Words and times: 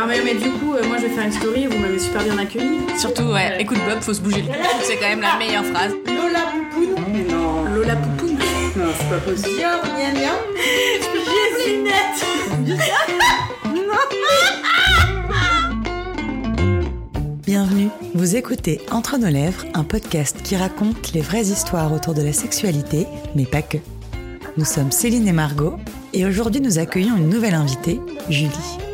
Non 0.00 0.06
mais, 0.06 0.22
mais 0.24 0.32
du 0.32 0.48
coup, 0.52 0.72
euh, 0.72 0.82
moi 0.88 0.96
je 0.96 1.02
vais 1.02 1.08
faire 1.10 1.26
une 1.26 1.32
story, 1.32 1.66
vous 1.66 1.76
m'avez 1.76 1.98
super 1.98 2.24
bien 2.24 2.38
accueilli. 2.38 2.78
Surtout, 2.98 3.24
ouais, 3.24 3.60
écoute 3.60 3.76
Bob, 3.86 4.00
faut 4.00 4.14
se 4.14 4.22
bouger 4.22 4.40
le 4.40 4.48
cul. 4.48 4.58
C'est 4.82 4.96
quand 4.96 5.10
même 5.10 5.20
la 5.20 5.36
meilleure 5.36 5.64
phrase. 5.66 5.92
Lola 6.06 6.40
Poupoune. 6.54 7.04
Mais 7.12 7.30
non. 7.30 7.64
Lola 7.64 7.96
Poupoune 7.96 8.38
Non, 8.76 8.86
c'est 8.98 9.10
pas 9.10 9.18
possible. 9.18 9.58
Dior, 9.58 9.82
gna. 9.98 10.32
Jésinette. 11.66 12.24
Bienvenue, 17.44 17.90
vous 18.14 18.36
écoutez 18.36 18.80
Entre 18.90 19.18
nos 19.18 19.28
lèvres, 19.28 19.66
un 19.74 19.84
podcast 19.84 20.40
qui 20.42 20.56
raconte 20.56 21.12
les 21.12 21.20
vraies 21.20 21.48
histoires 21.48 21.92
autour 21.92 22.14
de 22.14 22.22
la 22.22 22.32
sexualité, 22.32 23.06
mais 23.36 23.44
pas 23.44 23.60
que. 23.60 23.76
Nous 24.56 24.64
sommes 24.64 24.92
Céline 24.92 25.28
et 25.28 25.32
Margot, 25.32 25.74
et 26.14 26.24
aujourd'hui 26.24 26.62
nous 26.62 26.78
accueillons 26.78 27.18
une 27.18 27.28
nouvelle 27.28 27.54
invitée, 27.54 28.00
Julie. 28.30 28.88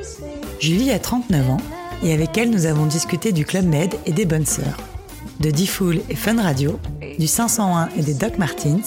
Julie 0.60 0.90
a 0.90 0.98
39 0.98 1.50
ans, 1.50 1.56
et 2.02 2.12
avec 2.12 2.36
elle 2.38 2.50
nous 2.50 2.66
avons 2.66 2.86
discuté 2.86 3.32
du 3.32 3.44
Club 3.44 3.64
Med 3.66 3.94
et 4.06 4.12
des 4.12 4.24
Bonnes 4.24 4.46
Sœurs, 4.46 4.78
de 5.40 5.50
D-Fool 5.50 6.00
et 6.08 6.14
Fun 6.16 6.40
Radio, 6.40 6.78
du 7.18 7.26
501 7.26 7.88
et 7.96 8.02
des 8.02 8.14
Doc 8.14 8.38
Martins, 8.38 8.80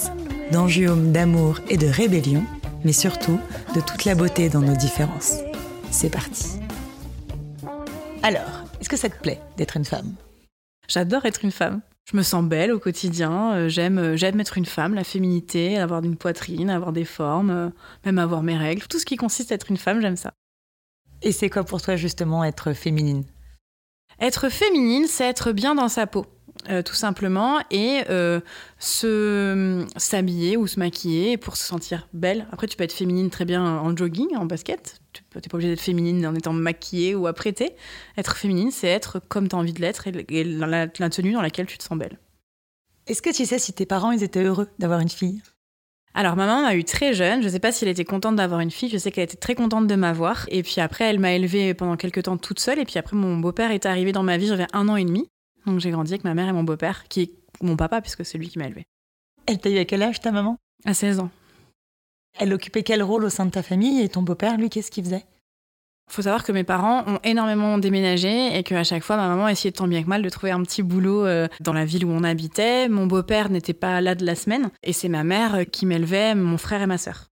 d'Angiome, 0.51 1.11
d'amour 1.11 1.59
et 1.69 1.77
de 1.77 1.87
rébellion, 1.87 2.43
mais 2.83 2.93
surtout 2.93 3.39
de 3.75 3.81
toute 3.81 4.05
la 4.05 4.15
beauté 4.15 4.49
dans 4.49 4.61
nos 4.61 4.75
différences. 4.75 5.37
C'est 5.91 6.09
parti. 6.09 6.59
Alors, 8.23 8.63
est-ce 8.79 8.89
que 8.89 8.97
ça 8.97 9.09
te 9.09 9.19
plaît 9.21 9.39
d'être 9.57 9.77
une 9.77 9.85
femme? 9.85 10.13
J'adore 10.87 11.25
être 11.25 11.43
une 11.43 11.51
femme. 11.51 11.81
Je 12.11 12.17
me 12.17 12.23
sens 12.23 12.43
belle 12.43 12.71
au 12.71 12.79
quotidien. 12.79 13.53
euh, 13.53 13.69
J'aime, 13.69 13.99
euh, 13.99 14.17
j'aime 14.17 14.39
être 14.39 14.57
une 14.57 14.65
femme, 14.65 14.95
la 14.95 15.03
féminité, 15.03 15.77
avoir 15.77 16.03
une 16.03 16.15
poitrine, 16.15 16.71
avoir 16.71 16.91
des 16.91 17.05
formes, 17.05 17.51
euh, 17.51 17.69
même 18.05 18.17
avoir 18.17 18.41
mes 18.41 18.57
règles. 18.57 18.81
Tout 18.89 18.97
ce 18.97 19.05
qui 19.05 19.15
consiste 19.15 19.51
à 19.51 19.55
être 19.55 19.69
une 19.69 19.77
femme, 19.77 20.01
j'aime 20.01 20.17
ça. 20.17 20.33
Et 21.21 21.31
c'est 21.31 21.49
quoi 21.49 21.63
pour 21.63 21.81
toi 21.81 21.95
justement 21.95 22.43
être 22.43 22.73
féminine? 22.73 23.25
Être 24.21 24.49
féminine, 24.49 25.05
c'est 25.07 25.25
être 25.25 25.51
bien 25.51 25.75
dans 25.75 25.87
sa 25.87 26.07
peau, 26.07 26.25
euh, 26.69 26.81
tout 26.81 26.93
simplement, 26.93 27.59
et 27.71 28.03
euh, 28.09 28.41
se 28.79 29.85
s'habiller 29.95 30.57
ou 30.57 30.67
se 30.67 30.79
maquiller 30.79 31.37
pour 31.37 31.55
se 31.55 31.65
sentir 31.65 32.07
belle. 32.13 32.47
Après, 32.51 32.67
tu 32.67 32.75
peux 32.75 32.83
être 32.83 32.93
féminine 32.93 33.29
très 33.29 33.45
bien 33.45 33.63
en 33.63 33.95
jogging, 33.95 34.35
en 34.35 34.45
basket. 34.45 34.99
Tu 35.13 35.23
n'es 35.35 35.41
pas 35.41 35.55
obligée 35.55 35.69
d'être 35.69 35.81
féminine 35.81 36.25
en 36.25 36.35
étant 36.35 36.53
maquillée 36.53 37.15
ou 37.15 37.27
apprêtée. 37.27 37.75
Être 38.17 38.35
féminine, 38.35 38.71
c'est 38.71 38.87
être 38.87 39.19
comme 39.19 39.47
tu 39.47 39.55
as 39.55 39.59
envie 39.59 39.73
de 39.73 39.81
l'être 39.81 40.07
et, 40.07 40.25
et 40.29 40.43
la, 40.43 40.87
la 40.87 41.09
tenue 41.09 41.33
dans 41.33 41.41
laquelle 41.41 41.67
tu 41.67 41.77
te 41.77 41.83
sens 41.83 41.97
belle. 41.97 42.17
Est-ce 43.07 43.21
que 43.21 43.33
tu 43.33 43.45
sais 43.45 43.59
si 43.59 43.73
tes 43.73 43.85
parents 43.85 44.11
ils 44.11 44.23
étaient 44.23 44.43
heureux 44.43 44.67
d'avoir 44.79 44.99
une 44.99 45.09
fille? 45.09 45.41
Alors, 46.13 46.35
ma 46.35 46.45
maman 46.47 46.63
m'a 46.63 46.75
eu 46.75 46.83
très 46.83 47.13
jeune. 47.13 47.41
Je 47.41 47.47
ne 47.47 47.51
sais 47.51 47.59
pas 47.59 47.71
si 47.71 47.85
elle 47.85 47.91
était 47.91 48.05
contente 48.05 48.35
d'avoir 48.35 48.59
une 48.59 48.71
fille. 48.71 48.89
Je 48.89 48.97
sais 48.97 49.11
qu'elle 49.11 49.25
était 49.25 49.37
très 49.37 49.55
contente 49.55 49.87
de 49.87 49.95
m'avoir. 49.95 50.45
Et 50.49 50.63
puis 50.63 50.81
après, 50.81 51.05
elle 51.05 51.19
m'a 51.19 51.33
élevée 51.33 51.73
pendant 51.73 51.97
quelques 51.97 52.23
temps 52.23 52.37
toute 52.37 52.59
seule. 52.59 52.79
Et 52.79 52.85
puis 52.85 52.97
après, 52.97 53.15
mon 53.15 53.37
beau-père 53.37 53.71
est 53.71 53.85
arrivé 53.85 54.11
dans 54.11 54.23
ma 54.23 54.37
vie, 54.37 54.47
j'avais 54.47 54.67
un 54.73 54.87
an 54.89 54.95
et 54.95 55.05
demi. 55.05 55.27
Donc, 55.65 55.79
j'ai 55.79 55.91
grandi 55.91 56.13
avec 56.13 56.23
ma 56.23 56.33
mère 56.33 56.47
et 56.47 56.53
mon 56.53 56.63
beau-père, 56.63 57.07
qui 57.07 57.21
est 57.21 57.31
mon 57.61 57.75
papa, 57.75 58.01
puisque 58.01 58.25
c'est 58.25 58.37
lui 58.37 58.49
qui 58.49 58.57
m'a 58.57 58.65
élevée. 58.65 58.85
Elle 59.45 59.59
t'a 59.59 59.69
eu 59.69 59.77
à 59.77 59.85
quel 59.85 60.01
âge 60.01 60.19
ta 60.19 60.31
maman? 60.31 60.57
À 60.85 60.93
16 60.93 61.19
ans. 61.19 61.29
Elle 62.39 62.53
occupait 62.53 62.83
quel 62.83 63.03
rôle 63.03 63.25
au 63.25 63.29
sein 63.29 63.45
de 63.45 63.51
ta 63.51 63.63
famille? 63.63 64.01
Et 64.01 64.09
ton 64.09 64.21
beau-père, 64.21 64.57
lui, 64.57 64.69
qu'est-ce 64.69 64.91
qu'il 64.91 65.03
faisait? 65.03 65.25
Faut 66.09 66.21
savoir 66.23 66.43
que 66.43 66.51
mes 66.51 66.63
parents 66.63 67.03
ont 67.07 67.19
énormément 67.23 67.77
déménagé 67.77 68.57
et 68.57 68.63
qu'à 68.63 68.83
chaque 68.83 69.03
fois, 69.03 69.17
ma 69.17 69.27
maman 69.27 69.47
essayait 69.47 69.71
tant 69.71 69.87
bien 69.87 70.03
que 70.03 70.09
mal 70.09 70.21
de 70.21 70.29
trouver 70.29 70.51
un 70.51 70.61
petit 70.63 70.83
boulot 70.83 71.25
euh, 71.25 71.47
dans 71.59 71.73
la 71.73 71.85
ville 71.85 72.05
où 72.05 72.11
on 72.11 72.23
habitait. 72.23 72.89
Mon 72.89 73.05
beau-père 73.05 73.49
n'était 73.49 73.73
pas 73.73 74.01
là 74.01 74.15
de 74.15 74.25
la 74.25 74.35
semaine 74.35 74.69
et 74.83 74.93
c'est 74.93 75.09
ma 75.09 75.23
mère 75.23 75.55
euh, 75.55 75.63
qui 75.63 75.85
m'élevait, 75.85 76.35
mon 76.35 76.57
frère 76.57 76.81
et 76.81 76.87
ma 76.87 76.97
sœur. 76.97 77.27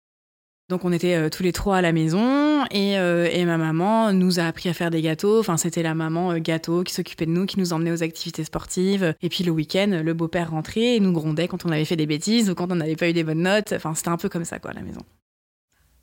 Donc 0.70 0.84
on 0.84 0.92
était 0.92 1.16
euh, 1.16 1.30
tous 1.30 1.44
les 1.44 1.54
trois 1.54 1.78
à 1.78 1.82
la 1.82 1.94
maison 1.94 2.66
et, 2.72 2.94
et, 2.94 3.46
ma 3.46 3.58
maman 3.58 4.12
nous 4.12 4.40
a 4.40 4.44
appris 4.44 4.68
à 4.68 4.74
faire 4.74 4.92
des 4.92 5.02
gâteaux. 5.02 5.40
Enfin, 5.40 5.56
c'était 5.56 5.84
la 5.84 5.96
maman 5.96 6.38
gâteau 6.40 6.84
qui 6.84 6.94
s'occupait 6.94 7.26
de 7.26 7.32
nous, 7.32 7.46
qui 7.46 7.60
nous 7.60 7.72
emmenait 7.72 7.92
aux 7.92 8.04
activités 8.04 8.44
sportives. 8.44 9.16
Et 9.22 9.30
puis 9.30 9.44
le 9.46 9.52
week-end, 9.52 10.02
le 10.04 10.14
beau-père 10.14 10.52
rentrait 10.52 10.98
et 10.98 11.00
nous 11.00 11.14
grondait 11.14 11.48
quand 11.48 11.66
on 11.66 11.72
avait 11.72 11.86
fait 11.86 11.96
des 11.96 12.08
bêtises 12.08 12.50
ou 12.50 12.56
quand 12.56 12.72
on 12.72 12.76
n'avait 12.76 12.98
pas 12.98 13.10
eu 13.10 13.14
des 13.14 13.24
bonnes 13.24 13.44
notes. 13.44 13.72
Enfin, 13.74 13.96
c'était 13.96 14.10
un 14.10 14.18
peu 14.18 14.28
comme 14.28 14.44
ça, 14.44 14.60
quoi, 14.60 14.72
à 14.72 14.74
la 14.74 14.82
maison. 14.82 15.02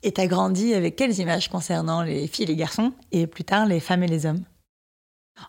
Et 0.05 0.11
t'as 0.11 0.27
grandi 0.27 0.75
avec 0.75 0.95
quelles 0.95 1.17
images 1.17 1.49
concernant 1.49 2.03
les 2.03 2.27
filles 2.27 2.43
et 2.43 2.49
les 2.49 2.55
garçons 2.55 2.93
et 3.11 3.25
plus 3.25 3.43
tard 3.43 3.65
les 3.65 3.79
femmes 3.79 4.03
et 4.03 4.07
les 4.07 4.27
hommes? 4.27 4.43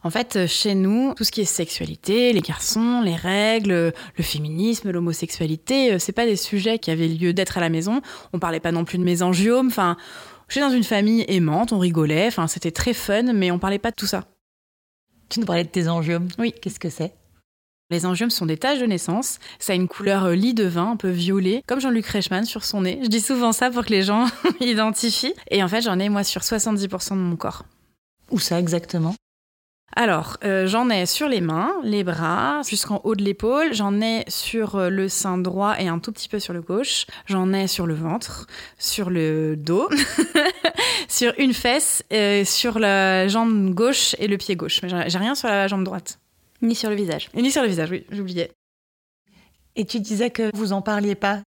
En 0.02 0.08
fait, 0.08 0.46
chez 0.46 0.74
nous, 0.74 1.12
tout 1.14 1.24
ce 1.24 1.30
qui 1.30 1.42
est 1.42 1.44
sexualité, 1.44 2.32
les 2.32 2.40
garçons, 2.40 3.02
les 3.02 3.16
règles, 3.16 3.92
le 4.16 4.22
féminisme, 4.24 4.90
l'homosexualité, 4.90 5.98
c'est 5.98 6.12
pas 6.12 6.24
des 6.24 6.36
sujets 6.36 6.78
qui 6.78 6.90
avaient 6.90 7.06
lieu 7.06 7.34
d'être 7.34 7.58
à 7.58 7.60
la 7.60 7.68
maison. 7.68 8.00
On 8.32 8.38
parlait 8.38 8.58
pas 8.58 8.72
non 8.72 8.86
plus 8.86 8.96
de 8.96 9.04
mésangiomes. 9.04 9.66
Enfin, 9.66 9.98
j'étais 10.48 10.66
dans 10.66 10.72
une 10.72 10.84
famille 10.84 11.26
aimante, 11.28 11.72
on 11.74 11.78
rigolait. 11.78 12.28
Enfin, 12.28 12.46
c'était 12.46 12.70
très 12.70 12.94
fun, 12.94 13.34
mais 13.34 13.50
on 13.50 13.58
parlait 13.58 13.78
pas 13.78 13.90
de 13.90 13.96
tout 13.96 14.06
ça. 14.06 14.24
Tu 15.28 15.38
nous 15.38 15.46
parlais 15.46 15.64
de 15.64 15.68
tes 15.68 15.86
angiomes? 15.86 16.28
Oui. 16.38 16.54
Qu'est-ce 16.62 16.80
que 16.80 16.88
c'est? 16.88 17.12
Les 17.90 18.06
angiomes 18.06 18.30
sont 18.30 18.46
des 18.46 18.56
taches 18.56 18.80
de 18.80 18.86
naissance. 18.86 19.38
Ça 19.58 19.72
a 19.72 19.76
une 19.76 19.88
couleur 19.88 20.30
lit 20.30 20.54
de 20.54 20.64
vin, 20.64 20.92
un 20.92 20.96
peu 20.96 21.10
violet, 21.10 21.62
comme 21.66 21.80
Jean-Luc 21.80 22.06
Reichmann 22.06 22.44
sur 22.44 22.64
son 22.64 22.82
nez. 22.82 22.98
Je 23.02 23.08
dis 23.08 23.20
souvent 23.20 23.52
ça 23.52 23.70
pour 23.70 23.84
que 23.84 23.90
les 23.90 24.02
gens 24.02 24.26
identifient. 24.60 25.34
Et 25.50 25.62
en 25.62 25.68
fait, 25.68 25.82
j'en 25.82 25.98
ai 25.98 26.08
moi 26.08 26.24
sur 26.24 26.42
70% 26.42 27.10
de 27.10 27.14
mon 27.16 27.36
corps. 27.36 27.64
Où 28.30 28.40
ça 28.40 28.58
exactement? 28.58 29.14
Alors, 29.94 30.36
euh, 30.44 30.66
j'en 30.66 30.90
ai 30.90 31.06
sur 31.06 31.28
les 31.28 31.40
mains, 31.40 31.72
les 31.82 32.04
bras, 32.04 32.60
jusqu'en 32.68 33.00
haut 33.04 33.14
de 33.14 33.22
l'épaule. 33.22 33.72
J'en 33.72 34.00
ai 34.00 34.24
sur 34.28 34.74
euh, 34.74 34.90
le 34.90 35.08
sein 35.08 35.38
droit 35.38 35.76
et 35.78 35.88
un 35.88 36.00
tout 36.00 36.12
petit 36.12 36.28
peu 36.28 36.38
sur 36.38 36.52
le 36.52 36.60
gauche. 36.60 37.06
J'en 37.26 37.52
ai 37.52 37.66
sur 37.66 37.86
le 37.86 37.94
ventre, 37.94 38.46
sur 38.78 39.08
le 39.08 39.56
dos, 39.56 39.88
sur 41.08 41.32
une 41.38 41.54
fesse, 41.54 42.02
euh, 42.12 42.44
sur 42.44 42.78
la 42.78 43.28
jambe 43.28 43.72
gauche 43.72 44.14
et 44.18 44.26
le 44.26 44.36
pied 44.36 44.56
gauche. 44.56 44.80
Mais 44.82 45.08
j'ai 45.08 45.18
rien 45.18 45.34
sur 45.34 45.48
la 45.48 45.66
jambe 45.68 45.84
droite. 45.84 46.18
Ni 46.62 46.74
sur 46.74 46.90
le 46.90 46.96
visage. 46.96 47.28
Ni 47.34 47.50
sur 47.50 47.62
le 47.62 47.68
visage, 47.68 47.90
oui, 47.90 48.06
j'oubliais. 48.10 48.52
Et 49.74 49.84
tu 49.84 50.00
disais 50.00 50.30
que 50.30 50.50
vous 50.54 50.72
en 50.72 50.82
parliez 50.82 51.14
pas 51.14 51.42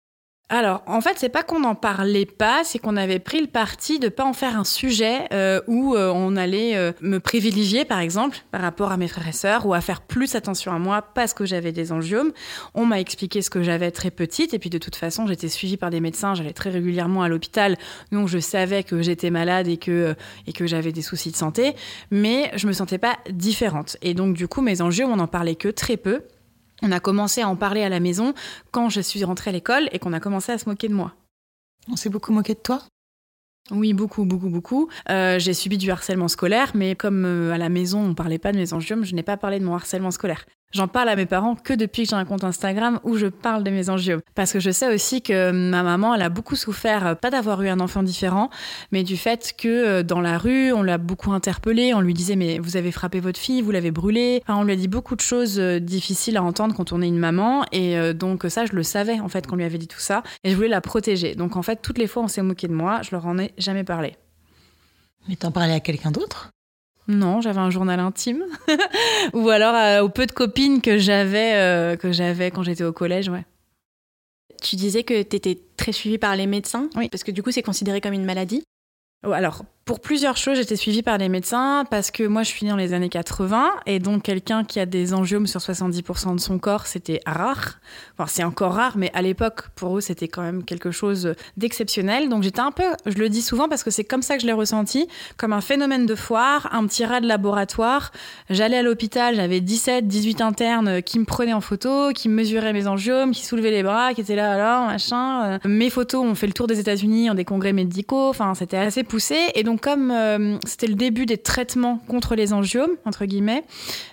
alors, 0.51 0.83
en 0.87 1.03
fait, 1.03 1.19
c'est 1.19 1.29
pas 1.29 1.43
qu'on 1.43 1.61
n'en 1.61 1.75
parlait 1.75 2.25
pas, 2.25 2.63
c'est 2.65 2.79
qu'on 2.79 2.97
avait 2.97 3.19
pris 3.19 3.39
le 3.39 3.49
parti 3.49 3.99
de 3.99 4.09
pas 4.09 4.25
en 4.25 4.33
faire 4.33 4.59
un 4.59 4.65
sujet 4.65 5.27
euh, 5.35 5.61
où 5.67 5.95
euh, 5.95 6.11
on 6.15 6.37
allait 6.37 6.75
euh, 6.75 6.93
me 7.03 7.21
privilégier, 7.21 7.85
par 7.85 7.99
exemple, 7.99 8.39
par 8.51 8.63
rapport 8.63 8.91
à 8.91 8.97
mes 8.97 9.09
frères 9.09 9.29
et 9.29 9.33
sœurs, 9.33 9.67
ou 9.67 9.75
à 9.75 9.83
faire 9.83 10.01
plus 10.01 10.37
attention 10.37 10.73
à 10.73 10.79
moi 10.79 11.03
parce 11.03 11.35
que 11.35 11.45
j'avais 11.45 11.71
des 11.71 11.93
angiomes. 11.93 12.33
On 12.75 12.87
m'a 12.87 12.99
expliqué 12.99 13.43
ce 13.43 13.51
que 13.51 13.63
j'avais 13.63 13.91
très 13.91 14.11
petite, 14.11 14.55
et 14.55 14.59
puis 14.59 14.71
de 14.71 14.79
toute 14.79 14.97
façon, 14.97 15.27
j'étais 15.27 15.49
suivie 15.49 15.77
par 15.77 15.91
des 15.91 16.01
médecins, 16.01 16.35
j'allais 16.35 16.55
très 16.55 16.71
régulièrement 16.71 17.23
à 17.23 17.29
l'hôpital, 17.29 17.77
donc 18.11 18.29
je 18.29 18.39
savais 18.39 18.85
que 18.85 19.03
j'étais 19.03 19.29
malade 19.29 19.69
et 19.69 19.77
que, 19.77 20.15
et 20.47 20.55
que 20.55 20.67
j'avais 20.67 20.93
des 20.93 21.03
soucis 21.03 21.31
de 21.31 21.37
santé, 21.37 21.75
mais 22.11 22.51
je 22.57 22.67
me 22.67 22.73
sentais 22.73 22.99
pas 22.99 23.19
différente. 23.29 23.99
Et 24.01 24.15
donc, 24.15 24.35
du 24.35 24.49
coup, 24.49 24.63
mes 24.63 24.81
angiomes, 24.81 25.13
on 25.13 25.17
n'en 25.17 25.27
parlait 25.27 25.57
que 25.57 25.69
très 25.69 25.99
peu. 25.99 26.23
On 26.83 26.93
a 26.93 27.01
commencé 27.01 27.43
à 27.43 27.49
en 27.49 27.57
parler 27.57 27.83
à 27.83 27.89
la 27.89 28.01
maison 28.01 28.35
quand 28.71 28.89
je 28.89 29.01
suis 29.01 29.25
rentrée 29.25 29.51
à 29.51 29.53
l'école 29.53 29.89
et 29.93 29.99
qu'on 29.99 30.13
a 30.13 30.21
commencé 30.21 30.53
à 30.53 30.59
se 30.59 30.69
moquer 30.69 30.89
de 30.89 30.95
moi. 30.95 31.15
On 31.91 31.97
s'est 31.97 32.11
beaucoup 32.11 32.33
moqué 32.33 32.55
de 32.55 32.61
toi? 32.61 32.83
Oui, 33.71 33.93
beaucoup, 33.93 34.25
beaucoup, 34.25 34.49
beaucoup. 34.49 34.89
Euh, 35.11 35.39
j'ai 35.39 35.53
subi 35.53 35.77
du 35.77 35.91
harcèlement 35.91 36.29
scolaire, 36.29 36.73
mais 36.75 36.95
comme 36.95 37.25
euh, 37.25 37.53
à 37.53 37.59
la 37.59 37.69
maison, 37.69 38.01
on 38.01 38.15
parlait 38.15 38.39
pas 38.39 38.53
de 38.53 38.59
mes 38.59 38.73
angiomes, 38.73 39.05
je 39.05 39.15
n'ai 39.15 39.23
pas 39.23 39.37
parlé 39.37 39.59
de 39.59 39.65
mon 39.65 39.75
harcèlement 39.75 40.11
scolaire. 40.11 40.47
J'en 40.73 40.87
parle 40.87 41.09
à 41.09 41.17
mes 41.17 41.25
parents 41.25 41.55
que 41.55 41.73
depuis 41.73 42.03
que 42.03 42.11
j'ai 42.11 42.17
un 42.17 42.27
compte 42.27 42.45
Instagram 42.45 43.01
où 43.03 43.17
je 43.17 43.27
parle 43.27 43.65
de 43.65 43.71
mes 43.71 43.89
angiomes. 43.89 44.21
Parce 44.35 44.53
que 44.53 44.61
je 44.61 44.71
sais 44.71 44.93
aussi 44.93 45.23
que 45.23 45.51
ma 45.51 45.83
maman, 45.83 46.15
elle 46.15 46.21
a 46.21 46.29
beaucoup 46.29 46.57
souffert, 46.57 47.07
euh, 47.07 47.15
pas 47.15 47.31
d'avoir 47.31 47.63
eu 47.63 47.69
un 47.69 47.81
enfant 47.81 48.03
différent, 48.03 48.51
mais 48.93 49.03
du 49.03 49.17
fait 49.17 49.55
que 49.57 50.03
dans 50.03 50.21
la 50.21 50.37
rue, 50.37 50.73
on 50.73 50.83
l'a 50.83 50.99
beaucoup 50.99 51.33
interpellée, 51.33 51.95
on 51.95 52.01
lui 52.01 52.13
disait 52.13 52.37
mais 52.37 52.59
vous 52.59 52.77
avez 52.77 52.93
frappé 52.93 53.19
votre 53.21 53.41
fille, 53.41 53.63
vous 53.63 53.71
l'avez 53.71 53.91
brûlée. 53.91 54.43
Enfin, 54.45 54.61
on 54.61 54.65
lui 54.65 54.75
a 54.75 54.77
dit 54.77 54.89
beaucoup 54.89 55.17
de 55.17 55.23
choses 55.23 55.59
difficiles 55.59 56.37
à 56.37 56.43
entendre 56.43 56.75
quand 56.75 56.93
on 56.93 57.01
est 57.01 57.09
une 57.09 57.19
maman, 57.19 57.65
et 57.73 58.13
donc 58.13 58.45
ça, 58.49 58.67
je 58.67 58.73
le 58.73 58.83
savais 58.83 59.21
en 59.21 59.29
fait 59.29 59.47
qu'on 59.47 59.57
lui 59.57 59.65
avait 59.65 59.79
dit 59.79 59.89
tout 59.89 60.01
ça, 60.01 60.23
et 60.45 60.51
je 60.51 60.57
voulais 60.57 60.69
la 60.69 60.81
protéger. 60.81 61.35
Donc 61.35 61.57
en 61.57 61.63
fait, 61.63 61.77
toutes 61.81 61.99
les 61.99 62.07
fois, 62.07 62.23
on 62.25 62.29
s'est 62.29 62.43
moqué 62.43 62.69
de 62.69 62.75
moi, 62.75 63.01
je 63.03 63.11
leur 63.13 63.27
en 63.27 63.39
ai 63.39 63.53
jamais 63.57 63.85
parlé. 63.85 64.17
Mais 65.29 65.37
t'en 65.37 65.51
parlais 65.51 65.75
à 65.75 65.81
quelqu'un 65.81 66.11
d'autre? 66.11 66.51
Non, 67.09 67.41
j'avais 67.41 67.59
un 67.59 67.71
journal 67.71 67.99
intime. 68.01 68.45
Ou 69.33 69.49
alors 69.49 69.75
euh, 69.75 70.03
aux 70.03 70.11
peu 70.11 70.27
de 70.27 70.33
copines 70.33 70.83
que 70.83 70.99
j'avais 70.99 71.55
euh, 71.55 71.97
que 71.97 72.13
j'avais 72.13 72.51
quand 72.51 72.63
j'étais 72.63 72.85
au 72.85 72.93
collège, 72.93 73.31
ouais. 73.31 73.45
Tu 74.63 74.77
disais 74.77 75.05
que 75.05 75.23
tu 75.23 75.37
étais 75.37 75.59
très 75.77 75.93
suivie 75.93 76.19
par 76.19 76.37
les 76.37 76.47
médecins 76.47 76.91
Oui. 76.97 77.09
Parce 77.09 77.25
que 77.25 77.31
du 77.31 77.43
coup, 77.43 77.51
c'est 77.51 77.63
considéré 77.63 78.01
comme 78.01 78.13
une 78.13 78.25
maladie? 78.25 78.63
Alors, 79.23 79.65
pour 79.89 80.01
plusieurs 80.01 80.37
choses, 80.37 80.59
j'étais 80.59 80.77
suivie 80.77 81.03
par 81.03 81.17
des 81.17 81.31
médecins 81.31 81.87
parce 81.91 82.11
que 82.11 82.23
moi, 82.23 82.43
je 82.43 82.51
suis 82.51 82.67
née 82.67 82.71
dans 82.71 82.77
les 82.77 82.93
années 82.93 83.09
80 83.09 83.71
et 83.87 84.01
donc 84.01 84.23
quelqu'un 84.23 84.63
qui 84.63 84.79
a 84.81 84.85
des 84.85 85.15
angiomes 85.15 85.47
sur 85.47 85.61
70% 85.61 86.35
de 86.35 86.41
son 86.41 86.59
corps, 86.59 86.87
c'était 86.87 87.21
rare. 87.25 87.79
Enfin, 88.19 88.27
c'est 88.29 88.45
encore 88.45 88.75
rare, 88.75 88.99
mais 88.99 89.11
à 89.15 89.23
l'époque, 89.23 89.71
pour 89.77 89.97
eux, 89.97 90.03
c'était 90.03 90.29
quand 90.29 90.43
même 90.43 90.63
quelque 90.63 90.91
chose 90.91 91.33
d'exceptionnel. 91.57 92.29
Donc, 92.29 92.43
j'étais 92.43 92.61
un 92.61 92.71
peu, 92.71 92.85
je 93.07 93.17
le 93.17 93.31
dis 93.31 93.41
souvent 93.41 93.67
parce 93.67 93.83
que 93.83 93.91
c'est 93.91 94.05
comme 94.05 94.21
ça 94.21 94.37
que 94.37 94.43
je 94.43 94.47
l'ai 94.47 94.53
ressenti, 94.53 95.09
comme 95.39 95.55
un 95.55 95.63
phénomène 95.63 96.05
de 96.05 96.15
foire, 96.15 96.69
un 96.73 96.87
petit 96.87 97.07
rat 97.07 97.23
de 97.23 97.27
laboratoire. 97.27 98.13
J'allais 98.51 98.77
à 98.77 98.83
l'hôpital, 98.83 99.37
j'avais 99.37 99.63
17, 99.63 100.07
18 100.07 100.43
internes 100.43 101.01
qui 101.01 101.19
me 101.19 101.25
prenaient 101.25 101.55
en 101.55 101.63
photo, 101.63 102.11
qui 102.15 102.29
mesuraient 102.29 102.75
mes 102.75 102.89
angiomes, 102.89 103.31
qui 103.31 103.43
soulevaient 103.47 103.71
les 103.71 103.83
bras, 103.83 104.13
qui 104.13 104.21
étaient 104.21 104.37
là, 104.37 104.53
alors, 104.53 104.89
machin. 104.89 105.59
Mes 105.65 105.89
photos 105.89 106.27
ont 106.27 106.35
fait 106.35 106.47
le 106.47 106.53
tour 106.53 106.67
des 106.67 106.79
États-Unis 106.79 107.31
en 107.31 107.35
des 107.35 107.47
congrès 107.47 107.73
médicaux. 107.73 108.29
Enfin, 108.29 108.53
c'était 108.55 108.77
assez 108.77 109.03
poussé. 109.03 109.39
Et 109.55 109.63
donc, 109.63 109.78
donc 109.79 109.85
comme 109.85 110.11
euh, 110.11 110.59
c'était 110.67 110.89
le 110.89 110.97
début 110.97 111.25
des 111.25 111.39
traitements 111.39 111.99
contre 112.09 112.35
les 112.35 112.53
angiomes, 112.53 112.97
entre 113.05 113.27
guillemets, 113.27 113.63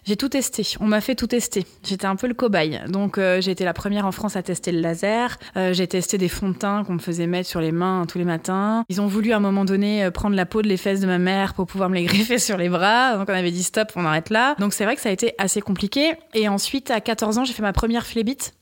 j'ai 0.04 0.16
tout 0.16 0.30
testé. 0.30 0.76
On 0.80 0.86
m'a 0.86 1.02
fait 1.02 1.16
tout 1.16 1.26
tester. 1.26 1.66
J'étais 1.84 2.06
un 2.06 2.16
peu 2.16 2.28
le 2.28 2.36
cobaye. 2.36 2.82
Donc 2.88 3.18
euh, 3.18 3.42
j'ai 3.42 3.50
été 3.50 3.66
la 3.66 3.74
première 3.74 4.06
en 4.06 4.12
France 4.12 4.36
à 4.36 4.44
tester 4.44 4.72
le 4.72 4.80
laser. 4.80 5.40
Euh, 5.58 5.74
j'ai 5.74 5.88
testé 5.88 6.20
des 6.20 6.30
fonds 6.30 6.50
de 6.50 6.56
teint 6.56 6.84
qu'on 6.84 6.94
me 6.94 7.00
faisait 7.00 7.26
mettre 7.26 7.50
sur 7.50 7.62
les 7.62 7.72
mains 7.72 8.06
tous 8.08 8.20
les 8.20 8.26
matins. 8.26 8.84
Ils 8.90 9.02
ont 9.02 9.08
voulu 9.08 9.34
à 9.34 9.38
un 9.38 9.40
moment 9.40 9.66
donné 9.66 10.12
prendre 10.12 10.36
la 10.36 10.46
peau 10.46 10.62
de 10.62 10.68
les 10.68 10.78
fesses 10.78 11.00
de 11.00 11.08
ma 11.08 11.18
mère 11.18 11.56
pour 11.56 11.66
pouvoir 11.66 11.90
me 11.90 11.96
les 11.96 12.04
greffer 12.06 12.38
sur 12.38 12.58
les 12.58 12.70
bras. 12.70 13.18
Donc 13.18 13.28
on 13.28 13.34
avait 13.34 13.50
dit 13.50 13.64
stop, 13.64 13.92
on 13.96 14.06
arrête 14.06 14.30
là. 14.30 14.56
Donc 14.60 14.72
c'est 14.72 14.86
vrai 14.86 14.96
que 14.96 15.02
ça 15.02 15.10
a 15.10 15.14
été 15.14 15.34
assez 15.40 15.62
compliqué. 15.62 16.14
Et 16.36 16.48
ensuite, 16.48 16.92
à 16.92 17.02
14 17.02 17.40
ans, 17.40 17.44
j'ai 17.44 17.54
fait 17.54 17.64
ma 17.64 17.74
première 17.74 18.06
phlébite 18.06 18.54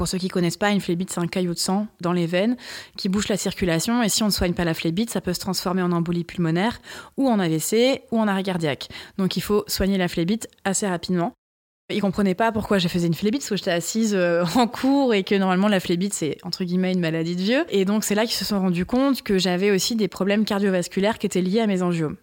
pour 0.00 0.08
ceux 0.08 0.16
qui 0.16 0.28
connaissent 0.28 0.56
pas, 0.56 0.70
une 0.70 0.80
phlébite, 0.80 1.10
c'est 1.10 1.20
un 1.20 1.26
caillot 1.26 1.52
de 1.52 1.58
sang 1.58 1.86
dans 2.00 2.14
les 2.14 2.24
veines 2.24 2.56
qui 2.96 3.10
bouche 3.10 3.28
la 3.28 3.36
circulation. 3.36 4.02
Et 4.02 4.08
si 4.08 4.22
on 4.22 4.28
ne 4.28 4.32
soigne 4.32 4.54
pas 4.54 4.64
la 4.64 4.72
phlébite, 4.72 5.10
ça 5.10 5.20
peut 5.20 5.34
se 5.34 5.40
transformer 5.40 5.82
en 5.82 5.92
embolie 5.92 6.24
pulmonaire 6.24 6.80
ou 7.18 7.28
en 7.28 7.38
AVC 7.38 8.00
ou 8.10 8.18
en 8.18 8.26
arrêt 8.26 8.42
cardiaque. 8.42 8.88
Donc 9.18 9.36
il 9.36 9.42
faut 9.42 9.62
soigner 9.66 9.98
la 9.98 10.08
phlébite 10.08 10.48
assez 10.64 10.88
rapidement. 10.88 11.34
Ils 11.90 12.00
comprenaient 12.00 12.34
pas 12.34 12.50
pourquoi 12.50 12.78
je 12.78 12.88
faisais 12.88 13.08
une 13.08 13.14
phlébite, 13.14 13.42
parce 13.42 13.50
que 13.50 13.56
j'étais 13.56 13.72
assise 13.72 14.14
euh, 14.14 14.42
en 14.54 14.66
cours 14.66 15.12
et 15.12 15.22
que 15.22 15.34
normalement 15.34 15.68
la 15.68 15.80
phlébite 15.80 16.14
c'est 16.14 16.38
entre 16.44 16.64
guillemets 16.64 16.94
une 16.94 17.00
maladie 17.00 17.36
de 17.36 17.42
vieux. 17.42 17.66
Et 17.68 17.84
donc 17.84 18.02
c'est 18.02 18.14
là 18.14 18.24
qu'ils 18.24 18.36
se 18.36 18.46
sont 18.46 18.58
rendus 18.58 18.86
compte 18.86 19.20
que 19.20 19.36
j'avais 19.36 19.70
aussi 19.70 19.96
des 19.96 20.08
problèmes 20.08 20.46
cardiovasculaires 20.46 21.18
qui 21.18 21.26
étaient 21.26 21.42
liés 21.42 21.60
à 21.60 21.66
mes 21.66 21.82
angiomes. 21.82 22.16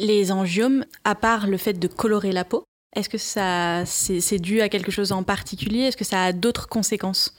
Les 0.00 0.32
angiomes, 0.32 0.84
à 1.04 1.14
part 1.14 1.46
le 1.46 1.56
fait 1.56 1.78
de 1.78 1.88
colorer 1.88 2.32
la 2.32 2.44
peau, 2.44 2.64
est-ce 2.94 3.08
que 3.08 3.18
ça 3.18 3.84
c'est 3.86 4.38
dû 4.38 4.60
à 4.60 4.68
quelque 4.68 4.90
chose 4.90 5.12
en 5.12 5.22
particulier? 5.22 5.80
Est-ce 5.82 5.96
que 5.96 6.04
ça 6.04 6.24
a 6.24 6.32
d'autres 6.32 6.68
conséquences? 6.68 7.34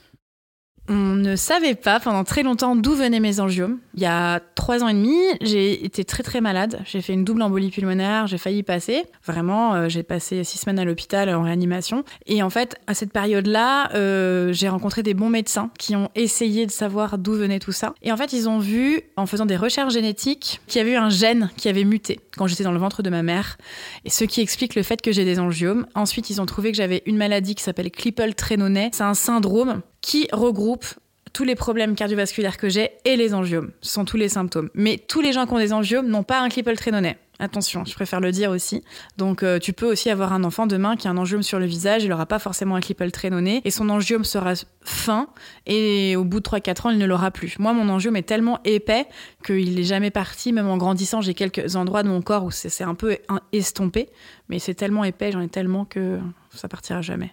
On 0.90 1.14
ne 1.14 1.36
savait 1.36 1.76
pas 1.76 2.00
pendant 2.00 2.24
très 2.24 2.42
longtemps 2.42 2.74
d'où 2.74 2.94
venaient 2.94 3.20
mes 3.20 3.38
angiomes. 3.38 3.78
Il 3.94 4.00
y 4.00 4.06
a 4.06 4.40
trois 4.56 4.82
ans 4.82 4.88
et 4.88 4.92
demi, 4.92 5.16
j'ai 5.40 5.84
été 5.84 6.04
très 6.04 6.24
très 6.24 6.40
malade. 6.40 6.80
J'ai 6.84 7.00
fait 7.00 7.12
une 7.12 7.24
double 7.24 7.42
embolie 7.42 7.70
pulmonaire, 7.70 8.26
j'ai 8.26 8.38
failli 8.38 8.64
passer. 8.64 9.04
Vraiment, 9.24 9.74
euh, 9.74 9.88
j'ai 9.88 10.02
passé 10.02 10.42
six 10.42 10.58
semaines 10.58 10.80
à 10.80 10.84
l'hôpital 10.84 11.32
en 11.32 11.42
réanimation. 11.42 12.02
Et 12.26 12.42
en 12.42 12.50
fait, 12.50 12.74
à 12.88 12.94
cette 12.94 13.12
période-là, 13.12 13.94
euh, 13.94 14.52
j'ai 14.52 14.68
rencontré 14.68 15.04
des 15.04 15.14
bons 15.14 15.30
médecins 15.30 15.70
qui 15.78 15.94
ont 15.94 16.10
essayé 16.16 16.66
de 16.66 16.72
savoir 16.72 17.18
d'où 17.18 17.34
venait 17.34 17.60
tout 17.60 17.72
ça. 17.72 17.94
Et 18.02 18.10
en 18.10 18.16
fait, 18.16 18.32
ils 18.32 18.48
ont 18.48 18.58
vu, 18.58 19.00
en 19.16 19.26
faisant 19.26 19.46
des 19.46 19.56
recherches 19.56 19.94
génétiques, 19.94 20.60
qu'il 20.66 20.80
y 20.80 20.82
avait 20.82 20.94
eu 20.94 20.96
un 20.96 21.10
gène 21.10 21.50
qui 21.56 21.68
avait 21.68 21.84
muté 21.84 22.18
quand 22.36 22.48
j'étais 22.48 22.64
dans 22.64 22.72
le 22.72 22.80
ventre 22.80 23.04
de 23.04 23.10
ma 23.10 23.22
mère. 23.22 23.58
Et 24.04 24.10
ce 24.10 24.24
qui 24.24 24.40
explique 24.40 24.74
le 24.74 24.82
fait 24.82 25.00
que 25.00 25.12
j'ai 25.12 25.24
des 25.24 25.38
angiomes. 25.38 25.86
Ensuite, 25.94 26.30
ils 26.30 26.40
ont 26.40 26.46
trouvé 26.46 26.72
que 26.72 26.76
j'avais 26.76 27.04
une 27.06 27.16
maladie 27.16 27.54
qui 27.54 27.62
s'appelle 27.62 27.92
Klippel-Trenaunay. 27.92 28.90
C'est 28.92 29.04
un 29.04 29.14
syndrome 29.14 29.82
qui 30.00 30.28
regroupe 30.32 30.86
tous 31.32 31.44
les 31.44 31.54
problèmes 31.54 31.94
cardiovasculaires 31.94 32.56
que 32.56 32.68
j'ai 32.68 32.90
et 33.04 33.16
les 33.16 33.34
angiomes. 33.34 33.70
Ce 33.82 33.92
sont 33.92 34.04
tous 34.04 34.16
les 34.16 34.28
symptômes. 34.28 34.70
Mais 34.74 34.98
tous 34.98 35.20
les 35.20 35.32
gens 35.32 35.46
qui 35.46 35.52
ont 35.52 35.58
des 35.58 35.72
angiomes 35.72 36.08
n'ont 36.08 36.24
pas 36.24 36.40
un 36.40 36.48
Klippel-Trenaunay. 36.48 37.16
Attention, 37.38 37.86
je 37.86 37.94
préfère 37.94 38.20
le 38.20 38.32
dire 38.32 38.50
aussi. 38.50 38.84
Donc, 39.16 39.42
euh, 39.42 39.58
tu 39.58 39.72
peux 39.72 39.90
aussi 39.90 40.10
avoir 40.10 40.34
un 40.34 40.44
enfant 40.44 40.66
demain 40.66 40.94
qui 40.94 41.08
a 41.08 41.10
un 41.10 41.16
angiome 41.16 41.42
sur 41.42 41.58
le 41.58 41.64
visage, 41.64 42.04
il 42.04 42.10
n'aura 42.10 42.26
pas 42.26 42.38
forcément 42.38 42.74
un 42.74 42.80
Klippel-Trenaunay, 42.80 43.62
et 43.64 43.70
son 43.70 43.88
angiome 43.88 44.24
sera 44.24 44.52
fin, 44.82 45.26
et 45.64 46.16
au 46.16 46.24
bout 46.24 46.40
de 46.40 46.44
3-4 46.44 46.86
ans, 46.86 46.90
il 46.90 46.98
ne 46.98 47.06
l'aura 47.06 47.30
plus. 47.30 47.58
Moi, 47.58 47.72
mon 47.72 47.88
angiome 47.88 48.16
est 48.16 48.28
tellement 48.28 48.60
épais 48.66 49.06
qu'il 49.42 49.74
n'est 49.74 49.84
jamais 49.84 50.10
parti, 50.10 50.52
même 50.52 50.68
en 50.68 50.76
grandissant, 50.76 51.22
j'ai 51.22 51.32
quelques 51.32 51.76
endroits 51.76 52.02
de 52.02 52.08
mon 52.08 52.20
corps 52.20 52.44
où 52.44 52.50
c'est 52.50 52.84
un 52.84 52.94
peu 52.94 53.16
estompé, 53.52 54.10
mais 54.50 54.58
c'est 54.58 54.74
tellement 54.74 55.04
épais, 55.04 55.32
j'en 55.32 55.40
ai 55.40 55.48
tellement 55.48 55.86
que 55.86 56.18
ça 56.54 56.68
partira 56.68 57.00
jamais. 57.00 57.32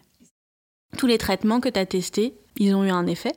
Tous 0.95 1.07
les 1.07 1.17
traitements 1.17 1.59
que 1.59 1.69
tu 1.69 1.79
as 1.79 1.85
testés, 1.85 2.35
ils 2.55 2.73
ont 2.73 2.83
eu 2.83 2.89
un 2.89 3.07
effet 3.07 3.33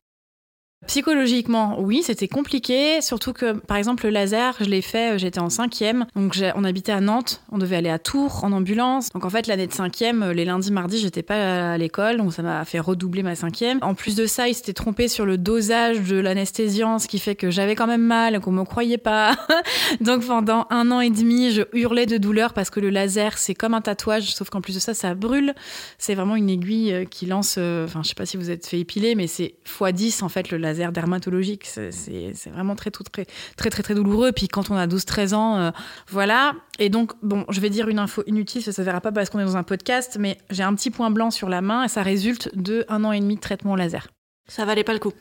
Psychologiquement, 0.91 1.77
oui, 1.79 2.03
c'était 2.05 2.27
compliqué, 2.27 3.01
surtout 3.01 3.33
que, 3.33 3.53
par 3.53 3.77
exemple, 3.77 4.07
le 4.07 4.11
laser, 4.11 4.57
je 4.59 4.65
l'ai 4.65 4.83
fait, 4.83 5.13
euh, 5.13 5.19
j'étais 5.19 5.39
en 5.39 5.49
cinquième, 5.49 6.05
donc 6.17 6.37
on 6.57 6.65
habitait 6.65 6.91
à 6.91 7.01
Nantes, 7.01 7.43
on 7.53 7.59
devait 7.59 7.77
aller 7.77 7.91
à 7.91 8.01
Tours 8.01 8.43
en 8.43 8.51
ambulance. 8.51 9.11
Donc 9.11 9.25
en 9.25 9.31
fait, 9.31 9.47
l'année 9.47 9.69
de 9.69 9.73
cinquième, 9.73 10.25
euh, 10.25 10.33
les 10.33 10.45
lundis, 10.45 10.73
mardis, 10.73 10.99
j'étais 10.99 11.23
pas 11.23 11.75
à 11.75 11.79
l'école, 11.79 12.17
donc 12.17 12.33
ça 12.33 12.43
m'a 12.43 12.65
fait 12.65 12.81
redoubler 12.81 13.23
ma 13.23 13.37
cinquième. 13.37 13.79
En 13.83 13.95
plus 13.95 14.17
de 14.17 14.27
ça, 14.27 14.49
il 14.49 14.55
s'était 14.55 14.73
trompé 14.73 15.07
sur 15.07 15.27
le 15.27 15.39
dosage 15.39 16.01
de 16.01 16.17
l'anesthésiant, 16.17 16.99
ce 16.99 17.07
qui 17.07 17.21
fait 17.21 17.37
que 17.37 17.53
j'avais 17.53 17.77
quand 17.77 17.87
même 17.87 18.03
mal, 18.03 18.41
qu'on 18.41 18.51
me 18.51 18.65
croyait 18.65 18.99
pas. 18.99 19.37
donc 20.01 20.27
pendant 20.27 20.67
un 20.71 20.91
an 20.91 21.01
et 21.01 21.11
demi, 21.11 21.53
je 21.53 21.63
hurlais 21.73 22.07
de 22.07 22.19
douleur 22.19 22.53
parce 22.53 22.69
que 22.69 22.81
le 22.81 22.91
laser, 22.91 23.39
c'est 23.39 23.55
comme 23.55 23.75
un 23.75 23.81
tatouage, 23.81 24.35
sauf 24.35 24.51
qu'en 24.51 24.61
plus 24.61 24.75
de 24.75 24.81
ça, 24.81 24.93
ça 24.93 25.15
brûle. 25.15 25.55
C'est 25.99 26.17
vraiment 26.17 26.35
une 26.35 26.51
aiguille 26.51 26.93
euh, 26.93 27.05
qui 27.05 27.27
lance, 27.27 27.59
enfin, 27.59 28.03
je 28.03 28.09
sais 28.09 28.17
pas 28.17 28.27
si 28.27 28.37
vous 28.37 28.51
êtes 28.51 28.67
fait 28.67 28.81
épiler, 28.81 29.15
mais 29.15 29.29
c'est 29.29 29.55
x10 29.65 30.25
en 30.25 30.29
fait 30.29 30.51
le 30.51 30.59
laser 30.59 30.80
dermatologique. 30.93 31.67
C'est 31.67 32.51
vraiment 32.51 32.75
très, 32.75 32.91
très, 32.91 33.05
très, 33.05 33.71
très, 33.71 33.83
très, 33.83 33.95
douloureux. 33.95 34.33
Puis 34.33 34.49
quand 34.49 34.71
on 34.71 34.77
a 34.77 34.87
12-13 34.87 35.35
ans, 35.35 35.57
euh, 35.59 35.71
voilà. 36.09 36.55
Et 36.79 36.89
donc, 36.89 37.13
bon, 37.23 37.45
je 37.49 37.61
vais 37.61 37.71
dire 37.71 37.89
une 37.89 37.99
info 37.99 38.23
inutile, 38.27 38.63
ça 38.63 38.71
ne 38.71 38.75
se 38.75 38.83
verra 38.83 39.01
pas 39.01 39.13
parce 39.13 39.31
qu'on 39.31 39.39
est 39.39 39.45
dans 39.45 39.57
un 39.57 39.63
podcast, 39.63 40.17
mais 40.19 40.39
j'ai 40.51 40.63
un 40.63 40.75
petit 40.75 40.91
point 40.91 41.11
blanc 41.11 41.31
sur 41.31 41.49
la 41.49 41.61
main 41.61 41.85
et 41.85 41.89
ça 41.89 42.03
résulte 42.03 42.51
de 42.57 42.85
un 42.89 43.05
an 43.05 43.13
et 43.13 43.21
demi 43.21 43.37
de 43.37 43.41
traitement 43.41 43.77
laser. 43.77 44.09
Ça 44.49 44.65
valait 44.65 44.85
pas 44.85 44.95
le 44.95 44.99
coup. 44.99 45.13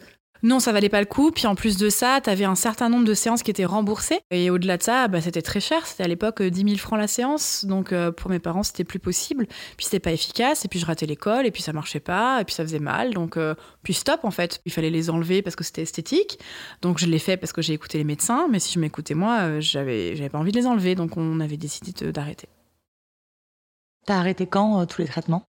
Non, 0.41 0.59
ça 0.62 0.71
valait 0.71 0.89
pas 0.89 1.01
le 1.01 1.06
coup. 1.06 1.31
Puis 1.31 1.47
en 1.47 1.56
plus 1.56 1.77
de 1.77 1.89
ça, 1.89 2.21
tu 2.24 2.30
avais 2.30 2.45
un 2.45 2.56
certain 2.56 2.88
nombre 2.88 3.06
de 3.06 3.13
séances 3.13 3.44
qui 3.44 3.51
étaient 3.51 3.65
remboursées. 3.65 4.19
Et 4.31 4.50
au-delà 4.50 4.77
de 4.77 4.83
ça, 4.83 5.07
bah, 5.09 5.19
c'était 5.19 5.41
très 5.41 5.59
cher. 5.59 5.86
C'était 5.86 6.03
à 6.03 6.07
l'époque 6.07 6.41
10 6.41 6.62
euh, 6.62 6.68
000 6.68 6.77
francs 6.77 6.97
la 6.97 7.07
séance. 7.07 7.65
Donc 7.65 7.91
euh, 7.91 8.12
pour 8.12 8.30
mes 8.30 8.39
parents, 8.39 8.63
c'était 8.63 8.86
plus 8.86 9.00
possible. 9.00 9.47
Puis 9.75 9.86
c'était 9.86 10.00
pas 10.00 10.12
efficace. 10.12 10.63
Et 10.63 10.68
puis 10.69 10.80
je 10.80 10.86
ratais 10.86 11.06
l'école. 11.06 11.45
Et 11.45 11.51
puis 11.51 11.62
ça 11.62 11.74
marchait 11.74 12.00
pas. 12.00 12.39
Et 12.41 12.45
puis 12.45 12.56
ça 12.56 12.63
faisait 12.63 12.80
mal. 12.80 13.13
Donc 13.13 13.36
euh, 13.36 13.53
puis 13.83 13.94
stop 13.94 14.21
en 14.24 14.31
fait. 14.31 14.62
Il 14.65 14.71
fallait 14.71 14.89
les 14.89 15.09
enlever 15.09 15.41
parce 15.41 15.57
que 15.57 15.65
c'était 15.65 15.81
esthétique. 15.81 16.39
Donc 16.81 17.00
je 17.00 17.06
l'ai 17.06 17.19
fait 17.19 17.35
parce 17.35 17.51
que 17.51 17.62
j'ai 17.62 17.74
écouté 17.74 17.97
les 17.97 18.06
médecins. 18.06 18.47
Mais 18.50 18.59
si 18.59 18.74
je 18.74 18.80
m'écoutais 18.80 19.15
moi, 19.15 19.59
j'avais 19.59 20.15
j'avais 20.15 20.30
pas 20.30 20.38
envie 20.38 20.53
de 20.53 20.57
les 20.57 20.68
enlever. 20.68 20.95
Donc 20.95 21.18
on 21.18 21.42
avait 21.42 21.57
décidé 21.57 22.12
d'arrêter. 22.12 22.47
T'as 24.06 24.18
arrêté 24.18 24.47
quand 24.47 24.85
tous 24.85 25.01
les 25.01 25.07
traitements? 25.07 25.48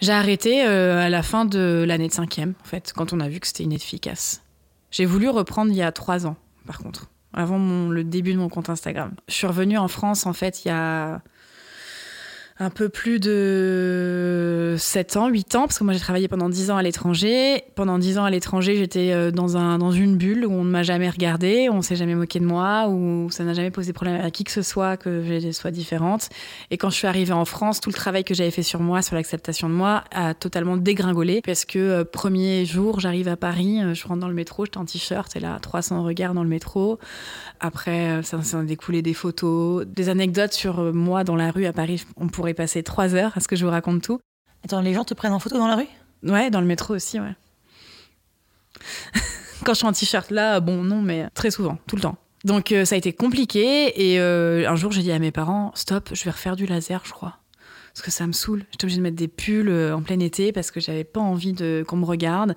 J'ai 0.00 0.12
arrêté 0.12 0.66
euh, 0.66 1.00
à 1.00 1.08
la 1.08 1.22
fin 1.22 1.44
de 1.44 1.84
l'année 1.86 2.08
de 2.08 2.12
cinquième, 2.12 2.54
en 2.62 2.64
fait, 2.64 2.92
quand 2.94 3.12
on 3.12 3.20
a 3.20 3.28
vu 3.28 3.40
que 3.40 3.46
c'était 3.46 3.64
inefficace. 3.64 4.42
J'ai 4.90 5.04
voulu 5.04 5.28
reprendre 5.28 5.70
il 5.70 5.76
y 5.76 5.82
a 5.82 5.92
trois 5.92 6.26
ans, 6.26 6.36
par 6.66 6.78
contre, 6.78 7.10
avant 7.32 7.58
le 7.88 8.04
début 8.04 8.32
de 8.32 8.38
mon 8.38 8.48
compte 8.48 8.70
Instagram. 8.70 9.14
Je 9.28 9.34
suis 9.34 9.46
revenue 9.46 9.78
en 9.78 9.88
France, 9.88 10.26
en 10.26 10.32
fait, 10.32 10.64
il 10.64 10.68
y 10.68 10.70
a 10.70 11.22
un 12.58 12.70
peu 12.70 12.88
plus 12.88 13.20
de 13.20 14.76
7 14.78 15.16
ans, 15.18 15.28
8 15.28 15.56
ans, 15.56 15.60
parce 15.62 15.78
que 15.78 15.84
moi 15.84 15.92
j'ai 15.92 16.00
travaillé 16.00 16.26
pendant 16.26 16.48
10 16.48 16.70
ans 16.70 16.78
à 16.78 16.82
l'étranger. 16.82 17.64
Pendant 17.74 17.98
10 17.98 18.16
ans 18.16 18.24
à 18.24 18.30
l'étranger, 18.30 18.76
j'étais 18.76 19.12
euh, 19.12 19.30
dans, 19.30 19.58
un, 19.58 19.76
dans 19.76 19.92
une 19.92 20.16
bulle 20.16 20.46
où 20.46 20.52
on 20.52 20.64
ne 20.64 20.70
m'a 20.70 20.82
jamais 20.82 21.10
regardé, 21.10 21.68
on 21.70 21.82
s'est 21.82 21.96
jamais 21.96 22.14
moqué 22.14 22.40
de 22.40 22.46
moi, 22.46 22.88
où 22.88 23.28
ça 23.30 23.44
n'a 23.44 23.52
jamais 23.52 23.70
posé 23.70 23.92
problème 23.92 24.24
à 24.24 24.30
qui 24.30 24.44
que 24.44 24.50
ce 24.50 24.62
soit 24.62 24.96
que 24.96 25.22
je 25.22 25.50
sois 25.50 25.70
différente. 25.70 26.30
Et 26.70 26.78
quand 26.78 26.88
je 26.88 26.96
suis 26.96 27.06
arrivée 27.06 27.34
en 27.34 27.44
France, 27.44 27.80
tout 27.82 27.90
le 27.90 27.94
travail 27.94 28.24
que 28.24 28.32
j'avais 28.32 28.50
fait 28.50 28.62
sur 28.62 28.80
moi, 28.80 29.02
sur 29.02 29.16
l'acceptation 29.16 29.68
de 29.68 29.74
moi, 29.74 30.04
a 30.10 30.32
totalement 30.32 30.78
dégringolé. 30.78 31.42
Parce 31.44 31.66
que 31.66 31.78
euh, 31.78 32.04
premier 32.04 32.64
jour, 32.64 33.00
j'arrive 33.00 33.28
à 33.28 33.36
Paris, 33.36 33.82
euh, 33.82 33.92
je 33.92 34.06
rentre 34.08 34.20
dans 34.20 34.28
le 34.28 34.34
métro, 34.34 34.64
j'étais 34.64 34.78
en 34.78 34.86
t-shirt, 34.86 35.36
et 35.36 35.40
là, 35.40 35.58
300 35.60 36.02
regards 36.02 36.32
dans 36.32 36.42
le 36.42 36.48
métro. 36.48 36.98
Après, 37.60 38.22
ça, 38.22 38.42
ça 38.42 38.60
a 38.60 38.62
découlé 38.62 39.02
des 39.02 39.14
photos, 39.14 39.86
des 39.86 40.08
anecdotes 40.08 40.54
sur 40.54 40.94
moi 40.94 41.22
dans 41.22 41.36
la 41.36 41.50
rue 41.50 41.66
à 41.66 41.74
Paris. 41.74 42.04
On 42.16 42.28
pourrait 42.28 42.45
passer 42.54 42.82
trois 42.82 43.14
heures 43.14 43.32
à 43.36 43.40
ce 43.40 43.48
que 43.48 43.56
je 43.56 43.64
vous 43.64 43.70
raconte 43.70 44.02
tout. 44.02 44.20
Attends, 44.64 44.80
les 44.80 44.94
gens 44.94 45.04
te 45.04 45.14
prennent 45.14 45.32
en 45.32 45.38
photo 45.38 45.58
dans 45.58 45.68
la 45.68 45.76
rue? 45.76 45.88
Ouais, 46.22 46.50
dans 46.50 46.60
le 46.60 46.66
métro 46.66 46.94
aussi, 46.94 47.20
ouais. 47.20 47.34
Quand 49.64 49.72
je 49.72 49.78
suis 49.78 49.86
en 49.86 49.92
t-shirt 49.92 50.30
là, 50.30 50.60
bon, 50.60 50.82
non, 50.82 51.02
mais 51.02 51.28
très 51.34 51.50
souvent, 51.50 51.78
tout 51.86 51.96
le 51.96 52.02
temps. 52.02 52.16
Donc 52.44 52.70
euh, 52.70 52.84
ça 52.84 52.94
a 52.94 52.98
été 52.98 53.12
compliqué 53.12 54.12
et 54.12 54.20
euh, 54.20 54.68
un 54.68 54.76
jour 54.76 54.92
j'ai 54.92 55.02
dit 55.02 55.10
à 55.10 55.18
mes 55.18 55.32
parents, 55.32 55.72
stop, 55.74 56.10
je 56.12 56.24
vais 56.24 56.30
refaire 56.30 56.54
du 56.54 56.66
laser, 56.66 57.02
je 57.04 57.12
crois 57.12 57.38
parce 57.96 58.04
que 58.04 58.10
ça 58.10 58.26
me 58.26 58.32
saoule. 58.32 58.62
J'étais 58.72 58.84
obligée 58.84 58.98
de 58.98 59.02
mettre 59.02 59.16
des 59.16 59.26
pulls 59.26 59.70
euh, 59.70 59.96
en 59.96 60.02
plein 60.02 60.20
été 60.20 60.52
parce 60.52 60.70
que 60.70 60.80
j'avais 60.80 61.02
pas 61.02 61.20
envie 61.20 61.54
de 61.54 61.82
qu'on 61.88 61.96
me 61.96 62.04
regarde. 62.04 62.54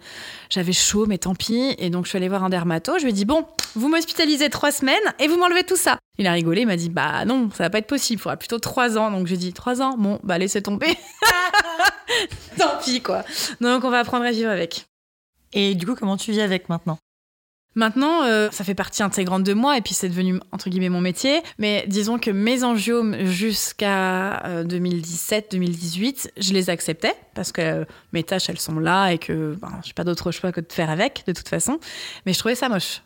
J'avais 0.50 0.74
chaud, 0.74 1.05
mais 1.05 1.17
tant 1.17 1.34
pis. 1.34 1.75
Et 1.77 1.89
donc 1.89 2.03
je 2.03 2.10
suis 2.10 2.17
allée 2.17 2.27
voir 2.27 2.43
un 2.43 2.50
dermato. 2.50 2.98
Je 2.98 3.03
lui 3.03 3.12
ai 3.12 3.13
dit 3.13 3.24
bon, 3.24 3.46
vous 3.74 3.88
m'hospitalisez 3.88 4.50
trois 4.50 4.74
semaines 4.74 5.00
et 5.17 5.29
vous 5.29 5.38
m'enlevez 5.38 5.63
tout 5.63 5.77
ça. 5.77 5.98
Il 6.17 6.27
a 6.27 6.34
rigolé, 6.34 6.63
il 6.63 6.67
m'a 6.67 6.75
dit 6.75 6.89
bah 6.89 7.24
non, 7.24 7.50
ça 7.51 7.63
va 7.63 7.69
pas 7.69 7.77
être 7.77 7.88
possible. 7.88 8.19
Il 8.19 8.22
faudra 8.22 8.36
plutôt 8.36 8.60
trois 8.60 8.98
ans. 8.98 9.12
Donc 9.12 9.27
j'ai 9.27 9.38
dit 9.38 9.53
trois 9.53 9.81
ans? 9.81 9.96
Bon, 9.98 10.19
bah 10.24 10.38
laissez 10.38 10.62
tomber. 10.62 10.98
tant 12.58 12.77
pis 12.84 13.01
quoi. 13.01 13.24
Donc 13.62 13.86
on 13.86 13.89
va 13.89 14.00
apprendre 14.00 14.25
à 14.25 14.31
vivre 14.31 14.50
avec. 14.50 14.88
Et 15.53 15.74
du 15.74 15.86
coup, 15.86 15.96
comment 15.96 16.17
tu 16.17 16.34
vis 16.34 16.41
avec 16.41 16.67
maintenant? 16.67 17.00
Maintenant, 17.75 18.23
euh, 18.23 18.49
ça 18.51 18.63
fait 18.63 18.73
partie 18.73 19.03
intégrante 19.03 19.43
de 19.43 19.53
moi 19.53 19.77
et 19.77 19.81
puis 19.81 19.93
c'est 19.93 20.09
devenu 20.09 20.39
entre 20.51 20.69
guillemets 20.69 20.89
mon 20.89 21.01
métier. 21.01 21.41
Mais 21.59 21.85
disons 21.88 22.17
que 22.17 22.31
mes 22.31 22.63
angiomes 22.63 23.25
jusqu'à 23.25 24.63
2017-2018, 24.63 26.27
euh, 26.27 26.29
je 26.38 26.53
les 26.53 26.69
acceptais 26.69 27.13
parce 27.35 27.51
que 27.51 27.85
mes 28.11 28.23
tâches 28.23 28.49
elles 28.49 28.59
sont 28.59 28.79
là 28.79 29.11
et 29.11 29.17
que 29.17 29.55
ben, 29.61 29.79
j'ai 29.83 29.93
pas 29.93 30.03
d'autre 30.03 30.31
choix 30.31 30.51
que 30.51 30.61
de 30.61 30.71
faire 30.71 30.89
avec 30.89 31.23
de 31.27 31.31
toute 31.31 31.47
façon. 31.47 31.79
Mais 32.25 32.33
je 32.33 32.39
trouvais 32.39 32.55
ça 32.55 32.69
moche. 32.69 33.01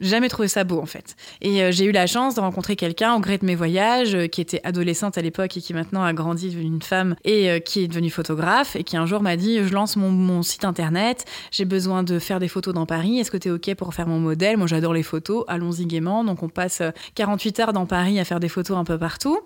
Jamais 0.00 0.28
trouvé 0.28 0.48
ça 0.48 0.64
beau 0.64 0.80
en 0.80 0.86
fait. 0.86 1.16
Et 1.40 1.62
euh, 1.62 1.72
j'ai 1.72 1.84
eu 1.84 1.92
la 1.92 2.06
chance 2.06 2.34
de 2.34 2.40
rencontrer 2.40 2.76
quelqu'un 2.76 3.14
au 3.14 3.20
gré 3.20 3.38
de 3.38 3.46
mes 3.46 3.54
voyages, 3.54 4.14
euh, 4.14 4.26
qui 4.26 4.40
était 4.40 4.60
adolescente 4.64 5.18
à 5.18 5.22
l'époque 5.22 5.56
et 5.56 5.60
qui 5.60 5.74
maintenant 5.74 6.02
a 6.02 6.12
grandi 6.12 6.50
devenue 6.50 6.66
une 6.66 6.82
femme 6.82 7.16
et 7.24 7.50
euh, 7.50 7.58
qui 7.58 7.80
est 7.84 7.88
devenue 7.88 8.10
photographe 8.10 8.76
et 8.76 8.84
qui 8.84 8.96
un 8.96 9.06
jour 9.06 9.22
m'a 9.22 9.36
dit 9.36 9.58
je 9.62 9.72
lance 9.72 9.96
mon, 9.96 10.10
mon 10.10 10.42
site 10.42 10.64
internet, 10.64 11.24
j'ai 11.50 11.64
besoin 11.64 12.02
de 12.02 12.18
faire 12.18 12.40
des 12.40 12.48
photos 12.48 12.74
dans 12.74 12.86
Paris, 12.86 13.18
est-ce 13.18 13.30
que 13.30 13.36
tu 13.36 13.48
es 13.48 13.50
ok 13.50 13.74
pour 13.74 13.94
faire 13.94 14.06
mon 14.06 14.18
modèle? 14.18 14.56
Moi 14.56 14.66
j'adore 14.66 14.94
les 14.94 15.02
photos, 15.02 15.44
allons-y 15.48 15.86
gaiement. 15.86 16.24
Donc 16.24 16.42
on 16.42 16.48
passe 16.48 16.80
euh, 16.80 16.90
48 17.14 17.60
heures 17.60 17.72
dans 17.72 17.86
Paris 17.86 18.18
à 18.20 18.24
faire 18.24 18.40
des 18.40 18.48
photos 18.48 18.76
un 18.76 18.84
peu 18.84 18.98
partout. 18.98 19.38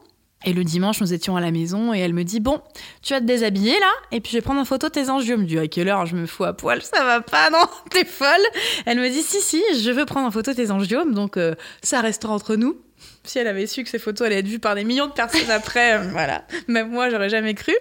Et 0.46 0.54
le 0.54 0.64
dimanche, 0.64 1.00
nous 1.02 1.12
étions 1.12 1.36
à 1.36 1.40
la 1.40 1.50
maison 1.50 1.92
et 1.92 1.98
elle 1.98 2.14
me 2.14 2.24
dit 2.24 2.40
Bon, 2.40 2.62
tu 3.02 3.12
vas 3.12 3.20
te 3.20 3.26
déshabiller 3.26 3.78
là? 3.78 3.90
Et 4.10 4.20
puis 4.20 4.32
je 4.32 4.38
vais 4.38 4.42
prendre 4.42 4.60
en 4.60 4.64
photo 4.64 4.88
tes 4.88 5.10
anges. 5.10 5.24
Je 5.24 5.34
me 5.34 5.44
dis 5.44 5.58
À 5.58 5.68
quelle 5.68 5.88
heure? 5.88 6.06
Je 6.06 6.16
me 6.16 6.26
fous 6.26 6.44
à 6.44 6.54
poil, 6.54 6.80
ça 6.80 7.04
va 7.04 7.20
pas, 7.20 7.50
non? 7.50 7.66
T'es 7.90 8.06
folle? 8.06 8.28
Elle 8.86 8.98
me 8.98 9.08
dit 9.10 9.22
Si, 9.22 9.40
si, 9.40 9.62
je 9.82 9.90
veux 9.90 10.06
prendre 10.06 10.26
en 10.26 10.30
photo 10.30 10.54
tes 10.54 10.70
angiomes, 10.70 11.12
donc 11.12 11.36
euh, 11.36 11.54
ça 11.82 12.00
restera 12.00 12.32
entre 12.32 12.56
nous. 12.56 12.80
Si 13.24 13.38
elle 13.38 13.46
avait 13.46 13.66
su 13.66 13.82
que 13.82 13.90
ces 13.90 13.98
photos 13.98 14.26
allaient 14.26 14.38
être 14.38 14.46
vues 14.46 14.58
par 14.58 14.74
des 14.74 14.84
millions 14.84 15.06
de 15.06 15.12
personnes 15.12 15.50
après, 15.50 15.98
euh, 15.98 16.08
voilà, 16.10 16.44
même 16.68 16.90
moi, 16.90 17.10
j'aurais 17.10 17.28
jamais 17.28 17.54
cru. 17.54 17.74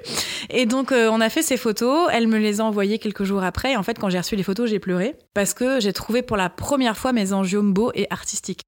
Et 0.49 0.65
donc, 0.65 0.91
euh, 0.91 1.09
on 1.11 1.21
a 1.21 1.29
fait 1.29 1.41
ces 1.41 1.57
photos. 1.57 2.09
Elle 2.11 2.27
me 2.27 2.37
les 2.37 2.59
a 2.59 2.65
envoyées 2.65 2.99
quelques 2.99 3.23
jours 3.23 3.43
après. 3.43 3.71
Et 3.71 3.77
en 3.77 3.83
fait, 3.83 3.97
quand 3.97 4.09
j'ai 4.09 4.19
reçu 4.19 4.35
les 4.35 4.43
photos, 4.43 4.69
j'ai 4.69 4.79
pleuré 4.79 5.15
parce 5.33 5.53
que 5.53 5.79
j'ai 5.79 5.93
trouvé 5.93 6.21
pour 6.23 6.35
la 6.35 6.49
première 6.49 6.97
fois 6.97 7.13
mes 7.13 7.31
angiomes 7.31 7.73
beaux 7.73 7.91
et 7.95 8.07
artistiques. 8.09 8.61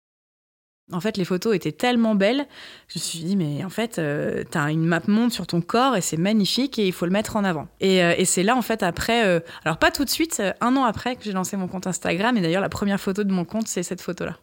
En 0.93 0.99
fait, 0.99 1.15
les 1.15 1.23
photos 1.23 1.55
étaient 1.55 1.71
tellement 1.71 2.15
belles, 2.15 2.45
je 2.89 2.99
me 2.99 3.01
suis 3.01 3.19
dit, 3.19 3.35
mais 3.37 3.63
en 3.63 3.69
fait, 3.69 3.97
euh, 3.97 4.43
t'as 4.49 4.71
une 4.71 4.85
map 4.85 5.01
monde 5.07 5.31
sur 5.31 5.47
ton 5.47 5.61
corps 5.61 5.95
et 5.95 6.01
c'est 6.01 6.17
magnifique 6.17 6.77
et 6.79 6.87
il 6.87 6.91
faut 6.91 7.05
le 7.05 7.11
mettre 7.11 7.37
en 7.37 7.45
avant. 7.45 7.67
Et, 7.79 8.03
euh, 8.03 8.13
et 8.17 8.25
c'est 8.25 8.43
là, 8.43 8.57
en 8.57 8.61
fait, 8.61 8.83
après, 8.83 9.25
euh, 9.25 9.39
alors 9.63 9.77
pas 9.77 9.91
tout 9.91 10.03
de 10.03 10.09
suite, 10.09 10.41
un 10.59 10.75
an 10.75 10.83
après 10.83 11.15
que 11.15 11.23
j'ai 11.23 11.31
lancé 11.31 11.55
mon 11.55 11.69
compte 11.69 11.87
Instagram, 11.87 12.35
et 12.35 12.41
d'ailleurs, 12.41 12.61
la 12.61 12.69
première 12.69 12.99
photo 12.99 13.23
de 13.23 13.31
mon 13.31 13.45
compte, 13.45 13.67
c'est 13.67 13.83
cette 13.83 14.01
photo-là. 14.01 14.37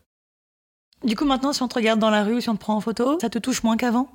Du 1.04 1.16
coup, 1.16 1.26
maintenant, 1.26 1.52
si 1.52 1.62
on 1.62 1.68
te 1.68 1.74
regarde 1.74 2.00
dans 2.00 2.10
la 2.10 2.24
rue 2.24 2.36
ou 2.36 2.40
si 2.40 2.48
on 2.48 2.56
te 2.56 2.60
prend 2.60 2.74
en 2.74 2.80
photo, 2.80 3.18
ça 3.20 3.28
te 3.28 3.38
touche 3.38 3.62
moins 3.62 3.76
qu'avant? 3.76 4.08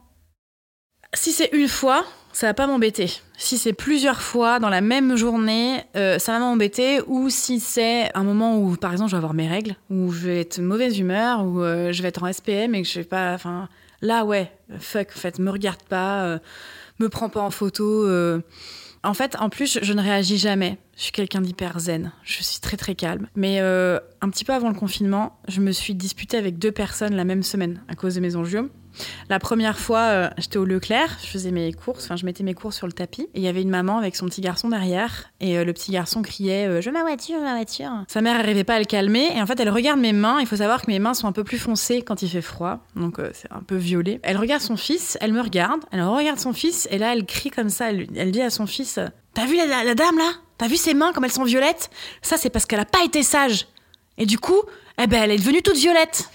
Si 1.13 1.31
c'est 1.31 1.49
une 1.53 1.67
fois, 1.67 2.03
ça 2.33 2.47
va 2.47 2.53
pas 2.53 2.67
m'embêter. 2.67 3.11
Si 3.37 3.57
c'est 3.57 3.73
plusieurs 3.73 4.21
fois 4.21 4.59
dans 4.59 4.69
la 4.69 4.81
même 4.81 5.15
journée, 5.15 5.83
euh, 5.95 6.17
ça 6.17 6.33
va 6.33 6.39
m'embêter. 6.39 6.99
Ou 7.07 7.29
si 7.29 7.59
c'est 7.59 8.11
un 8.17 8.23
moment 8.23 8.57
où, 8.57 8.75
par 8.75 8.91
exemple, 8.91 9.11
je 9.11 9.15
vais 9.15 9.19
avoir 9.19 9.35
mes 9.35 9.47
règles, 9.47 9.75
où 9.89 10.11
je 10.11 10.27
vais 10.27 10.41
être 10.41 10.59
mauvaise 10.59 10.97
humeur, 10.99 11.45
où 11.45 11.61
euh, 11.61 11.91
je 11.93 12.01
vais 12.01 12.09
être 12.09 12.23
en 12.23 12.33
SPM 12.33 12.73
et 12.73 12.81
que 12.81 12.87
je 12.87 12.95
vais 12.95 13.05
pas. 13.05 13.33
Enfin, 13.33 13.69
là, 14.01 14.25
ouais, 14.25 14.51
fuck, 14.79 15.09
en 15.15 15.19
fait, 15.19 15.39
me 15.39 15.51
regarde 15.51 15.83
pas, 15.83 16.23
euh, 16.23 16.39
me 16.99 17.07
prends 17.07 17.29
pas 17.29 17.41
en 17.41 17.51
photo. 17.51 18.09
En 19.05 19.13
fait, 19.13 19.35
en 19.37 19.49
plus, 19.49 19.79
je, 19.81 19.93
ne 19.93 20.01
réagis 20.01 20.37
jamais. 20.37 20.77
Je 20.95 21.03
suis 21.03 21.11
quelqu'un 21.11 21.41
d'hyper 21.41 21.77
zen. 21.77 22.13
Je 22.23 22.41
suis 22.41 22.61
très 22.61 22.77
très 22.77 22.95
calme. 22.95 23.27
Mais 23.35 23.59
un 23.59 24.29
petit 24.29 24.45
peu 24.45 24.53
avant 24.53 24.69
le 24.69 24.75
confinement, 24.75 25.37
je 25.49 25.59
me 25.59 25.71
suis 25.71 25.93
disputée 25.93 26.37
avec 26.37 26.57
deux 26.57 26.71
personnes 26.71 27.13
la 27.13 27.25
même 27.25 27.43
semaine 27.43 27.81
à 27.89 27.95
cause 27.95 28.15
de 28.15 28.21
mes 28.21 28.37
angiomes. 28.37 28.69
La 29.29 29.39
première 29.39 29.79
fois, 29.79 29.99
euh, 29.99 30.29
j'étais 30.37 30.57
au 30.57 30.65
Leclerc, 30.65 31.17
je 31.21 31.27
faisais 31.27 31.51
mes 31.51 31.71
courses, 31.73 32.05
enfin 32.05 32.15
je 32.15 32.25
mettais 32.25 32.43
mes 32.43 32.53
courses 32.53 32.75
sur 32.77 32.87
le 32.87 32.93
tapis, 32.93 33.23
et 33.33 33.39
il 33.39 33.41
y 33.41 33.47
avait 33.47 33.61
une 33.61 33.69
maman 33.69 33.97
avec 33.97 34.15
son 34.15 34.25
petit 34.25 34.41
garçon 34.41 34.69
derrière, 34.69 35.31
et 35.39 35.57
euh, 35.57 35.63
le 35.63 35.73
petit 35.73 35.91
garçon 35.91 36.21
criait 36.21 36.67
euh, 36.67 36.81
Je 36.81 36.89
veux 36.89 36.93
ma 36.93 37.01
voiture, 37.03 37.39
ma 37.41 37.55
voiture!» 37.55 37.91
Sa 38.07 38.21
mère 38.21 38.37
n'arrivait 38.37 38.63
pas 38.63 38.75
à 38.75 38.79
le 38.79 38.85
calmer, 38.85 39.35
et 39.35 39.41
en 39.41 39.45
fait 39.45 39.59
elle 39.59 39.69
regarde 39.69 39.99
mes 39.99 40.13
mains, 40.13 40.39
il 40.39 40.47
faut 40.47 40.57
savoir 40.57 40.81
que 40.81 40.87
mes 40.91 40.99
mains 40.99 41.13
sont 41.13 41.27
un 41.27 41.31
peu 41.31 41.43
plus 41.43 41.57
foncées 41.57 42.01
quand 42.01 42.21
il 42.21 42.29
fait 42.29 42.41
froid, 42.41 42.79
donc 42.95 43.19
c'est 43.33 43.51
un 43.51 43.61
peu 43.61 43.75
violet. 43.75 44.19
Elle 44.23 44.37
regarde 44.37 44.61
son 44.61 44.77
fils, 44.77 45.17
elle 45.21 45.33
me 45.33 45.41
regarde, 45.41 45.81
elle 45.91 46.03
regarde 46.03 46.39
son 46.39 46.53
fils, 46.53 46.87
et 46.91 46.97
là 46.97 47.13
elle 47.13 47.25
crie 47.25 47.49
comme 47.49 47.69
ça, 47.69 47.89
elle, 47.91 48.31
dit 48.31 48.41
à 48.41 48.49
son 48.49 48.65
fils 48.67 48.99
«T'as 49.33 49.45
vu 49.45 49.55
la, 49.57 49.65
la- 49.65 49.83
la 49.83 49.95
dame 49.95 50.17
là? 50.17 50.31
T'as 50.57 50.67
vu 50.67 50.77
ses 50.77 50.93
mains 50.93 51.11
comme 51.13 51.23
elles 51.25 51.31
sont 51.31 51.43
violettes? 51.43 51.89
Ça 52.21 52.37
c'est 52.37 52.49
parce 52.49 52.65
qu'elle 52.65 52.79
a 52.79 52.85
pas 52.85 53.03
été 53.03 53.23
sage!» 53.23 53.67
Et 54.19 54.27
du 54.27 54.37
coup, 54.37 54.61
eh 55.01 55.07
ben, 55.07 55.23
elle 55.23 55.31
est 55.31 55.37
devenue 55.37 55.63
toute 55.63 55.77
violette 55.77 56.29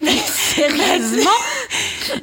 mais 0.00 0.16
sérieusement? 0.16 1.30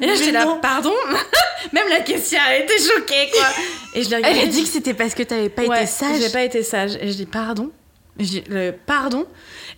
Et 0.00 0.06
là, 0.06 0.14
j'étais 0.14 0.32
là, 0.32 0.58
pardon? 0.60 0.92
Même 1.72 1.88
la 1.88 2.00
caissière, 2.00 2.42
elle 2.50 2.62
était 2.62 2.78
choquée, 2.78 3.30
quoi. 3.32 3.46
Et 3.94 4.02
je 4.02 4.10
l'ai 4.10 4.20
Elle 4.24 4.38
a 4.40 4.46
dit 4.46 4.62
que 4.62 4.68
c'était 4.68 4.94
parce 4.94 5.14
que 5.14 5.22
t'avais 5.22 5.48
pas 5.48 5.62
Ouais, 5.62 5.78
été 5.78 5.86
sage. 5.86 6.20
J'ai 6.20 6.30
pas 6.30 6.42
été 6.42 6.62
sage. 6.62 6.96
Et 7.00 7.08
je 7.08 7.14
dis, 7.14 7.26
pardon? 7.26 7.70
Et 8.18 8.24
je 8.24 8.28
dis, 8.30 8.44
euh, 8.50 8.72
pardon? 8.86 9.26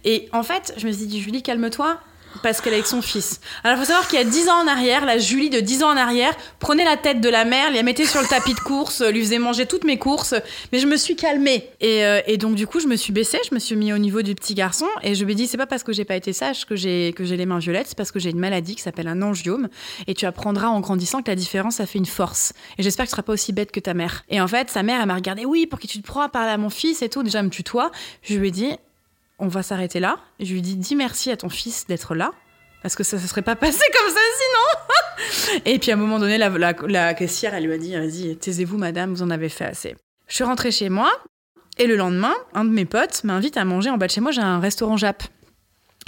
Et 0.04 0.28
en 0.32 0.42
fait, 0.42 0.74
je 0.76 0.86
me 0.86 0.92
suis 0.92 1.06
dit, 1.06 1.20
Julie, 1.20 1.42
calme-toi. 1.42 1.98
Parce 2.42 2.60
qu'elle 2.60 2.72
est 2.72 2.76
avec 2.76 2.86
son 2.86 3.02
fils. 3.02 3.40
Alors, 3.64 3.76
il 3.76 3.80
faut 3.80 3.86
savoir 3.86 4.08
qu'il 4.08 4.18
y 4.18 4.22
a 4.22 4.24
10 4.24 4.48
ans 4.48 4.62
en 4.62 4.66
arrière, 4.66 5.04
la 5.04 5.18
Julie 5.18 5.50
de 5.50 5.60
10 5.60 5.82
ans 5.82 5.90
en 5.90 5.96
arrière 5.96 6.34
prenait 6.58 6.84
la 6.84 6.96
tête 6.96 7.20
de 7.20 7.28
la 7.28 7.44
mère, 7.44 7.70
la 7.70 7.82
mettait 7.82 8.06
sur 8.06 8.20
le 8.22 8.26
tapis 8.26 8.54
de 8.54 8.60
course, 8.60 9.02
lui 9.02 9.20
faisait 9.22 9.38
manger 9.38 9.66
toutes 9.66 9.84
mes 9.84 9.98
courses. 9.98 10.34
Mais 10.72 10.78
je 10.78 10.86
me 10.86 10.96
suis 10.96 11.16
calmée. 11.16 11.68
Et, 11.80 12.04
euh, 12.04 12.20
et 12.26 12.38
donc, 12.38 12.54
du 12.54 12.66
coup, 12.66 12.80
je 12.80 12.86
me 12.86 12.96
suis 12.96 13.12
baissée, 13.12 13.38
je 13.48 13.54
me 13.54 13.58
suis 13.58 13.76
mis 13.76 13.92
au 13.92 13.98
niveau 13.98 14.22
du 14.22 14.34
petit 14.34 14.54
garçon. 14.54 14.86
Et 15.02 15.14
je 15.14 15.24
lui 15.24 15.32
ai 15.32 15.34
dit, 15.34 15.46
c'est 15.46 15.58
pas 15.58 15.66
parce 15.66 15.82
que 15.82 15.92
j'ai 15.92 16.04
pas 16.04 16.16
été 16.16 16.32
sage 16.32 16.64
que 16.66 16.76
j'ai 16.76 17.12
que 17.16 17.24
j'ai 17.24 17.36
les 17.36 17.46
mains 17.46 17.58
violettes, 17.58 17.88
c'est 17.88 17.98
parce 17.98 18.12
que 18.12 18.18
j'ai 18.18 18.30
une 18.30 18.38
maladie 18.38 18.74
qui 18.74 18.82
s'appelle 18.82 19.08
un 19.08 19.20
angiome. 19.22 19.68
Et 20.06 20.14
tu 20.14 20.26
apprendras 20.26 20.68
en 20.68 20.80
grandissant 20.80 21.22
que 21.22 21.30
la 21.30 21.36
différence, 21.36 21.76
ça 21.76 21.86
fait 21.86 21.98
une 21.98 22.06
force. 22.06 22.52
Et 22.78 22.82
j'espère 22.82 23.06
que 23.06 23.10
tu 23.10 23.14
seras 23.14 23.22
pas 23.22 23.32
aussi 23.32 23.52
bête 23.52 23.72
que 23.72 23.80
ta 23.80 23.94
mère. 23.94 24.24
Et 24.28 24.40
en 24.40 24.48
fait, 24.48 24.70
sa 24.70 24.82
mère, 24.82 25.00
elle 25.00 25.06
m'a 25.06 25.14
regardé, 25.14 25.44
oui, 25.44 25.66
pour 25.66 25.78
qui 25.78 25.88
tu 25.88 26.00
te 26.00 26.06
prends 26.06 26.22
à 26.22 26.28
parler 26.28 26.52
à 26.52 26.58
mon 26.58 26.70
fils 26.70 27.02
et 27.02 27.08
tout. 27.08 27.22
Déjà, 27.22 27.42
me 27.42 27.50
tutoie. 27.50 27.90
Je 28.22 28.36
lui 28.36 28.48
ai 28.48 28.50
dit, 28.50 28.70
on 29.40 29.48
va 29.48 29.62
s'arrêter 29.62 30.00
là. 30.00 30.18
Je 30.38 30.52
lui 30.52 30.62
dit, 30.62 30.76
dis 30.76 30.94
merci 30.96 31.30
à 31.30 31.36
ton 31.36 31.48
fils 31.48 31.86
d'être 31.86 32.14
là. 32.14 32.30
Parce 32.82 32.94
que 32.96 33.02
ça 33.04 33.16
ne 33.18 33.22
serait 33.26 33.42
pas 33.42 33.56
passé 33.56 33.78
comme 33.98 34.14
ça 34.14 34.20
sinon. 34.38 35.60
et 35.66 35.78
puis 35.78 35.90
à 35.90 35.94
un 35.94 35.96
moment 35.98 36.18
donné, 36.18 36.38
la, 36.38 36.48
la- 36.48 36.74
la 36.86 37.14
caissière, 37.14 37.54
elle 37.54 37.64
lui 37.66 37.74
a 37.74 37.78
dit, 37.78 37.94
vas-y, 37.94 38.36
taisez-vous, 38.36 38.78
madame, 38.78 39.12
vous 39.12 39.22
en 39.22 39.30
avez 39.30 39.48
fait 39.50 39.66
assez. 39.66 39.96
Je 40.28 40.34
suis 40.36 40.44
rentrée 40.44 40.70
chez 40.70 40.88
moi. 40.88 41.10
Et 41.78 41.86
le 41.86 41.96
lendemain, 41.96 42.34
un 42.54 42.64
de 42.64 42.70
mes 42.70 42.84
potes 42.84 43.24
m'invite 43.24 43.56
à 43.56 43.64
manger 43.64 43.90
en 43.90 43.96
bas 43.96 44.06
de 44.06 44.12
chez 44.12 44.20
moi. 44.20 44.32
J'ai 44.32 44.42
un 44.42 44.60
restaurant 44.60 44.96
Jap. 44.96 45.22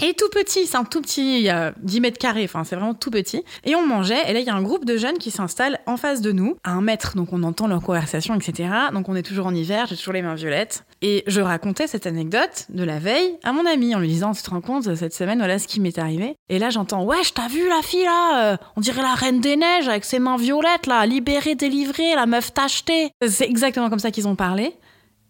Et 0.00 0.14
tout 0.14 0.28
petit, 0.30 0.66
c'est 0.66 0.76
un 0.76 0.84
tout 0.84 1.00
petit, 1.02 1.38
il 1.38 1.42
y 1.42 1.50
a 1.50 1.74
10 1.82 2.00
mètres 2.00 2.18
carrés, 2.18 2.44
enfin 2.44 2.64
c'est 2.64 2.76
vraiment 2.76 2.94
tout 2.94 3.10
petit. 3.10 3.44
Et 3.64 3.76
on 3.76 3.86
mangeait, 3.86 4.28
et 4.28 4.32
là 4.32 4.40
il 4.40 4.46
y 4.46 4.50
a 4.50 4.54
un 4.54 4.62
groupe 4.62 4.84
de 4.84 4.96
jeunes 4.96 5.18
qui 5.18 5.30
s'installent 5.30 5.78
en 5.86 5.96
face 5.96 6.22
de 6.22 6.32
nous, 6.32 6.56
à 6.64 6.72
un 6.72 6.80
mètre, 6.80 7.14
donc 7.14 7.32
on 7.32 7.42
entend 7.42 7.66
leur 7.66 7.82
conversation, 7.82 8.34
etc. 8.34 8.70
Donc 8.92 9.08
on 9.08 9.14
est 9.14 9.22
toujours 9.22 9.46
en 9.46 9.54
hiver, 9.54 9.86
j'ai 9.86 9.96
toujours 9.96 10.14
les 10.14 10.22
mains 10.22 10.34
violettes. 10.34 10.84
Et 11.02 11.24
je 11.26 11.40
racontais 11.40 11.86
cette 11.86 12.06
anecdote 12.06 12.66
de 12.70 12.84
la 12.84 12.98
veille 12.98 13.36
à 13.44 13.52
mon 13.52 13.66
ami 13.66 13.94
en 13.94 14.00
lui 14.00 14.08
disant, 14.08 14.32
tu 14.32 14.42
te 14.42 14.50
rends 14.50 14.60
compte, 14.60 14.94
cette 14.94 15.14
semaine, 15.14 15.38
voilà 15.38 15.58
ce 15.58 15.68
qui 15.68 15.78
m'est 15.78 15.98
arrivé. 15.98 16.36
Et 16.48 16.58
là 16.58 16.70
j'entends, 16.70 17.04
ouais, 17.04 17.22
je 17.22 17.32
t'as 17.32 17.48
vu 17.48 17.68
la 17.68 17.82
fille 17.82 18.04
là, 18.04 18.52
euh, 18.52 18.56
on 18.76 18.80
dirait 18.80 19.02
la 19.02 19.14
reine 19.14 19.40
des 19.40 19.56
neiges 19.56 19.88
avec 19.88 20.04
ses 20.04 20.18
mains 20.18 20.36
violettes 20.36 20.86
là, 20.86 21.04
libérée, 21.06 21.54
délivrée, 21.54 22.14
la 22.14 22.26
meuf 22.26 22.54
tachetée. 22.54 23.10
C'est 23.28 23.48
exactement 23.48 23.90
comme 23.90 23.98
ça 23.98 24.10
qu'ils 24.10 24.26
ont 24.26 24.36
parlé. 24.36 24.72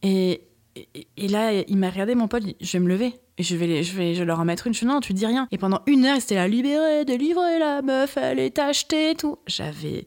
Et, 0.02 0.42
et, 1.16 1.28
là, 1.28 1.52
il 1.52 1.76
m'a 1.76 1.90
regardé, 1.90 2.14
mon 2.14 2.28
pote, 2.28 2.42
je 2.60 2.72
vais 2.72 2.78
me 2.80 2.88
lever. 2.88 3.14
Et 3.38 3.42
je 3.42 3.56
vais, 3.56 3.82
je 3.82 3.96
vais 3.96 4.14
je 4.14 4.22
leur 4.22 4.40
en 4.40 4.44
mettre 4.44 4.66
une. 4.66 4.74
Je 4.74 4.80
dis, 4.80 4.86
non, 4.86 5.00
tu 5.00 5.12
dis 5.14 5.26
rien. 5.26 5.48
Et 5.50 5.58
pendant 5.58 5.80
une 5.86 6.04
heure, 6.04 6.20
c'était 6.20 6.34
là, 6.34 6.48
libérée, 6.48 7.04
délivrée, 7.04 7.58
la 7.58 7.82
meuf, 7.82 8.16
elle 8.16 8.38
est 8.38 8.58
achetée 8.58 9.10
et 9.10 9.14
tout. 9.14 9.38
J'avais. 9.46 10.04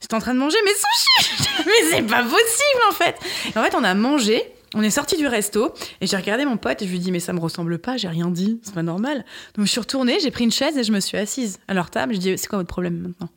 J'étais 0.00 0.14
en 0.14 0.20
train 0.20 0.34
de 0.34 0.38
manger 0.38 0.58
mes 0.64 0.70
sushis. 0.70 1.48
mais 1.66 1.90
c'est 1.90 2.02
pas 2.02 2.22
possible, 2.22 2.80
en 2.88 2.92
fait. 2.92 3.16
Et 3.54 3.58
en 3.58 3.62
fait, 3.62 3.74
on 3.74 3.84
a 3.84 3.94
mangé. 3.94 4.42
On 4.74 4.82
est 4.82 4.90
sorti 4.90 5.16
du 5.16 5.26
resto 5.26 5.72
et 6.02 6.06
j'ai 6.06 6.16
regardé 6.18 6.44
mon 6.44 6.58
pote 6.58 6.82
et 6.82 6.86
je 6.86 6.90
lui 6.90 6.98
dit 6.98 7.10
mais 7.10 7.20
ça 7.20 7.32
me 7.32 7.40
ressemble 7.40 7.78
pas, 7.78 7.96
j'ai 7.96 8.08
rien 8.08 8.28
dit, 8.28 8.60
c'est 8.62 8.74
pas 8.74 8.82
normal. 8.82 9.24
Donc 9.54 9.64
je 9.64 9.70
suis 9.70 9.80
retournée, 9.80 10.20
j'ai 10.20 10.30
pris 10.30 10.44
une 10.44 10.52
chaise 10.52 10.76
et 10.76 10.84
je 10.84 10.92
me 10.92 11.00
suis 11.00 11.16
assise 11.16 11.58
à 11.68 11.74
leur 11.74 11.88
table. 11.88 12.12
Je 12.12 12.18
dis 12.18 12.36
c'est 12.36 12.48
quoi 12.48 12.58
votre 12.58 12.68
problème 12.68 12.98
maintenant? 12.98 13.30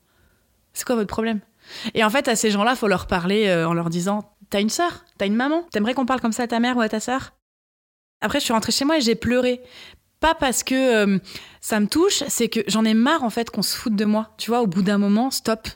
C'est 0.73 0.85
quoi 0.85 0.95
votre 0.95 1.07
problème? 1.07 1.39
Et 1.93 2.03
en 2.03 2.09
fait 2.09 2.27
à 2.27 2.35
ces 2.35 2.51
gens-là, 2.51 2.75
faut 2.75 2.89
leur 2.89 3.07
parler 3.07 3.47
euh, 3.47 3.65
en 3.65 3.73
leur 3.73 3.89
disant 3.89 4.35
t'as 4.49 4.59
une 4.59 4.69
sœur, 4.69 5.05
t'as 5.17 5.25
une 5.25 5.35
maman, 5.35 5.65
t'aimerais 5.71 5.93
qu'on 5.93 6.05
parle 6.05 6.19
comme 6.19 6.33
ça 6.33 6.43
à 6.43 6.47
ta 6.47 6.59
mère 6.59 6.75
ou 6.75 6.81
à 6.81 6.89
ta 6.89 6.99
sœur? 6.99 7.31
Après 8.21 8.39
je 8.39 8.45
suis 8.45 8.53
rentrée 8.53 8.71
chez 8.71 8.85
moi 8.85 8.97
et 8.97 9.01
j'ai 9.01 9.15
pleuré. 9.15 9.61
Pas 10.19 10.35
parce 10.35 10.63
que 10.63 10.75
euh, 10.75 11.17
ça 11.61 11.79
me 11.79 11.87
touche, 11.87 12.23
c'est 12.27 12.47
que 12.47 12.59
j'en 12.67 12.85
ai 12.85 12.93
marre 12.93 13.23
en 13.23 13.31
fait 13.31 13.49
qu'on 13.49 13.63
se 13.63 13.75
foute 13.75 13.95
de 13.95 14.05
moi. 14.05 14.35
Tu 14.37 14.51
vois, 14.51 14.61
au 14.61 14.67
bout 14.67 14.83
d'un 14.83 14.99
moment, 14.99 15.31
stop. 15.31 15.67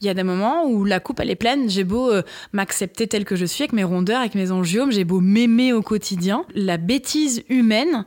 Il 0.00 0.08
y 0.08 0.10
a 0.10 0.14
des 0.14 0.24
moments 0.24 0.66
où 0.66 0.84
la 0.84 0.98
coupe 0.98 1.20
elle 1.20 1.30
est 1.30 1.36
pleine, 1.36 1.70
j'ai 1.70 1.84
beau 1.84 2.10
euh, 2.10 2.22
m'accepter 2.52 3.06
telle 3.06 3.24
que 3.24 3.36
je 3.36 3.46
suis 3.46 3.62
avec 3.62 3.72
mes 3.72 3.84
rondeurs, 3.84 4.18
avec 4.18 4.34
mes 4.34 4.50
angiomes, 4.50 4.90
j'ai 4.90 5.04
beau 5.04 5.20
m'aimer 5.20 5.72
au 5.72 5.82
quotidien, 5.82 6.44
la 6.52 6.78
bêtise 6.78 7.44
humaine 7.48 8.04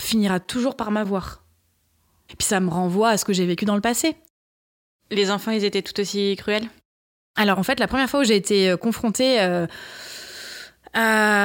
finira 0.00 0.40
toujours 0.40 0.76
par 0.76 0.90
m'avoir. 0.90 1.44
Et 2.30 2.36
puis 2.36 2.46
ça 2.46 2.60
me 2.60 2.70
renvoie 2.70 3.10
à 3.10 3.18
ce 3.18 3.26
que 3.26 3.34
j'ai 3.34 3.44
vécu 3.44 3.66
dans 3.66 3.74
le 3.74 3.82
passé. 3.82 4.16
Les 5.10 5.30
enfants, 5.30 5.50
ils 5.50 5.64
étaient 5.64 5.82
tout 5.82 5.98
aussi 6.00 6.36
cruels? 6.36 6.68
Alors 7.36 7.58
en 7.58 7.62
fait, 7.62 7.80
la 7.80 7.86
première 7.86 8.10
fois 8.10 8.20
où 8.20 8.24
j'ai 8.24 8.36
été 8.36 8.70
euh, 8.70 8.76
confrontée 8.76 9.40
euh, 9.40 9.66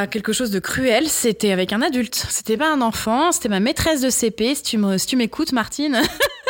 quelque 0.09 0.33
chose 0.33 0.51
de 0.51 0.59
cruel, 0.59 1.07
c'était 1.07 1.51
avec 1.51 1.73
un 1.73 1.81
adulte. 1.81 2.15
C'était 2.29 2.57
pas 2.57 2.71
un 2.71 2.81
enfant, 2.81 3.31
c'était 3.31 3.49
ma 3.49 3.59
maîtresse 3.59 4.01
de 4.01 4.09
CP. 4.09 4.55
Si 4.55 4.63
tu 4.63 4.77
me- 4.77 4.97
si 4.97 5.07
tu 5.07 5.15
m'écoutes, 5.15 5.51
Martine. 5.51 6.01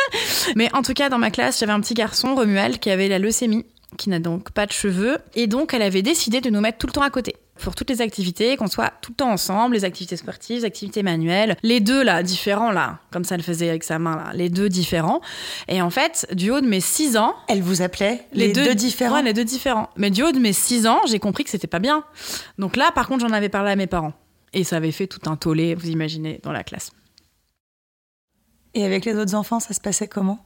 Mais 0.56 0.68
en 0.74 0.82
tout 0.82 0.94
cas, 0.94 1.08
dans 1.08 1.18
ma 1.18 1.30
classe, 1.30 1.58
j'avais 1.60 1.72
un 1.72 1.80
petit 1.80 1.94
garçon, 1.94 2.34
Romuald, 2.34 2.78
qui 2.78 2.90
avait 2.90 3.08
la 3.08 3.18
leucémie, 3.18 3.64
qui 3.96 4.10
n'a 4.10 4.18
donc 4.18 4.50
pas 4.52 4.66
de 4.66 4.72
cheveux. 4.72 5.18
Et 5.34 5.46
donc, 5.46 5.74
elle 5.74 5.82
avait 5.82 6.02
décidé 6.02 6.40
de 6.40 6.50
nous 6.50 6.60
mettre 6.60 6.78
tout 6.78 6.86
le 6.86 6.92
temps 6.92 7.02
à 7.02 7.10
côté. 7.10 7.36
Pour 7.60 7.74
toutes 7.74 7.90
les 7.90 8.00
activités, 8.00 8.56
qu'on 8.56 8.66
soit 8.66 8.92
tout 9.00 9.12
le 9.12 9.16
temps 9.16 9.30
ensemble, 9.30 9.74
les 9.74 9.84
activités 9.84 10.16
sportives, 10.16 10.58
les 10.58 10.64
activités 10.64 11.02
manuelles, 11.02 11.56
les 11.62 11.80
deux 11.80 12.02
là, 12.02 12.22
différents 12.22 12.72
là, 12.72 12.98
comme 13.12 13.24
ça 13.24 13.36
elle 13.36 13.42
faisait 13.42 13.68
avec 13.68 13.84
sa 13.84 13.98
main 13.98 14.16
là, 14.16 14.32
les 14.34 14.48
deux 14.48 14.68
différents. 14.68 15.20
Et 15.68 15.80
en 15.80 15.90
fait, 15.90 16.26
du 16.32 16.50
haut 16.50 16.60
de 16.60 16.66
mes 16.66 16.80
6 16.80 17.16
ans, 17.16 17.34
Elle 17.48 17.62
vous 17.62 17.82
appelait 17.82 18.26
les, 18.32 18.52
deux, 18.52 18.74
différents 18.74 19.16
Ouais, 19.16 19.22
les 19.22 19.32
deux 19.32 19.44
différents. 19.44 19.90
Mais 19.96 20.10
du 20.10 20.22
haut 20.22 20.32
de 20.32 20.38
mes 20.38 20.52
6 20.52 20.86
ans, 20.86 21.00
j'ai 21.06 21.18
compris 21.18 21.44
que 21.44 21.50
c'était 21.50 21.66
pas 21.66 21.78
bien. 21.78 22.04
Donc 22.58 22.76
là, 22.76 22.90
par 22.92 23.06
contre, 23.06 23.26
j'en 23.26 23.32
avais 23.32 23.48
parlé 23.48 23.70
à 23.70 23.76
mes 23.76 23.86
parents. 23.86 24.14
Et 24.52 24.64
ça 24.64 24.76
avait 24.76 24.92
fait 24.92 25.06
tout 25.06 25.28
un 25.28 25.36
tollé, 25.36 25.74
vous 25.74 25.88
imaginez, 25.88 26.40
dans 26.42 26.52
la 26.52 26.64
classe. 26.64 26.90
Et 28.74 28.84
avec 28.84 29.04
les 29.04 29.14
autres 29.16 29.34
enfants, 29.34 29.60
ça 29.60 29.74
se 29.74 29.80
passait 29.80 30.08
comment? 30.08 30.44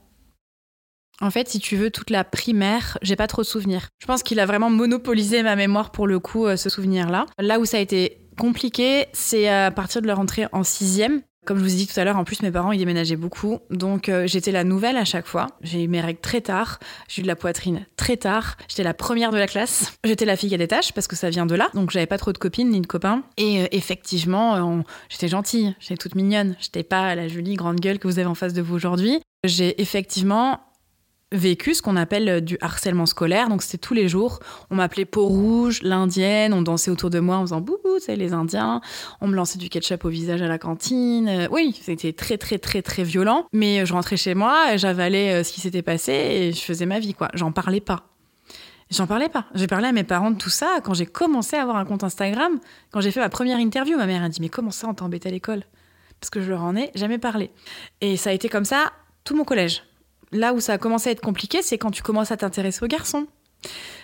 En 1.21 1.31
fait, 1.31 1.49
si 1.49 1.59
tu 1.59 1.75
veux, 1.75 1.91
toute 1.91 2.09
la 2.09 2.23
primaire, 2.23 2.97
j'ai 3.01 3.15
pas 3.15 3.27
trop 3.27 3.41
de 3.41 3.47
souvenirs. 3.47 3.89
Je 3.99 4.05
pense 4.05 4.23
qu'il 4.23 4.39
a 4.39 4.45
vraiment 4.45 4.69
monopolisé 4.69 5.43
ma 5.43 5.55
mémoire 5.55 5.91
pour 5.91 6.07
le 6.07 6.19
coup, 6.19 6.45
euh, 6.45 6.55
ce 6.55 6.69
souvenir-là. 6.69 7.25
Là 7.37 7.59
où 7.59 7.65
ça 7.65 7.77
a 7.77 7.81
été 7.81 8.21
compliqué, 8.37 9.07
c'est 9.11 9.49
à 9.49 9.69
partir 9.69 10.01
de 10.01 10.07
la 10.07 10.15
rentrée 10.15 10.47
en 10.53 10.63
sixième. 10.63 11.21
Comme 11.45 11.57
je 11.57 11.63
vous 11.63 11.73
ai 11.73 11.77
dit 11.77 11.87
tout 11.87 11.99
à 11.99 12.03
l'heure, 12.03 12.17
en 12.17 12.25
plus 12.25 12.41
mes 12.41 12.51
parents 12.51 12.71
ils 12.71 12.77
déménageaient 12.77 13.15
beaucoup, 13.15 13.59
donc 13.71 14.07
euh, 14.09 14.27
j'étais 14.27 14.51
la 14.51 14.63
nouvelle 14.63 14.97
à 14.97 15.05
chaque 15.05 15.25
fois. 15.25 15.47
J'ai 15.61 15.83
eu 15.83 15.87
mes 15.87 16.01
règles 16.01 16.19
très 16.19 16.41
tard, 16.41 16.79
j'ai 17.07 17.21
eu 17.21 17.23
de 17.23 17.27
la 17.27 17.35
poitrine 17.35 17.85
très 17.95 18.17
tard. 18.17 18.57
J'étais 18.67 18.83
la 18.83 18.93
première 18.93 19.31
de 19.31 19.37
la 19.37 19.47
classe. 19.47 19.93
J'étais 20.03 20.25
la 20.25 20.35
fille 20.35 20.53
à 20.53 20.57
des 20.57 20.67
tâches 20.67 20.91
parce 20.91 21.07
que 21.07 21.15
ça 21.15 21.29
vient 21.29 21.45
de 21.45 21.55
là, 21.55 21.69
donc 21.73 21.91
j'avais 21.91 22.05
pas 22.05 22.17
trop 22.17 22.33
de 22.33 22.37
copines 22.37 22.69
ni 22.69 22.81
de 22.81 22.87
copains. 22.87 23.23
Et 23.37 23.63
euh, 23.63 23.67
effectivement, 23.71 24.77
euh, 24.77 24.81
j'étais 25.09 25.29
gentille, 25.29 25.75
j'étais 25.79 25.97
toute 25.97 26.15
mignonne. 26.15 26.55
J'étais 26.59 26.83
pas 26.83 27.15
la 27.15 27.27
jolie 27.27 27.55
grande 27.55 27.79
gueule 27.79 27.99
que 27.99 28.07
vous 28.07 28.19
avez 28.19 28.27
en 28.27 28.35
face 28.35 28.53
de 28.53 28.61
vous 28.61 28.75
aujourd'hui. 28.75 29.21
J'ai 29.45 29.81
effectivement 29.81 30.59
vécu 31.31 31.73
ce 31.73 31.81
qu'on 31.81 31.95
appelle 31.95 32.29
euh, 32.29 32.41
du 32.41 32.57
harcèlement 32.61 33.05
scolaire. 33.05 33.49
Donc 33.49 33.61
c'était 33.61 33.77
tous 33.77 33.93
les 33.93 34.07
jours. 34.07 34.39
On 34.69 34.75
m'appelait 34.75 35.05
peau 35.05 35.25
rouge, 35.25 35.81
l'indienne. 35.83 36.53
On 36.53 36.61
dansait 36.61 36.91
autour 36.91 37.09
de 37.09 37.19
moi 37.19 37.37
en 37.37 37.41
faisant 37.41 37.61
boubou, 37.61 37.99
c'est 37.99 38.15
les 38.15 38.33
Indiens. 38.33 38.81
On 39.21 39.27
me 39.27 39.35
lançait 39.35 39.57
du 39.57 39.69
ketchup 39.69 40.05
au 40.05 40.09
visage 40.09 40.41
à 40.41 40.47
la 40.47 40.57
cantine. 40.57 41.27
Euh, 41.27 41.47
oui, 41.51 41.79
c'était 41.81 42.13
très 42.13 42.37
très 42.37 42.57
très 42.57 42.81
très 42.81 43.03
violent. 43.03 43.45
Mais 43.53 43.81
euh, 43.81 43.85
je 43.85 43.93
rentrais 43.93 44.17
chez 44.17 44.35
moi, 44.35 44.77
j'avalais 44.77 45.43
ce 45.43 45.51
qui 45.51 45.61
s'était 45.61 45.81
passé 45.81 46.11
et 46.11 46.51
je 46.51 46.61
faisais 46.61 46.85
ma 46.85 46.99
vie 46.99 47.13
quoi. 47.13 47.29
J'en 47.33 47.51
parlais 47.51 47.81
pas. 47.81 48.03
J'en 48.89 49.05
parlais 49.05 49.29
pas. 49.29 49.45
J'ai 49.53 49.67
parlé 49.67 49.87
à 49.87 49.91
mes 49.91 50.03
parents 50.03 50.31
de 50.31 50.37
tout 50.37 50.49
ça 50.49 50.79
quand 50.83 50.95
j'ai 50.95 51.05
commencé 51.05 51.55
à 51.55 51.61
avoir 51.61 51.77
un 51.77 51.85
compte 51.85 52.03
Instagram. 52.03 52.59
Quand 52.91 53.01
j'ai 53.01 53.11
fait 53.11 53.19
ma 53.19 53.29
première 53.29 53.59
interview, 53.59 53.97
ma 53.97 54.07
mère 54.07 54.23
a 54.23 54.29
dit 54.29 54.41
mais 54.41 54.49
comment 54.49 54.71
ça 54.71 54.87
on 54.87 54.95
t'a 54.95 55.05
embêté 55.05 55.29
à 55.29 55.31
l'école? 55.31 55.61
Parce 56.19 56.31
que 56.31 56.41
je 56.41 56.49
leur 56.49 56.63
en 56.63 56.75
ai 56.75 56.91
jamais 56.95 57.19
parlé. 57.19 57.51
Et 58.01 58.17
ça 58.17 58.31
a 58.31 58.33
été 58.33 58.49
comme 58.49 58.65
ça 58.65 58.91
tout 59.23 59.35
mon 59.35 59.43
collège. 59.43 59.83
Là 60.31 60.53
où 60.53 60.59
ça 60.59 60.73
a 60.73 60.77
commencé 60.77 61.09
à 61.09 61.11
être 61.11 61.21
compliqué, 61.21 61.61
c'est 61.61 61.77
quand 61.77 61.91
tu 61.91 62.03
commences 62.03 62.31
à 62.31 62.37
t'intéresser 62.37 62.83
aux 62.83 62.87
garçons. 62.87 63.27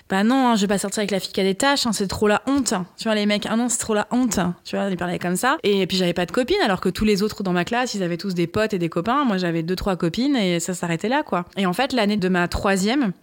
Bah 0.08 0.24
non, 0.24 0.50
hein, 0.50 0.56
je 0.56 0.62
vais 0.62 0.68
pas 0.68 0.78
sortir 0.78 1.00
avec 1.00 1.10
la 1.12 1.20
fille 1.20 1.32
qui 1.32 1.42
a 1.42 1.44
des 1.44 1.56
tâches, 1.56 1.88
hein, 1.88 1.94
c'est 1.94 2.08
trop 2.08 2.28
la 2.28 2.44
honte. 2.46 2.76
Tu 2.98 3.06
vois, 3.06 3.16
les 3.16 3.26
mecs, 3.26 3.48
ah 3.50 3.56
non, 3.56 3.70
c'est 3.70 3.80
trop 3.80 3.96
la 3.96 4.08
honte. 4.12 4.40
Tu 4.64 4.76
vois, 4.76 4.90
ils 4.90 4.98
parlaient 4.98 5.18
comme 5.18 5.36
ça. 5.36 5.58
Et 5.64 5.88
puis 5.88 5.98
j'avais 5.98 6.14
pas 6.14 6.28
de 6.28 6.32
copine, 6.32 6.62
alors 6.64 6.80
que 6.80 6.90
tous 6.90 7.06
les 7.06 7.24
autres 7.24 7.42
dans 7.42 7.54
ma 7.54 7.66
classe, 7.66 7.96
ils 7.96 8.04
avaient 8.04 8.18
tous 8.18 8.36
des 8.36 8.46
potes 8.46 8.74
et 8.74 8.78
des 8.78 8.90
copains. 8.90 9.24
Moi, 9.24 9.38
j'avais 9.38 9.64
deux, 9.64 9.76
trois 9.76 9.96
copines 9.96 10.36
et 10.36 10.60
ça 10.60 10.76
s'arrêtait 10.76 11.10
là, 11.10 11.24
quoi. 11.24 11.46
Et 11.58 11.66
en 11.66 11.74
fait, 11.74 11.92
l'année 11.94 12.18
de 12.18 12.30
ma 12.30 12.48
troisième, 12.48 13.14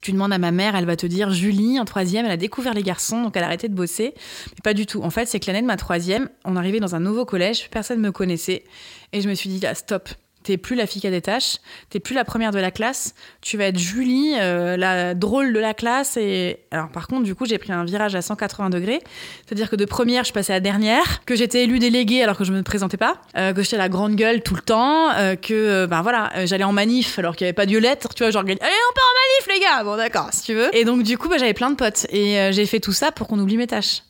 tu 0.00 0.10
demandes 0.10 0.32
à 0.32 0.38
ma 0.38 0.50
mère, 0.50 0.74
elle 0.74 0.86
va 0.86 0.96
te 0.96 1.06
dire 1.06 1.30
Julie, 1.30 1.78
en 1.78 1.84
troisième, 1.84 2.24
elle 2.24 2.32
a 2.32 2.36
découvert 2.36 2.74
les 2.74 2.82
garçons, 2.82 3.22
donc 3.22 3.36
elle 3.36 3.44
a 3.44 3.46
arrêté 3.46 3.68
de 3.68 3.74
bosser. 3.74 4.14
Mais 4.46 4.62
pas 4.64 4.74
du 4.74 4.86
tout. 4.86 5.02
En 5.02 5.10
fait, 5.10 5.26
c'est 5.26 5.38
que 5.38 5.46
l'année 5.46 5.62
de 5.62 5.66
ma 5.66 5.76
troisième, 5.76 6.28
on 6.44 6.56
arrivait 6.56 6.80
dans 6.80 6.96
un 6.96 7.00
nouveau 7.00 7.24
collège, 7.24 7.68
personne 7.70 7.98
ne 7.98 8.02
me 8.06 8.12
connaissait. 8.12 8.64
Et 9.12 9.20
je 9.20 9.28
me 9.28 9.34
suis 9.34 9.48
dit, 9.48 9.64
ah, 9.64 9.74
stop. 9.76 10.08
T'es 10.42 10.56
plus 10.56 10.76
la 10.76 10.86
fille 10.86 11.00
qui 11.00 11.06
a 11.06 11.10
des 11.10 11.20
tâches, 11.20 11.56
t'es 11.90 12.00
plus 12.00 12.14
la 12.14 12.24
première 12.24 12.50
de 12.50 12.58
la 12.58 12.70
classe, 12.70 13.14
tu 13.42 13.56
vas 13.58 13.64
être 13.64 13.78
Julie, 13.78 14.34
euh, 14.40 14.76
la 14.76 15.14
drôle 15.14 15.52
de 15.52 15.58
la 15.58 15.74
classe. 15.74 16.16
Et 16.16 16.60
alors, 16.70 16.88
par 16.88 17.08
contre, 17.08 17.24
du 17.24 17.34
coup, 17.34 17.44
j'ai 17.46 17.58
pris 17.58 17.72
un 17.72 17.84
virage 17.84 18.14
à 18.14 18.22
180 18.22 18.70
degrés, 18.70 19.00
c'est-à-dire 19.46 19.68
que 19.68 19.76
de 19.76 19.84
première, 19.84 20.24
je 20.24 20.32
passais 20.32 20.54
à 20.54 20.60
dernière, 20.60 21.24
que 21.26 21.34
j'étais 21.36 21.64
élue 21.64 21.78
déléguée 21.78 22.22
alors 22.22 22.36
que 22.38 22.44
je 22.44 22.52
me 22.52 22.62
présentais 22.62 22.96
pas, 22.96 23.20
euh, 23.36 23.52
que 23.52 23.62
j'étais 23.62 23.76
la 23.76 23.88
grande 23.88 24.16
gueule 24.16 24.42
tout 24.42 24.54
le 24.54 24.62
temps, 24.62 25.10
euh, 25.12 25.36
que 25.36 25.52
euh, 25.52 25.86
ben 25.86 26.02
voilà, 26.02 26.30
euh, 26.36 26.46
j'allais 26.46 26.64
en 26.64 26.72
manif 26.72 27.18
alors 27.18 27.36
qu'il 27.36 27.44
y 27.44 27.48
avait 27.48 27.54
pas 27.54 27.66
de 27.66 27.70
tu 27.70 28.22
vois, 28.22 28.30
genre 28.30 28.42
allez, 28.42 28.54
on 28.54 28.94
part 28.94 29.04
en 29.04 29.16
manif 29.20 29.46
les 29.48 29.60
gars, 29.60 29.84
bon 29.84 29.96
d'accord, 29.96 30.28
si 30.32 30.42
tu 30.42 30.54
veux. 30.54 30.74
Et 30.74 30.84
donc 30.84 31.02
du 31.02 31.18
coup, 31.18 31.28
bah, 31.28 31.36
j'avais 31.38 31.54
plein 31.54 31.70
de 31.70 31.76
potes 31.76 32.06
et 32.10 32.38
euh, 32.38 32.52
j'ai 32.52 32.66
fait 32.66 32.80
tout 32.80 32.92
ça 32.92 33.12
pour 33.12 33.26
qu'on 33.26 33.38
oublie 33.38 33.56
mes 33.56 33.66
tâches. 33.66 34.02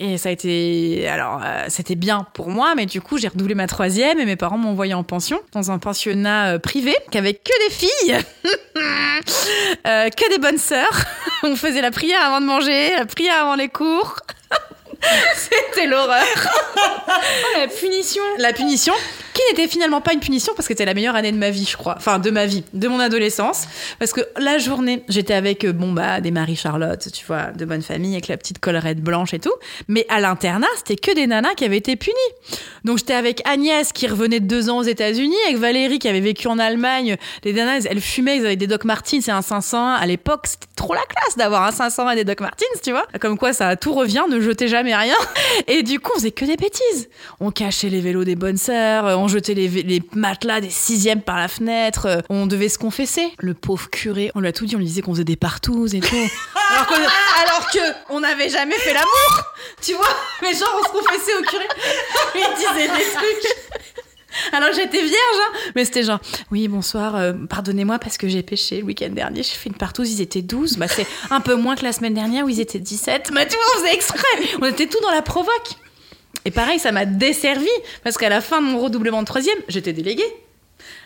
Et 0.00 0.16
ça 0.16 0.28
a 0.28 0.32
été. 0.32 1.08
Alors, 1.08 1.40
euh, 1.44 1.64
c'était 1.68 1.96
bien 1.96 2.24
pour 2.32 2.50
moi, 2.50 2.74
mais 2.76 2.86
du 2.86 3.00
coup, 3.00 3.18
j'ai 3.18 3.26
redoublé 3.26 3.56
ma 3.56 3.66
troisième 3.66 4.20
et 4.20 4.24
mes 4.24 4.36
parents 4.36 4.56
m'ont 4.56 4.70
envoyé 4.70 4.94
en 4.94 5.02
pension, 5.02 5.40
dans 5.52 5.72
un 5.72 5.78
pensionnat 5.78 6.54
euh, 6.54 6.58
privé, 6.60 6.94
qu'avec 7.10 7.42
que 7.42 7.68
des 7.68 7.74
filles, 7.74 8.18
Euh, 9.86 10.08
que 10.10 10.30
des 10.30 10.38
bonnes 10.38 10.58
sœurs. 10.58 11.04
On 11.42 11.56
faisait 11.56 11.80
la 11.80 11.90
prière 11.90 12.22
avant 12.22 12.40
de 12.40 12.46
manger, 12.46 12.94
la 12.96 13.06
prière 13.06 13.42
avant 13.42 13.56
les 13.56 13.68
cours. 13.68 14.16
c'était 15.34 15.86
l'horreur. 15.86 16.24
la 17.56 17.66
punition. 17.66 18.22
La 18.38 18.52
punition, 18.52 18.94
n'était 19.50 19.68
finalement 19.68 20.00
pas 20.00 20.12
une 20.12 20.20
punition 20.20 20.52
parce 20.54 20.66
que 20.66 20.74
c'était 20.74 20.84
la 20.84 20.94
meilleure 20.94 21.16
année 21.16 21.32
de 21.32 21.36
ma 21.36 21.50
vie, 21.50 21.66
je 21.70 21.76
crois. 21.76 21.94
Enfin, 21.96 22.18
de 22.18 22.30
ma 22.30 22.46
vie, 22.46 22.64
de 22.72 22.88
mon 22.88 23.00
adolescence. 23.00 23.66
Parce 23.98 24.12
que 24.12 24.20
la 24.38 24.58
journée, 24.58 25.04
j'étais 25.08 25.34
avec, 25.34 25.64
euh, 25.64 25.72
bon, 25.72 25.92
bah, 25.92 26.20
des 26.20 26.30
Marie-Charlotte, 26.30 27.08
tu 27.12 27.24
vois, 27.26 27.52
de 27.52 27.64
bonne 27.64 27.82
famille, 27.82 28.12
avec 28.12 28.28
la 28.28 28.36
petite 28.36 28.58
collerette 28.58 29.00
blanche 29.00 29.34
et 29.34 29.38
tout. 29.38 29.52
Mais 29.88 30.06
à 30.08 30.20
l'internat, 30.20 30.66
c'était 30.76 30.96
que 30.96 31.14
des 31.14 31.26
nanas 31.26 31.54
qui 31.54 31.64
avaient 31.64 31.78
été 31.78 31.96
punies. 31.96 32.14
Donc, 32.84 32.98
j'étais 32.98 33.14
avec 33.14 33.42
Agnès, 33.46 33.92
qui 33.92 34.06
revenait 34.06 34.40
de 34.40 34.46
deux 34.46 34.70
ans 34.70 34.78
aux 34.78 34.82
États-Unis, 34.82 35.36
avec 35.46 35.58
Valérie, 35.58 35.98
qui 35.98 36.08
avait 36.08 36.20
vécu 36.20 36.48
en 36.48 36.58
Allemagne. 36.58 37.16
Les 37.44 37.52
nanas, 37.52 37.86
elles 37.88 38.00
fumaient, 38.00 38.36
ils 38.36 38.46
avaient 38.46 38.56
des 38.56 38.66
Doc 38.66 38.84
Martens 38.84 39.28
et 39.28 39.30
un 39.30 39.42
501. 39.42 39.94
À 39.94 40.06
l'époque, 40.06 40.46
c'était 40.46 40.66
trop 40.76 40.94
la 40.94 41.02
classe 41.02 41.36
d'avoir 41.36 41.64
un 41.64 41.72
501 41.72 42.10
et 42.12 42.16
des 42.16 42.24
Doc 42.24 42.40
Martens, 42.40 42.80
tu 42.82 42.90
vois. 42.90 43.06
Comme 43.20 43.38
quoi, 43.38 43.52
ça 43.52 43.76
tout 43.76 43.94
revient, 43.94 44.24
ne 44.28 44.40
jetez 44.40 44.68
jamais 44.68 44.94
rien. 44.94 45.16
Et 45.66 45.82
du 45.82 46.00
coup, 46.00 46.12
on 46.14 46.18
faisait 46.18 46.30
que 46.30 46.44
des 46.44 46.56
bêtises. 46.56 47.08
On 47.40 47.50
cachait 47.50 47.88
les 47.88 48.00
vélos 48.00 48.24
des 48.24 48.36
bonnes 48.36 48.56
sœurs, 48.56 49.18
on 49.18 49.28
jetait 49.28 49.37
les, 49.46 49.68
vé- 49.68 49.86
les 49.86 50.02
matelas 50.14 50.60
des 50.60 50.70
sixièmes 50.70 51.22
par 51.22 51.36
la 51.36 51.48
fenêtre, 51.48 52.06
euh, 52.06 52.20
on 52.28 52.46
devait 52.46 52.68
se 52.68 52.78
confesser. 52.78 53.32
Le 53.38 53.54
pauvre 53.54 53.88
curé, 53.90 54.30
on 54.34 54.40
lui 54.40 54.48
a 54.48 54.52
tout 54.52 54.66
dit, 54.66 54.74
on 54.76 54.78
lui 54.78 54.86
disait 54.86 55.00
qu'on 55.02 55.12
faisait 55.12 55.24
des 55.24 55.36
partouzes 55.36 55.94
et 55.94 56.00
tout. 56.00 56.14
alors, 56.70 56.86
que, 56.86 56.94
alors 56.94 57.70
que 57.70 57.78
on 58.10 58.20
n'avait 58.20 58.48
jamais 58.48 58.74
fait 58.76 58.92
l'amour, 58.94 59.42
tu 59.80 59.94
vois. 59.94 60.08
Mais 60.42 60.52
genre, 60.52 60.80
on 60.80 60.84
se 60.86 60.92
confessait 60.92 61.34
au 61.38 61.42
curé, 61.42 61.64
on 62.34 62.38
lui 62.38 62.44
disait 62.56 62.88
des 62.88 63.04
trucs. 63.12 63.56
Alors 64.52 64.68
j'étais 64.72 65.00
vierge, 65.00 65.12
hein. 65.40 65.58
mais 65.74 65.84
c'était 65.84 66.02
genre, 66.02 66.20
oui, 66.52 66.68
bonsoir, 66.68 67.16
euh, 67.16 67.32
pardonnez-moi 67.48 67.98
parce 67.98 68.18
que 68.18 68.28
j'ai 68.28 68.42
péché 68.42 68.78
le 68.80 68.84
week-end 68.84 69.08
dernier, 69.08 69.42
j'ai 69.42 69.54
fait 69.54 69.70
une 69.70 69.74
partouze, 69.74 70.12
ils 70.12 70.20
étaient 70.20 70.42
12, 70.42 70.76
bah 70.76 70.86
c'est 70.86 71.06
un 71.30 71.40
peu 71.40 71.54
moins 71.54 71.74
que 71.76 71.82
la 71.82 71.92
semaine 71.92 72.12
dernière 72.14 72.44
où 72.44 72.48
ils 72.48 72.60
étaient 72.60 72.78
17, 72.78 73.30
mais 73.32 73.48
tu 73.48 73.56
vois, 73.56 73.64
on 73.74 73.78
faisait 73.80 73.94
exprès, 73.94 74.58
on 74.60 74.66
était 74.66 74.86
tout 74.86 75.00
dans 75.00 75.10
la 75.10 75.22
provoque. 75.22 75.70
Et 76.44 76.50
pareil, 76.50 76.78
ça 76.78 76.92
m'a 76.92 77.04
desservi, 77.04 77.68
parce 78.04 78.16
qu'à 78.16 78.28
la 78.28 78.40
fin 78.40 78.60
de 78.60 78.66
mon 78.66 78.78
redoublement 78.80 79.20
de 79.20 79.26
troisième, 79.26 79.58
j'étais 79.68 79.92
déléguée. 79.92 80.24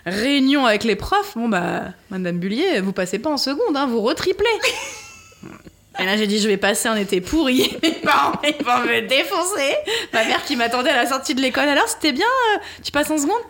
Réunion 0.06 0.66
avec 0.66 0.84
les 0.84 0.96
profs, 0.96 1.36
bon 1.36 1.48
bah, 1.48 1.84
Madame 2.10 2.38
Bullier, 2.38 2.80
vous 2.80 2.92
passez 2.92 3.18
pas 3.18 3.30
en 3.30 3.36
seconde, 3.36 3.76
hein, 3.76 3.86
vous 3.86 4.00
retriplez. 4.00 4.46
Et 5.98 6.04
là, 6.04 6.16
j'ai 6.16 6.26
dit, 6.26 6.38
je 6.38 6.48
vais 6.48 6.56
passer 6.56 6.88
un 6.88 6.96
été 6.96 7.20
pourri. 7.20 7.76
Mes 7.82 7.92
parents, 7.92 8.40
ils 8.44 8.64
vont 8.64 8.78
me 8.80 9.06
défoncer. 9.06 9.74
Ma 10.12 10.24
mère 10.24 10.42
qui 10.44 10.56
m'attendait 10.56 10.88
à 10.90 10.96
la 10.96 11.06
sortie 11.08 11.34
de 11.34 11.40
l'école. 11.42 11.68
Alors, 11.68 11.86
c'était 11.86 12.12
bien 12.12 12.26
euh, 12.54 12.58
Tu 12.82 12.90
passes 12.92 13.10
en 13.10 13.18
seconde? 13.18 13.42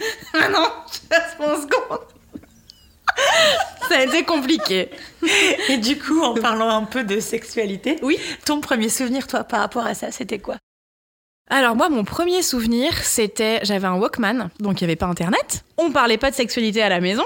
Ah 0.34 0.48
non, 0.48 0.68
je 0.92 1.08
passe 1.08 1.34
pas 1.36 1.52
en 1.54 1.56
seconde. 1.56 1.98
Ça 3.88 3.98
a 3.98 4.02
été 4.04 4.22
compliqué. 4.22 4.90
Et 5.68 5.78
du 5.78 5.98
coup, 5.98 6.20
en 6.22 6.34
parlant 6.34 6.68
un 6.68 6.84
peu 6.84 7.02
de 7.02 7.18
sexualité, 7.18 7.96
Oui. 8.02 8.16
ton 8.44 8.60
premier 8.60 8.90
souvenir, 8.90 9.26
toi, 9.26 9.42
par 9.42 9.58
rapport 9.60 9.86
à 9.86 9.94
ça, 9.94 10.12
c'était 10.12 10.38
quoi? 10.38 10.56
Alors 11.50 11.76
moi, 11.76 11.88
mon 11.88 12.04
premier 12.04 12.42
souvenir, 12.42 12.92
c'était 13.02 13.60
j'avais 13.62 13.86
un 13.86 13.94
Walkman, 13.94 14.50
donc 14.60 14.80
il 14.80 14.84
n'y 14.84 14.90
avait 14.90 14.96
pas 14.96 15.06
Internet. 15.06 15.64
On 15.78 15.90
parlait 15.90 16.18
pas 16.18 16.30
de 16.30 16.36
sexualité 16.36 16.82
à 16.82 16.88
la 16.88 17.00
maison. 17.00 17.24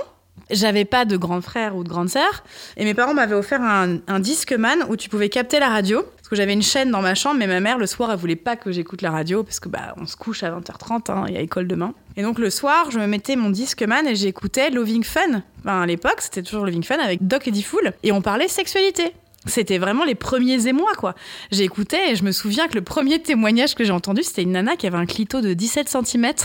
J'avais 0.50 0.84
pas 0.84 1.04
de 1.04 1.16
grand 1.16 1.40
frère 1.40 1.76
ou 1.76 1.82
de 1.82 1.88
grande 1.88 2.08
sœur. 2.08 2.44
Et 2.76 2.84
mes 2.84 2.94
parents 2.94 3.14
m'avaient 3.14 3.34
offert 3.34 3.60
un, 3.62 3.98
un 4.06 4.20
Discman 4.20 4.84
où 4.88 4.96
tu 4.96 5.08
pouvais 5.08 5.28
capter 5.28 5.58
la 5.58 5.68
radio. 5.68 6.02
Parce 6.16 6.28
que 6.28 6.36
j'avais 6.36 6.52
une 6.52 6.62
chaîne 6.62 6.90
dans 6.90 7.02
ma 7.02 7.14
chambre, 7.14 7.36
mais 7.38 7.46
ma 7.46 7.60
mère, 7.60 7.78
le 7.78 7.86
soir, 7.86 8.10
elle 8.12 8.18
voulait 8.18 8.36
pas 8.36 8.56
que 8.56 8.70
j'écoute 8.70 9.02
la 9.02 9.10
radio 9.10 9.42
parce 9.42 9.60
que 9.60 9.68
bah, 9.68 9.94
on 9.98 10.06
se 10.06 10.16
couche 10.16 10.42
à 10.42 10.50
20h30, 10.50 11.10
hein, 11.10 11.24
il 11.28 11.34
y 11.34 11.36
a 11.36 11.40
école 11.40 11.66
demain. 11.66 11.94
Et 12.16 12.22
donc 12.22 12.38
le 12.38 12.50
soir, 12.50 12.90
je 12.90 12.98
me 12.98 13.06
mettais 13.06 13.36
mon 13.36 13.50
Discman 13.50 14.06
et 14.06 14.14
j'écoutais 14.14 14.70
Loving 14.70 15.04
Fun. 15.04 15.42
Enfin, 15.60 15.82
à 15.82 15.86
l'époque, 15.86 16.20
c'était 16.20 16.42
toujours 16.42 16.64
Loving 16.64 16.84
Fun 16.84 16.98
avec 16.98 17.26
Doc 17.26 17.48
Eddie 17.48 17.62
Fool. 17.62 17.92
Et 18.02 18.12
on 18.12 18.20
parlait 18.22 18.48
sexualité. 18.48 19.14
C'était 19.46 19.78
vraiment 19.78 20.04
les 20.04 20.14
premiers 20.14 20.66
émois, 20.68 20.92
quoi. 20.96 21.14
J'écoutais 21.50 22.12
et 22.12 22.16
je 22.16 22.22
me 22.24 22.30
souviens 22.32 22.68
que 22.68 22.74
le 22.74 22.82
premier 22.82 23.20
témoignage 23.20 23.74
que 23.74 23.82
j'ai 23.84 23.90
entendu, 23.92 24.22
c'était 24.22 24.42
une 24.42 24.52
nana 24.52 24.76
qui 24.76 24.86
avait 24.86 24.98
un 24.98 25.06
clito 25.06 25.40
de 25.40 25.52
17 25.52 25.88
cm. 25.88 26.32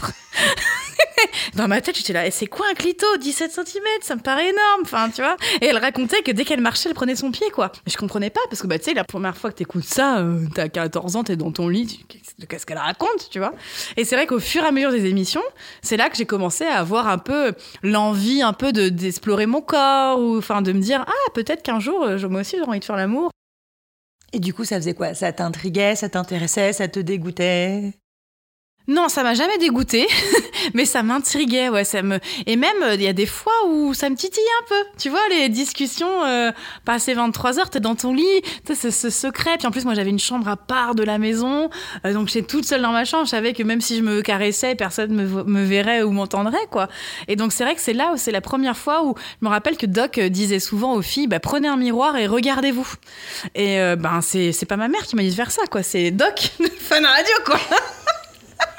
Dans 1.55 1.67
ma 1.67 1.81
tête, 1.81 1.95
j'étais 1.97 2.13
là, 2.13 2.29
c'est 2.29 2.45
quoi 2.47 2.65
un 2.69 2.73
clito 2.75 3.05
17 3.19 3.51
cm 3.51 3.83
Ça 4.01 4.15
me 4.15 4.21
paraît 4.21 4.49
énorme, 4.49 4.81
enfin, 4.83 5.09
tu 5.09 5.21
vois. 5.21 5.35
Et 5.61 5.65
elle 5.65 5.77
racontait 5.77 6.21
que 6.21 6.31
dès 6.31 6.43
qu'elle 6.45 6.61
marchait, 6.61 6.89
elle 6.89 6.95
prenait 6.95 7.15
son 7.15 7.31
pied, 7.31 7.49
quoi. 7.51 7.71
Mais 7.85 7.91
je 7.91 7.97
comprenais 7.97 8.29
pas, 8.29 8.41
parce 8.49 8.61
que, 8.61 8.67
bah, 8.67 8.77
tu 8.77 8.85
sais, 8.85 8.93
la 8.93 9.03
première 9.03 9.35
fois 9.35 9.51
que 9.51 9.55
t'écoutes 9.55 9.83
ça, 9.83 10.19
euh, 10.19 10.45
t'as 10.53 10.67
14 10.69 11.15
ans, 11.15 11.23
t'es 11.23 11.35
dans 11.35 11.51
ton 11.51 11.69
lit, 11.69 11.87
tu- 12.07 12.45
qu'est-ce 12.47 12.65
qu'elle 12.65 12.77
raconte, 12.77 13.29
tu 13.31 13.39
vois? 13.39 13.53
Et 13.95 14.05
c'est 14.05 14.15
vrai 14.15 14.27
qu'au 14.27 14.39
fur 14.39 14.63
et 14.63 14.67
à 14.67 14.71
mesure 14.71 14.91
des 14.91 15.05
émissions, 15.07 15.41
c'est 15.81 15.97
là 15.97 16.09
que 16.09 16.17
j'ai 16.17 16.25
commencé 16.25 16.65
à 16.65 16.77
avoir 16.79 17.07
un 17.07 17.17
peu 17.17 17.53
l'envie, 17.83 18.41
un 18.43 18.53
peu 18.53 18.71
de 18.71 18.89
d'explorer 18.89 19.45
mon 19.47 19.61
corps, 19.61 20.19
ou 20.19 20.37
enfin, 20.37 20.61
de 20.61 20.71
me 20.71 20.79
dire, 20.81 21.03
ah, 21.07 21.31
peut-être 21.33 21.63
qu'un 21.63 21.79
jour, 21.79 22.03
euh, 22.03 22.17
moi 22.29 22.41
aussi, 22.41 22.57
j'ai 22.57 22.63
envie 22.63 22.79
l'amour. 22.95 23.31
Et 24.33 24.39
du 24.39 24.53
coup, 24.53 24.65
ça 24.65 24.77
faisait 24.77 24.93
quoi? 24.93 25.13
Ça 25.13 25.31
t'intriguait, 25.31 25.95
ça 25.95 26.09
t'intéressait, 26.09 26.73
ça 26.73 26.87
te 26.87 26.99
dégoûtait? 26.99 27.93
Non, 28.87 29.09
ça 29.09 29.21
m'a 29.21 29.33
jamais 29.33 29.57
dégoûté, 29.57 30.07
mais 30.73 30.85
ça 30.85 31.03
m'intriguait, 31.03 31.67
ouais, 31.67 31.83
ça 31.83 32.01
me 32.01 32.19
et 32.45 32.55
même 32.55 32.77
il 32.93 33.01
y 33.01 33.07
a 33.07 33.13
des 33.13 33.25
fois 33.25 33.51
où 33.67 33.93
ça 33.93 34.09
me 34.09 34.15
titille 34.15 34.41
un 34.61 34.65
peu. 34.69 34.89
Tu 34.97 35.09
vois 35.09 35.19
les 35.29 35.49
discussions 35.49 36.23
euh, 36.23 36.53
passé 36.85 37.13
23 37.13 37.59
heures, 37.59 37.69
t'es 37.69 37.81
dans 37.81 37.95
ton 37.95 38.13
lit, 38.13 38.23
sais 38.65 38.89
ce, 38.89 39.09
secret. 39.09 39.57
Puis 39.57 39.67
en 39.67 39.71
plus 39.71 39.83
moi 39.83 39.93
j'avais 39.93 40.09
une 40.09 40.19
chambre 40.19 40.47
à 40.47 40.55
part 40.55 40.95
de 40.95 41.03
la 41.03 41.17
maison, 41.17 41.69
euh, 42.05 42.13
donc 42.13 42.29
j'étais 42.29 42.47
toute 42.47 42.63
seule 42.63 42.81
dans 42.81 42.93
ma 42.93 43.03
chambre, 43.03 43.25
je 43.25 43.31
savais 43.31 43.51
que 43.51 43.61
même 43.61 43.81
si 43.81 43.97
je 43.97 44.03
me 44.03 44.21
caressais, 44.21 44.75
personne 44.75 45.13
me, 45.13 45.43
me 45.43 45.63
verrait 45.65 46.03
ou 46.03 46.11
m'entendrait 46.11 46.67
quoi. 46.71 46.87
Et 47.27 47.35
donc 47.35 47.51
c'est 47.51 47.65
vrai 47.65 47.75
que 47.75 47.81
c'est 47.81 47.93
là 47.93 48.11
où 48.13 48.17
c'est 48.17 48.31
la 48.31 48.41
première 48.41 48.77
fois 48.77 49.03
où 49.03 49.15
je 49.41 49.45
me 49.45 49.49
rappelle 49.49 49.75
que 49.75 49.85
Doc 49.85 50.17
disait 50.17 50.59
souvent 50.59 50.93
aux 50.93 51.01
filles 51.01 51.27
bah, 51.27 51.41
prenez 51.41 51.67
un 51.67 51.77
miroir 51.77 52.15
et 52.15 52.25
regardez-vous. 52.25 52.87
Et 53.53 53.81
euh, 53.81 53.97
ben 53.97 54.21
c'est 54.21 54.53
c'est 54.53 54.65
pas 54.65 54.77
ma 54.77 54.87
mère 54.87 55.03
qui 55.03 55.17
m'a 55.17 55.23
dit 55.23 55.29
de 55.29 55.35
faire 55.35 55.51
ça 55.51 55.63
quoi, 55.69 55.83
c'est 55.83 56.11
Doc 56.11 56.51
Fun 56.79 57.01
Radio 57.01 57.33
quoi. 57.45 57.59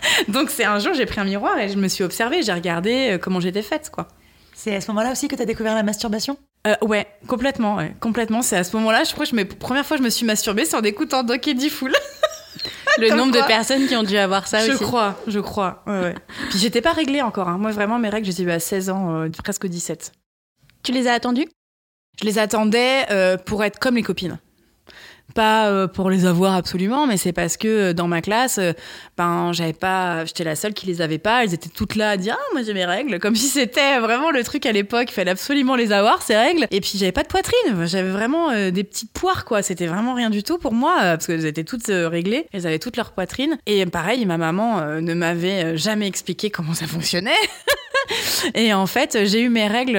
Donc 0.29 0.51
c'est 0.51 0.65
un 0.65 0.79
jour, 0.79 0.95
j'ai 0.95 1.07
pris 1.07 1.21
un 1.21 1.25
miroir 1.25 1.59
et 1.59 1.69
je 1.69 1.77
me 1.77 1.89
suis 1.89 2.05
observée, 2.05 2.43
j'ai 2.43 2.53
regardé 2.53 3.13
euh, 3.13 3.19
comment 3.19 3.41
j'étais 3.41 3.63
faite, 3.63 3.91
quoi. 3.91 4.09
C'est 4.55 4.75
à 4.75 4.81
ce 4.81 4.91
moment-là 4.91 5.13
aussi 5.13 5.29
que 5.29 5.37
tu 5.37 5.43
as 5.43 5.47
découvert 5.47 5.75
la 5.75 5.85
masturbation? 5.85 6.37
Euh, 6.67 6.75
ouais, 6.83 7.07
complètement, 7.29 7.77
ouais, 7.77 7.95
complètement. 8.01 8.43
C'est 8.43 8.57
à 8.57 8.65
ce 8.65 8.77
moment-là, 8.77 9.05
je 9.05 9.13
crois 9.13 9.25
que 9.25 9.31
je 9.31 9.37
me... 9.37 9.45
première 9.45 9.87
fois 9.87 9.97
je 9.97 10.03
me 10.03 10.11
suis 10.11 10.27
masturbée, 10.27 10.65
c'est 10.65 10.77
en 10.77 10.83
écoutant 10.83 11.23
Doc 11.23 11.47
Eddie 11.47 11.71
Full. 11.71 11.95
Le 12.99 13.15
nombre 13.15 13.33
de 13.33 13.47
personnes 13.47 13.87
qui 13.87 13.95
ont 13.95 14.03
dû 14.03 14.17
avoir 14.17 14.49
ça 14.49 14.59
je 14.59 14.73
aussi. 14.73 14.83
Je 14.83 14.85
crois, 14.85 15.15
je 15.29 15.39
crois. 15.39 15.85
Ouais, 15.87 16.01
ouais. 16.01 16.15
Puis 16.51 16.59
j'étais 16.59 16.81
pas 16.81 16.93
réglée 16.93 17.23
encore. 17.23 17.49
Hein. 17.49 17.59
Moi, 17.59 17.71
vraiment, 17.71 17.99
mes 17.99 18.09
règles, 18.09 18.31
j'ai 18.33 18.43
eu 18.43 18.51
à 18.51 18.59
16 18.59 18.91
ans, 18.91 19.15
euh, 19.15 19.29
presque 19.45 19.67
17. 19.67 20.13
Tu 20.83 20.93
les 20.93 21.07
as 21.07 21.13
attendues? 21.13 21.47
Je 22.21 22.25
les 22.25 22.39
attendais 22.39 23.07
euh, 23.11 23.37
pour 23.37 23.63
être 23.63 23.79
comme 23.79 23.95
les 23.95 24.03
copines 24.03 24.39
pas 25.35 25.69
euh, 25.69 25.87
pour 25.87 26.11
les 26.11 26.27
avoir 26.27 26.55
absolument, 26.55 27.07
mais 27.07 27.17
c'est 27.17 27.33
parce 27.33 27.57
que 27.57 27.69
euh, 27.69 27.93
dans 27.93 28.09
ma 28.09 28.21
classe, 28.21 28.59
euh, 28.59 28.73
ben 29.17 29.53
j'avais 29.53 29.73
pas, 29.73 30.25
j'étais 30.25 30.45
la 30.45 30.57
seule 30.57 30.75
qui 30.75 30.87
les 30.87 31.01
avait 31.01 31.19
pas. 31.19 31.45
Elles 31.45 31.55
étaient 31.55 31.69
toutes 31.69 31.95
là 31.95 32.11
à 32.11 32.17
dire 32.17 32.37
ah 32.39 32.45
moi 32.53 32.63
j'ai 32.63 32.75
mes 32.75 32.85
règles, 32.85 33.19
comme 33.19 33.37
si 33.37 33.49
c'était 33.49 33.99
vraiment 33.99 34.31
le 34.31 34.43
truc 34.43 34.67
à 34.67 34.73
l'époque. 34.73 35.07
Il 35.09 35.13
fallait 35.13 35.31
absolument 35.31 35.77
les 35.77 35.93
avoir 35.93 36.23
ces 36.23 36.37
règles. 36.37 36.67
Et 36.71 36.81
puis 36.81 36.93
j'avais 36.97 37.13
pas 37.13 37.23
de 37.23 37.29
poitrine, 37.29 37.87
j'avais 37.87 38.11
vraiment 38.11 38.53
des 38.71 38.85
petites 38.85 39.13
poires 39.13 39.45
quoi. 39.45 39.63
C'était 39.63 39.87
vraiment 39.87 40.15
rien 40.15 40.31
du 40.31 40.43
tout 40.43 40.59
pour 40.59 40.73
moi 40.73 40.97
parce 41.01 41.27
qu'elles 41.27 41.47
étaient 41.47 41.65
toutes 41.65 41.87
réglées, 41.89 42.47
elles 42.53 42.67
avaient 42.67 42.79
toutes 42.79 42.97
leur 42.97 43.13
poitrine. 43.13 43.59
Et 43.67 43.85
pareil, 43.87 44.25
ma 44.27 44.39
maman 44.39 45.01
ne 45.01 45.15
m'avait 45.15 45.77
jamais 45.77 46.07
expliqué 46.07 46.51
comment 46.51 46.75
ça 46.75 46.87
fonctionnait. 46.87 47.31
Et 48.55 48.73
en 48.73 48.87
fait, 48.87 49.25
j'ai 49.25 49.43
eu 49.43 49.49
mes 49.49 49.67
règles 49.67 49.99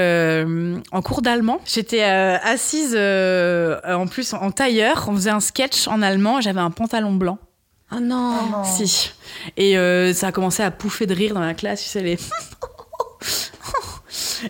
en 0.92 1.02
cours 1.02 1.22
d'allemand. 1.22 1.62
J'étais 1.66 2.04
assise 2.04 2.96
en 2.96 4.08
plus 4.08 4.34
en 4.34 4.52
tailleur, 4.52 5.06
on 5.10 5.16
faisait 5.16 5.30
un 5.30 5.40
sketch 5.40 5.88
en 5.88 6.02
allemand, 6.02 6.42
j'avais 6.42 6.62
un 6.62 6.72
pantalon 6.72 7.14
blanc. 7.14 7.38
Oh 7.92 8.00
non. 8.00 8.36
Oh 8.54 8.64
si. 8.64 9.12
Et 9.58 9.78
euh, 9.78 10.14
ça 10.14 10.28
a 10.28 10.32
commencé 10.32 10.62
à 10.62 10.70
pouffer 10.72 11.06
de 11.08 11.14
rire 11.16 11.34
dans 11.34 11.40
la 11.42 11.54
classe, 11.54 11.82
tu 11.84 11.90
sais, 11.90 12.02
les... 12.02 12.18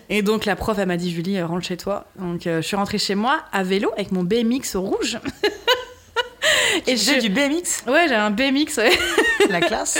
Et 0.08 0.22
donc 0.22 0.44
la 0.44 0.54
prof, 0.54 0.78
elle 0.78 0.86
m'a 0.86 0.96
dit, 0.96 1.10
Julie, 1.10 1.42
rentre 1.42 1.66
chez 1.66 1.76
toi. 1.76 2.06
Donc 2.18 2.46
euh, 2.46 2.62
je 2.62 2.66
suis 2.66 2.76
rentrée 2.76 2.98
chez 2.98 3.14
moi 3.14 3.40
à 3.52 3.64
vélo 3.64 3.90
avec 3.96 4.12
mon 4.12 4.22
BMX 4.22 4.76
rouge. 4.76 5.18
Et 6.86 6.96
j'ai 6.96 7.18
du 7.18 7.28
BMX 7.28 7.84
Ouais, 7.88 8.06
j'ai 8.08 8.14
un 8.14 8.30
BMX, 8.30 8.76
ouais. 8.78 8.96
La 9.48 9.60
classe? 9.60 9.98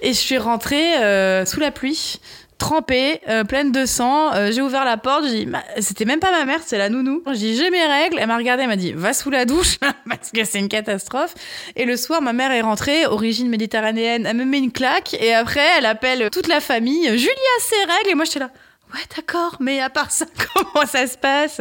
Et 0.00 0.12
je 0.12 0.18
suis 0.18 0.38
rentrée 0.38 0.96
euh, 0.98 1.44
sous 1.44 1.60
la 1.60 1.70
pluie 1.70 2.20
trempée, 2.62 3.20
euh, 3.28 3.42
pleine 3.42 3.72
de 3.72 3.86
sang. 3.86 4.32
Euh, 4.34 4.52
j'ai 4.52 4.62
ouvert 4.62 4.84
la 4.84 4.96
porte, 4.96 5.24
j'ai 5.24 5.46
dit, 5.46 5.52
c'était 5.80 6.04
même 6.04 6.20
pas 6.20 6.30
ma 6.30 6.44
mère, 6.44 6.60
c'est 6.64 6.78
la 6.78 6.88
nounou. 6.88 7.20
J'ai 7.26 7.34
dit, 7.34 7.56
j'ai 7.56 7.70
mes 7.70 7.84
règles. 7.84 8.18
Elle 8.20 8.28
m'a 8.28 8.36
regardé, 8.36 8.62
elle 8.62 8.68
m'a 8.68 8.76
dit, 8.76 8.92
va 8.92 9.12
sous 9.12 9.30
la 9.30 9.44
douche, 9.44 9.78
parce 10.08 10.30
que 10.30 10.44
c'est 10.44 10.60
une 10.60 10.68
catastrophe. 10.68 11.34
Et 11.74 11.84
le 11.84 11.96
soir, 11.96 12.22
ma 12.22 12.32
mère 12.32 12.52
est 12.52 12.60
rentrée, 12.60 13.04
origine 13.06 13.48
méditerranéenne, 13.48 14.26
elle 14.26 14.36
me 14.36 14.44
met 14.44 14.58
une 14.58 14.70
claque, 14.70 15.14
et 15.14 15.34
après, 15.34 15.66
elle 15.76 15.86
appelle 15.86 16.30
toute 16.30 16.46
la 16.46 16.60
famille, 16.60 17.06
Julie 17.18 17.28
a 17.28 17.60
ses 17.60 17.92
règles, 17.92 18.10
et 18.10 18.14
moi 18.14 18.24
j'étais 18.24 18.38
là, 18.38 18.50
ouais, 18.94 19.00
d'accord, 19.16 19.56
mais 19.58 19.80
à 19.80 19.90
part 19.90 20.12
ça, 20.12 20.26
comment 20.54 20.86
ça 20.86 21.06
se 21.08 21.18
passe? 21.18 21.60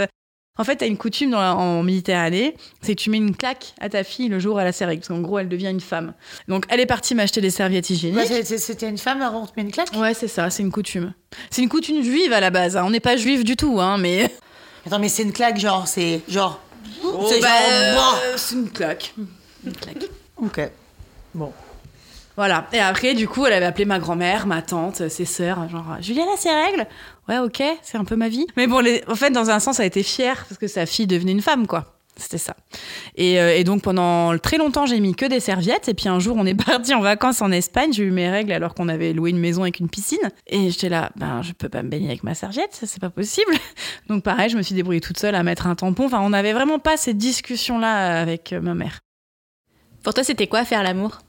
En 0.61 0.63
fait, 0.63 0.77
tu 0.77 0.83
as 0.83 0.87
une 0.87 0.97
coutume 0.97 1.33
en 1.33 1.81
Méditerranée, 1.81 2.55
c'est 2.83 2.93
que 2.95 3.01
tu 3.01 3.09
mets 3.09 3.17
une 3.17 3.35
claque 3.35 3.73
à 3.79 3.89
ta 3.89 4.03
fille 4.03 4.29
le 4.29 4.37
jour 4.37 4.57
où 4.57 4.59
elle 4.59 4.67
a 4.67 4.71
ses 4.71 4.85
règles, 4.85 5.01
parce 5.01 5.07
qu'en 5.07 5.19
gros, 5.19 5.39
elle 5.39 5.49
devient 5.49 5.69
une 5.69 5.81
femme. 5.81 6.13
Donc, 6.47 6.65
elle 6.69 6.79
est 6.79 6.85
partie 6.85 7.15
m'acheter 7.15 7.41
des 7.41 7.49
serviettes 7.49 7.89
hygiéniques. 7.89 8.45
C'était 8.45 8.87
une 8.87 8.99
femme, 8.99 9.27
on 9.33 9.47
te 9.47 9.53
met 9.57 9.63
une 9.63 9.71
claque? 9.71 9.89
Ouais, 9.95 10.13
c'est 10.13 10.27
ça, 10.27 10.51
c'est 10.51 10.61
une 10.61 10.71
coutume. 10.71 11.13
C'est 11.49 11.63
une 11.63 11.69
coutume 11.69 12.03
juive 12.03 12.31
à 12.31 12.39
la 12.39 12.51
base, 12.51 12.77
hein. 12.77 12.83
on 12.85 12.91
n'est 12.91 12.99
pas 12.99 13.17
juif 13.17 13.43
du 13.43 13.55
tout, 13.55 13.81
hein, 13.81 13.97
mais... 13.97 14.31
Attends, 14.85 14.99
mais 14.99 15.09
c'est 15.09 15.23
une 15.23 15.33
claque, 15.33 15.57
genre, 15.59 15.87
c'est 15.87 16.21
genre... 16.27 16.59
Oh, 17.03 17.25
c'est 17.27 17.39
bah, 17.39 17.93
genre... 17.93 18.19
Euh, 18.23 18.33
c'est 18.37 18.55
une 18.55 18.69
claque. 18.69 19.15
Une 19.65 19.73
claque. 19.73 20.03
ok. 20.37 20.71
Bon. 21.33 21.51
Voilà. 22.37 22.67
Et 22.73 22.79
après, 22.79 23.13
du 23.13 23.27
coup, 23.27 23.45
elle 23.45 23.53
avait 23.53 23.65
appelé 23.65 23.85
ma 23.85 23.99
grand-mère, 23.99 24.47
ma 24.47 24.61
tante, 24.61 25.07
ses 25.09 25.25
sœurs, 25.25 25.67
genre 25.69 25.97
Juliette 25.99 26.27
a 26.33 26.37
ses 26.37 26.51
règles. 26.51 26.87
Ouais, 27.27 27.39
ok, 27.39 27.61
c'est 27.81 27.97
un 27.97 28.05
peu 28.05 28.15
ma 28.15 28.29
vie. 28.29 28.47
Mais 28.57 28.67
bon, 28.67 28.83
en 29.07 29.15
fait, 29.15 29.31
dans 29.31 29.49
un 29.49 29.59
sens, 29.59 29.79
elle 29.79 29.87
était 29.87 30.03
fière 30.03 30.45
parce 30.47 30.57
que 30.57 30.67
sa 30.67 30.85
fille 30.85 31.07
devenait 31.07 31.33
une 31.33 31.41
femme, 31.41 31.67
quoi. 31.67 31.97
C'était 32.17 32.37
ça. 32.37 32.55
Et, 33.15 33.39
euh, 33.39 33.63
donc 33.63 33.81
pendant 33.81 34.37
très 34.37 34.57
longtemps, 34.57 34.85
j'ai 34.85 34.99
mis 34.99 35.15
que 35.15 35.25
des 35.25 35.39
serviettes. 35.39 35.87
Et 35.87 35.93
puis 35.93 36.09
un 36.09 36.19
jour, 36.19 36.35
on 36.37 36.45
est 36.45 36.55
parti 36.65 36.93
en 36.93 36.99
vacances 37.01 37.41
en 37.41 37.51
Espagne. 37.51 37.93
J'ai 37.93 38.03
eu 38.03 38.11
mes 38.11 38.29
règles 38.29 38.51
alors 38.51 38.73
qu'on 38.73 38.89
avait 38.89 39.13
loué 39.13 39.29
une 39.29 39.39
maison 39.39 39.61
avec 39.61 39.79
une 39.79 39.89
piscine. 39.89 40.19
Et 40.47 40.69
j'étais 40.69 40.89
là, 40.89 41.11
ben 41.15 41.41
je 41.41 41.53
peux 41.53 41.69
pas 41.69 41.83
me 41.83 41.89
baigner 41.89 42.09
avec 42.09 42.23
ma 42.23 42.35
serviette, 42.35 42.73
ça 42.73 42.85
c'est 42.85 42.99
pas 42.99 43.09
possible. 43.09 43.53
Donc 44.09 44.23
pareil, 44.23 44.49
je 44.49 44.57
me 44.57 44.61
suis 44.61 44.75
débrouillée 44.75 45.01
toute 45.01 45.19
seule 45.19 45.35
à 45.35 45.43
mettre 45.43 45.67
un 45.67 45.75
tampon. 45.75 46.05
Enfin, 46.05 46.19
on 46.21 46.29
n'avait 46.29 46.53
vraiment 46.53 46.79
pas 46.79 46.97
cette 46.97 47.17
discussion-là 47.17 48.21
avec 48.21 48.53
euh, 48.53 48.61
ma 48.61 48.75
mère. 48.75 48.99
Pour 50.03 50.13
toi, 50.13 50.23
c'était 50.23 50.47
quoi 50.47 50.65
faire 50.65 50.83
l'amour? 50.83 51.19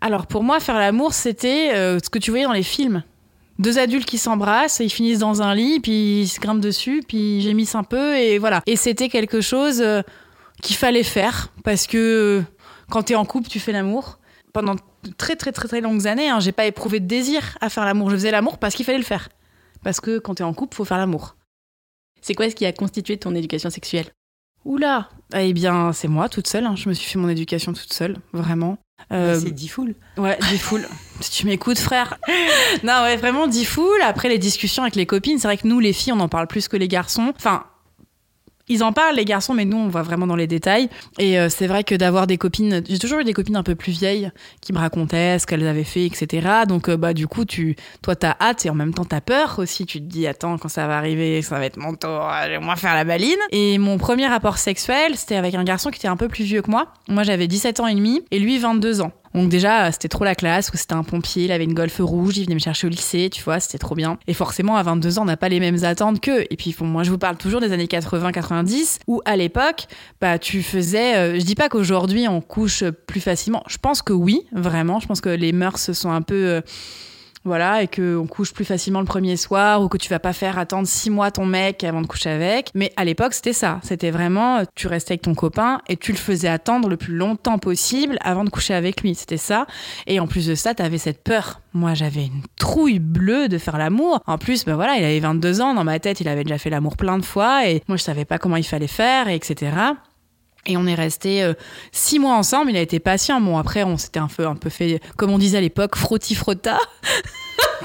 Alors 0.00 0.26
pour 0.26 0.42
moi, 0.42 0.60
faire 0.60 0.78
l'amour, 0.78 1.12
c'était 1.12 1.72
euh, 1.74 1.98
ce 2.02 2.08
que 2.08 2.18
tu 2.18 2.30
voyais 2.30 2.44
dans 2.44 2.52
les 2.52 2.62
films. 2.62 3.02
Deux 3.58 3.78
adultes 3.78 4.06
qui 4.06 4.16
s'embrassent, 4.16 4.80
ils 4.80 4.88
finissent 4.88 5.18
dans 5.18 5.42
un 5.42 5.54
lit, 5.54 5.80
puis 5.80 6.22
ils 6.22 6.28
se 6.28 6.40
grimpent 6.40 6.62
dessus, 6.62 7.02
puis 7.06 7.36
ils 7.36 7.42
gémissent 7.42 7.74
un 7.74 7.82
peu, 7.82 8.16
et 8.16 8.38
voilà. 8.38 8.62
Et 8.66 8.76
c'était 8.76 9.10
quelque 9.10 9.42
chose 9.42 9.82
euh, 9.82 10.00
qu'il 10.62 10.76
fallait 10.76 11.02
faire, 11.02 11.52
parce 11.62 11.86
que 11.86 11.98
euh, 11.98 12.42
quand 12.88 13.04
tu 13.04 13.12
es 13.12 13.16
en 13.16 13.26
couple, 13.26 13.48
tu 13.48 13.60
fais 13.60 13.72
l'amour. 13.72 14.18
Pendant 14.54 14.76
très 15.18 15.36
très 15.36 15.52
très 15.52 15.68
très 15.68 15.80
longues 15.80 16.06
années, 16.06 16.28
hein, 16.28 16.40
j'ai 16.40 16.52
pas 16.52 16.64
éprouvé 16.64 17.00
de 17.00 17.06
désir 17.06 17.56
à 17.60 17.68
faire 17.68 17.84
l'amour. 17.84 18.10
Je 18.10 18.16
faisais 18.16 18.30
l'amour 18.30 18.58
parce 18.58 18.74
qu'il 18.74 18.84
fallait 18.84 18.98
le 18.98 19.04
faire. 19.04 19.28
Parce 19.84 20.00
que 20.00 20.18
quand 20.18 20.34
tu 20.34 20.42
es 20.42 20.44
en 20.44 20.54
couple, 20.54 20.74
faut 20.74 20.84
faire 20.84 20.98
l'amour. 20.98 21.36
C'est 22.20 22.34
quoi 22.34 22.50
ce 22.50 22.54
qui 22.54 22.66
a 22.66 22.72
constitué 22.72 23.16
ton 23.16 23.34
éducation 23.34 23.70
sexuelle? 23.70 24.06
Oula 24.64 25.08
Eh 25.34 25.52
bien, 25.52 25.92
c'est 25.92 26.08
moi, 26.08 26.28
toute 26.28 26.48
seule. 26.48 26.66
Hein. 26.66 26.74
Je 26.76 26.88
me 26.88 26.94
suis 26.94 27.08
fait 27.08 27.18
mon 27.18 27.28
éducation 27.28 27.72
toute 27.72 27.92
seule, 27.92 28.16
vraiment. 28.32 28.76
Euh, 29.12 29.38
c'est 29.40 29.50
D-Full. 29.50 29.94
Ouais, 30.16 30.38
D-Full. 30.50 30.86
si 31.20 31.30
tu 31.30 31.46
m'écoutes, 31.46 31.78
frère. 31.78 32.18
non, 32.84 33.02
ouais, 33.02 33.16
vraiment 33.16 33.46
D-Full. 33.46 34.02
Après, 34.02 34.28
les 34.28 34.38
discussions 34.38 34.82
avec 34.82 34.96
les 34.96 35.06
copines, 35.06 35.38
c'est 35.38 35.48
vrai 35.48 35.56
que 35.56 35.66
nous, 35.66 35.80
les 35.80 35.92
filles, 35.92 36.12
on 36.12 36.20
en 36.20 36.28
parle 36.28 36.46
plus 36.46 36.68
que 36.68 36.76
les 36.76 36.88
garçons. 36.88 37.32
Enfin, 37.36 37.64
ils 38.70 38.84
en 38.84 38.92
parlent, 38.92 39.16
les 39.16 39.24
garçons, 39.24 39.52
mais 39.52 39.64
nous, 39.64 39.76
on 39.76 39.88
va 39.88 40.02
vraiment 40.02 40.28
dans 40.28 40.36
les 40.36 40.46
détails. 40.46 40.88
Et 41.18 41.38
euh, 41.38 41.48
c'est 41.48 41.66
vrai 41.66 41.82
que 41.82 41.96
d'avoir 41.96 42.28
des 42.28 42.38
copines, 42.38 42.82
j'ai 42.88 43.00
toujours 43.00 43.18
eu 43.18 43.24
des 43.24 43.32
copines 43.32 43.56
un 43.56 43.64
peu 43.64 43.74
plus 43.74 43.90
vieilles 43.90 44.30
qui 44.60 44.72
me 44.72 44.78
racontaient 44.78 45.40
ce 45.40 45.46
qu'elles 45.46 45.66
avaient 45.66 45.82
fait, 45.82 46.06
etc. 46.06 46.48
Donc, 46.68 46.88
euh, 46.88 46.96
bah, 46.96 47.12
du 47.12 47.26
coup, 47.26 47.44
tu, 47.44 47.74
toi, 48.00 48.14
t'as 48.14 48.36
hâte 48.40 48.64
et 48.64 48.70
en 48.70 48.74
même 48.74 48.94
temps, 48.94 49.04
t'as 49.04 49.20
peur 49.20 49.58
aussi. 49.58 49.86
Tu 49.86 49.98
te 49.98 50.04
dis, 50.04 50.28
attends, 50.28 50.56
quand 50.56 50.68
ça 50.68 50.86
va 50.86 50.96
arriver, 50.96 51.42
ça 51.42 51.58
va 51.58 51.66
être 51.66 51.78
mon 51.78 51.94
tour, 51.94 52.30
je 52.44 52.50
vais 52.50 52.60
moins 52.60 52.76
faire 52.76 52.94
la 52.94 53.04
baline. 53.04 53.40
Et 53.50 53.78
mon 53.78 53.98
premier 53.98 54.28
rapport 54.28 54.58
sexuel, 54.58 55.16
c'était 55.16 55.36
avec 55.36 55.56
un 55.56 55.64
garçon 55.64 55.90
qui 55.90 55.98
était 55.98 56.08
un 56.08 56.16
peu 56.16 56.28
plus 56.28 56.44
vieux 56.44 56.62
que 56.62 56.70
moi. 56.70 56.92
Moi, 57.08 57.24
j'avais 57.24 57.48
17 57.48 57.80
ans 57.80 57.88
et 57.88 57.94
demi 57.96 58.22
et 58.30 58.38
lui, 58.38 58.58
22 58.58 59.00
ans. 59.00 59.12
Donc 59.34 59.48
déjà, 59.48 59.92
c'était 59.92 60.08
trop 60.08 60.24
la 60.24 60.34
classe, 60.34 60.70
où 60.74 60.76
c'était 60.76 60.94
un 60.94 61.04
pompier, 61.04 61.44
il 61.44 61.52
avait 61.52 61.64
une 61.64 61.74
golfe 61.74 62.00
rouge, 62.00 62.36
il 62.36 62.44
venait 62.44 62.54
me 62.54 62.60
chercher 62.60 62.86
au 62.86 62.90
lycée, 62.90 63.30
tu 63.30 63.42
vois, 63.42 63.60
c'était 63.60 63.78
trop 63.78 63.94
bien. 63.94 64.18
Et 64.26 64.34
forcément, 64.34 64.76
à 64.76 64.82
22 64.82 65.18
ans, 65.18 65.22
on 65.22 65.26
n'a 65.26 65.36
pas 65.36 65.48
les 65.48 65.60
mêmes 65.60 65.84
attentes 65.84 66.20
qu'eux. 66.20 66.44
Et 66.50 66.56
puis, 66.56 66.74
moi, 66.80 67.04
je 67.04 67.10
vous 67.10 67.18
parle 67.18 67.36
toujours 67.36 67.60
des 67.60 67.72
années 67.72 67.86
80-90, 67.86 68.98
où 69.06 69.22
à 69.24 69.36
l'époque, 69.36 69.86
bah, 70.20 70.38
tu 70.38 70.62
faisais... 70.62 71.16
Euh, 71.16 71.38
je 71.38 71.44
dis 71.44 71.54
pas 71.54 71.68
qu'aujourd'hui, 71.68 72.26
on 72.28 72.40
couche 72.40 72.84
plus 73.06 73.20
facilement. 73.20 73.62
Je 73.68 73.78
pense 73.78 74.02
que 74.02 74.12
oui, 74.12 74.42
vraiment. 74.52 74.98
Je 74.98 75.06
pense 75.06 75.20
que 75.20 75.28
les 75.28 75.52
mœurs 75.52 75.92
sont 75.92 76.10
un 76.10 76.22
peu... 76.22 76.46
Euh, 76.46 76.60
voilà, 77.44 77.82
et 77.82 77.88
qu'on 77.88 78.26
couche 78.26 78.52
plus 78.52 78.64
facilement 78.64 79.00
le 79.00 79.06
premier 79.06 79.36
soir, 79.36 79.82
ou 79.82 79.88
que 79.88 79.96
tu 79.96 80.08
vas 80.10 80.18
pas 80.18 80.32
faire 80.32 80.58
attendre 80.58 80.86
six 80.86 81.10
mois 81.10 81.30
ton 81.30 81.46
mec 81.46 81.84
avant 81.84 82.02
de 82.02 82.06
coucher 82.06 82.30
avec. 82.30 82.70
Mais 82.74 82.92
à 82.96 83.04
l'époque, 83.04 83.34
c'était 83.34 83.52
ça. 83.52 83.80
C'était 83.82 84.10
vraiment, 84.10 84.62
tu 84.74 84.86
restais 84.88 85.12
avec 85.12 85.22
ton 85.22 85.34
copain 85.34 85.80
et 85.88 85.96
tu 85.96 86.12
le 86.12 86.18
faisais 86.18 86.48
attendre 86.48 86.88
le 86.88 86.96
plus 86.96 87.14
longtemps 87.14 87.58
possible 87.58 88.18
avant 88.20 88.44
de 88.44 88.50
coucher 88.50 88.74
avec 88.74 89.00
lui. 89.00 89.14
C'était 89.14 89.36
ça. 89.36 89.66
Et 90.06 90.20
en 90.20 90.26
plus 90.26 90.46
de 90.46 90.54
ça, 90.54 90.74
tu 90.74 90.82
avais 90.82 90.98
cette 90.98 91.22
peur. 91.22 91.60
Moi, 91.72 91.94
j'avais 91.94 92.26
une 92.26 92.42
trouille 92.56 92.98
bleue 92.98 93.48
de 93.48 93.58
faire 93.58 93.78
l'amour. 93.78 94.20
En 94.26 94.36
plus, 94.36 94.64
ben 94.64 94.74
voilà, 94.74 94.96
il 94.96 95.04
avait 95.04 95.20
22 95.20 95.60
ans. 95.60 95.74
Dans 95.74 95.84
ma 95.84 95.98
tête, 95.98 96.20
il 96.20 96.28
avait 96.28 96.44
déjà 96.44 96.58
fait 96.58 96.70
l'amour 96.70 96.96
plein 96.96 97.18
de 97.18 97.24
fois 97.24 97.66
et 97.66 97.82
moi, 97.88 97.96
je 97.96 98.02
savais 98.02 98.24
pas 98.24 98.38
comment 98.38 98.56
il 98.56 98.64
fallait 98.64 98.86
faire, 98.86 99.28
et 99.28 99.34
etc. 99.34 99.72
Et 100.66 100.76
on 100.76 100.86
est 100.86 100.94
resté 100.94 101.42
euh, 101.42 101.54
six 101.92 102.18
mois 102.18 102.34
ensemble. 102.34 102.70
Il 102.70 102.76
a 102.76 102.80
été 102.80 103.00
patient. 103.00 103.40
Bon, 103.40 103.58
après, 103.58 103.82
on 103.82 103.96
s'était 103.96 104.20
un 104.20 104.28
peu, 104.28 104.70
fait, 104.70 105.00
comme 105.16 105.30
on 105.30 105.38
disait 105.38 105.58
à 105.58 105.62
l'époque, 105.62 105.96
frotti-frotta. 105.96 106.78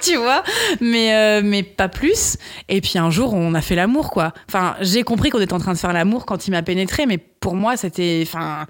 tu 0.01 0.17
vois 0.17 0.43
mais 0.81 1.15
euh, 1.15 1.41
mais 1.43 1.63
pas 1.63 1.88
plus 1.88 2.38
et 2.67 2.81
puis 2.81 2.99
un 2.99 3.09
jour 3.09 3.33
on 3.33 3.53
a 3.53 3.61
fait 3.61 3.75
l'amour 3.75 4.11
quoi 4.11 4.33
enfin 4.47 4.75
j'ai 4.81 5.03
compris 5.03 5.29
qu'on 5.29 5.39
était 5.39 5.53
en 5.53 5.59
train 5.59 5.71
de 5.71 5.77
faire 5.77 5.93
l'amour 5.93 6.25
quand 6.25 6.47
il 6.47 6.51
m'a 6.51 6.61
pénétré 6.61 7.05
mais 7.05 7.17
pour 7.17 7.55
moi 7.55 7.77
c'était 7.77 8.21
enfin 8.27 8.67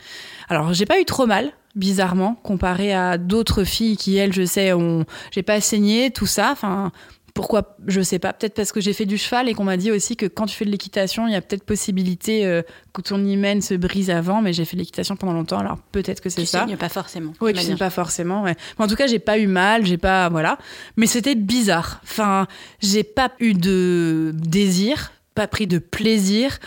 alors 0.49 0.73
j'ai 0.73 0.85
pas 0.85 0.99
eu 0.99 1.05
trop 1.05 1.25
mal 1.25 1.51
bizarrement, 1.75 2.35
comparé 2.41 2.93
à 2.93 3.17
d'autres 3.17 3.63
filles 3.63 3.97
qui, 3.97 4.15
elles, 4.15 4.33
je 4.33 4.45
sais, 4.45 4.73
ont, 4.73 5.05
j'ai 5.31 5.43
pas 5.43 5.61
saigné, 5.61 6.09
tout 6.09 6.25
ça. 6.25 6.51
Enfin, 6.51 6.91
pourquoi 7.35 7.75
Je 7.85 7.99
sais 8.01 8.17
pas. 8.17 8.31
Peut-être 8.33 8.55
parce 8.55 8.71
que 8.71 8.79
j'ai 8.79 8.93
fait 8.93 9.05
du 9.05 9.17
cheval 9.17 9.49
et 9.49 9.53
qu'on 9.53 9.65
m'a 9.65 9.75
dit 9.77 9.91
aussi 9.91 10.15
que 10.15 10.25
quand 10.25 10.45
tu 10.47 10.55
fais 10.55 10.63
de 10.65 10.71
l'équitation, 10.71 11.27
il 11.27 11.33
y 11.33 11.35
a 11.35 11.41
peut-être 11.41 11.65
possibilité 11.65 12.45
euh, 12.45 12.63
que 12.93 13.01
ton 13.01 13.23
hymen 13.23 13.61
se 13.61 13.73
brise 13.73 14.09
avant. 14.09 14.41
Mais 14.41 14.53
j'ai 14.53 14.63
fait 14.63 14.77
de 14.77 14.81
l'équitation 14.81 15.17
pendant 15.17 15.33
longtemps, 15.33 15.59
alors 15.59 15.77
peut-être 15.91 16.21
que 16.21 16.29
c'est 16.29 16.41
Tu 16.41 16.47
ça. 16.47 16.65
saignes 16.65 16.77
pas 16.77 16.89
forcément. 16.89 17.33
Oui, 17.41 17.53
tu 17.53 17.75
pas 17.75 17.89
forcément. 17.89 18.41
Ouais. 18.43 18.55
Mais 18.79 18.85
en 18.85 18.87
tout 18.87 18.95
cas, 18.95 19.05
j'ai 19.05 19.19
pas 19.19 19.37
eu 19.37 19.47
mal, 19.47 19.85
j'ai 19.85 19.97
pas 19.97 20.29
voilà. 20.29 20.57
Mais 20.95 21.07
c'était 21.07 21.35
bizarre. 21.35 21.99
Enfin, 22.03 22.47
j'ai 22.81 23.03
pas 23.03 23.33
eu 23.41 23.53
de 23.53 24.31
désir, 24.33 25.11
pas 25.35 25.47
pris 25.47 25.67
de 25.67 25.77
plaisir. 25.77 26.57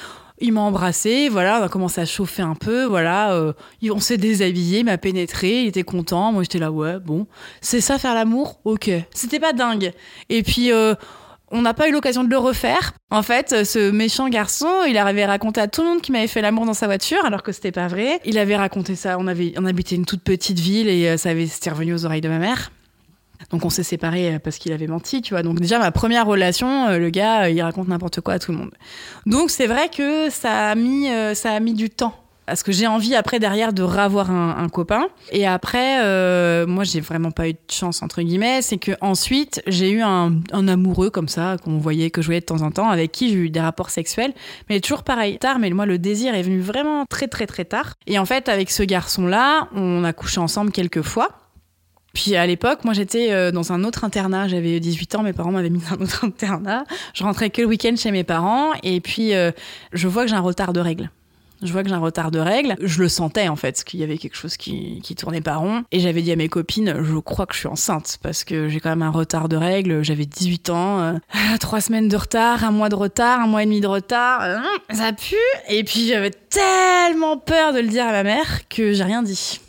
Il 0.40 0.52
m'a 0.52 0.60
embrassé, 0.60 1.28
voilà, 1.28 1.60
on 1.60 1.64
a 1.64 1.68
commencé 1.68 2.00
à 2.00 2.06
chauffer 2.06 2.42
un 2.42 2.54
peu, 2.54 2.84
voilà. 2.84 3.32
euh, 3.32 3.52
on 3.90 4.00
s'est 4.00 4.18
déshabillé, 4.18 4.80
il 4.80 4.84
m'a 4.84 4.98
pénétré, 4.98 5.62
il 5.62 5.68
était 5.68 5.82
content. 5.82 6.32
Moi, 6.32 6.42
j'étais 6.44 6.58
là, 6.58 6.70
ouais, 6.70 6.98
bon, 7.00 7.26
c'est 7.60 7.80
ça 7.80 7.98
faire 7.98 8.14
l'amour, 8.14 8.60
ok. 8.64 8.90
C'était 9.12 9.40
pas 9.40 9.52
dingue. 9.52 9.92
Et 10.28 10.42
puis. 10.42 10.72
euh, 10.72 10.94
on 11.50 11.62
n'a 11.62 11.72
pas 11.72 11.88
eu 11.88 11.92
l'occasion 11.92 12.24
de 12.24 12.28
le 12.28 12.36
refaire. 12.36 12.92
En 13.10 13.22
fait, 13.22 13.64
ce 13.64 13.90
méchant 13.90 14.28
garçon, 14.28 14.68
il 14.86 14.98
avait 14.98 15.24
raconté 15.24 15.62
à 15.62 15.66
tout 15.66 15.80
le 15.82 15.88
monde 15.88 16.02
qu'il 16.02 16.12
m'avait 16.12 16.26
fait 16.26 16.42
l'amour 16.42 16.66
dans 16.66 16.74
sa 16.74 16.84
voiture, 16.84 17.24
alors 17.24 17.42
que 17.42 17.52
c'était 17.52 17.72
pas 17.72 17.88
vrai. 17.88 18.20
Il 18.26 18.36
avait 18.36 18.56
raconté 18.56 18.94
ça. 18.94 19.16
On 19.18 19.26
avait, 19.26 19.54
on 19.56 19.64
habitait 19.64 19.96
une 19.96 20.04
toute 20.04 20.22
petite 20.22 20.58
ville 20.58 20.90
et 20.90 21.08
euh, 21.08 21.16
ça 21.16 21.30
avait, 21.30 21.46
c'était 21.46 21.70
revenu 21.70 21.94
aux 21.94 22.04
oreilles 22.04 22.20
de 22.20 22.28
ma 22.28 22.38
mère. 22.38 22.70
Donc 23.50 23.64
on 23.64 23.70
s'est 23.70 23.82
séparés 23.82 24.34
euh, 24.34 24.38
parce 24.38 24.58
qu'il 24.58 24.72
avait 24.72 24.86
menti, 24.86 25.22
tu 25.22 25.34
vois. 25.34 25.42
Donc 25.42 25.60
déjà 25.60 25.78
ma 25.78 25.90
première 25.90 26.26
relation, 26.26 26.88
euh, 26.88 26.98
le 26.98 27.10
gars, 27.10 27.44
euh, 27.44 27.50
il 27.50 27.62
raconte 27.62 27.88
n'importe 27.88 28.20
quoi 28.20 28.34
à 28.34 28.38
tout 28.38 28.52
le 28.52 28.58
monde. 28.58 28.72
Donc 29.26 29.50
c'est 29.50 29.66
vrai 29.66 29.88
que 29.88 30.30
ça 30.30 30.70
a 30.70 30.74
mis, 30.74 31.08
ça 31.34 31.52
a 31.52 31.60
mis 31.60 31.74
du 31.74 31.90
temps. 31.90 32.14
Parce 32.48 32.62
que 32.62 32.72
j'ai 32.72 32.86
envie 32.86 33.14
après 33.14 33.38
derrière 33.38 33.74
de 33.74 33.82
ravoir 33.82 34.30
un, 34.30 34.56
un 34.56 34.68
copain. 34.70 35.08
Et 35.32 35.46
après, 35.46 36.02
euh, 36.02 36.66
moi 36.66 36.82
j'ai 36.82 37.00
vraiment 37.00 37.30
pas 37.30 37.46
eu 37.46 37.52
de 37.52 37.58
chance 37.70 38.02
entre 38.02 38.22
guillemets. 38.22 38.62
C'est 38.62 38.78
que 38.78 38.92
ensuite 39.02 39.60
j'ai 39.66 39.90
eu 39.90 40.00
un, 40.00 40.32
un 40.52 40.66
amoureux 40.66 41.10
comme 41.10 41.28
ça 41.28 41.56
qu'on 41.62 41.76
voyait 41.76 42.08
que 42.08 42.22
je 42.22 42.26
voyais 42.28 42.40
de 42.40 42.46
temps 42.46 42.62
en 42.62 42.70
temps, 42.70 42.88
avec 42.88 43.12
qui 43.12 43.28
j'ai 43.28 43.34
eu 43.34 43.50
des 43.50 43.60
rapports 43.60 43.90
sexuels. 43.90 44.32
Mais 44.70 44.80
toujours 44.80 45.02
pareil, 45.02 45.38
tard. 45.38 45.58
Mais 45.58 45.68
moi 45.68 45.84
le 45.84 45.98
désir 45.98 46.34
est 46.34 46.40
venu 46.40 46.60
vraiment 46.60 47.04
très 47.04 47.28
très 47.28 47.46
très 47.46 47.66
tard. 47.66 47.92
Et 48.06 48.18
en 48.18 48.24
fait 48.24 48.48
avec 48.48 48.70
ce 48.70 48.82
garçon 48.82 49.26
là, 49.26 49.68
on 49.74 50.02
a 50.04 50.14
couché 50.14 50.40
ensemble 50.40 50.72
quelques 50.72 51.02
fois. 51.02 51.28
Puis 52.14 52.36
à 52.36 52.46
l'époque, 52.46 52.84
moi 52.84 52.94
j'étais 52.94 53.32
euh, 53.32 53.50
dans 53.50 53.72
un 53.72 53.84
autre 53.84 54.04
internat, 54.04 54.48
j'avais 54.48 54.80
18 54.80 55.14
ans, 55.16 55.22
mes 55.22 55.32
parents 55.32 55.52
m'avaient 55.52 55.70
mis 55.70 55.80
dans 55.90 55.96
un 55.96 56.04
autre 56.04 56.24
internat. 56.24 56.84
Je 57.14 57.24
rentrais 57.24 57.50
que 57.50 57.62
le 57.62 57.68
week-end 57.68 57.94
chez 57.96 58.10
mes 58.10 58.24
parents 58.24 58.72
et 58.82 59.00
puis 59.00 59.34
euh, 59.34 59.52
je 59.92 60.08
vois 60.08 60.24
que 60.24 60.30
j'ai 60.30 60.36
un 60.36 60.40
retard 60.40 60.72
de 60.72 60.80
règles. 60.80 61.10
Je 61.62 61.72
vois 61.72 61.82
que 61.82 61.88
j'ai 61.88 61.94
un 61.94 62.00
retard 62.00 62.30
de 62.30 62.38
règles. 62.38 62.76
Je 62.80 63.00
le 63.00 63.08
sentais 63.08 63.48
en 63.48 63.56
fait, 63.56 63.82
qu'il 63.82 63.98
y 63.98 64.04
avait 64.04 64.18
quelque 64.18 64.36
chose 64.36 64.56
qui, 64.56 65.02
tournait 65.16 65.40
pas 65.40 65.56
rond. 65.56 65.82
Et 65.90 65.98
j'avais 65.98 66.22
dit 66.22 66.30
à 66.30 66.36
mes 66.36 66.48
copines, 66.48 67.02
je 67.02 67.18
crois 67.18 67.46
que 67.46 67.54
je 67.54 67.60
suis 67.60 67.68
enceinte 67.68 68.18
parce 68.22 68.44
que 68.44 68.68
j'ai 68.68 68.78
quand 68.78 68.90
même 68.90 69.02
un 69.02 69.10
retard 69.10 69.48
de 69.48 69.56
règles. 69.56 70.04
J'avais 70.04 70.26
18 70.26 70.70
ans, 70.70 71.00
euh, 71.00 71.12
trois 71.60 71.80
semaines 71.80 72.08
de 72.08 72.16
retard, 72.16 72.62
un 72.62 72.70
mois 72.70 72.88
de 72.88 72.94
retard, 72.94 73.40
un 73.40 73.46
mois 73.48 73.62
et 73.62 73.66
demi 73.66 73.80
de 73.80 73.88
retard. 73.88 74.42
euh, 74.42 74.58
ça 74.92 75.12
pue. 75.12 75.34
Et 75.68 75.82
puis 75.82 76.06
j'avais 76.06 76.30
tellement 76.30 77.38
peur 77.38 77.72
de 77.72 77.80
le 77.80 77.88
dire 77.88 78.06
à 78.06 78.12
ma 78.12 78.22
mère 78.22 78.68
que 78.68 78.92
j'ai 78.92 79.04
rien 79.04 79.22
dit 79.22 79.60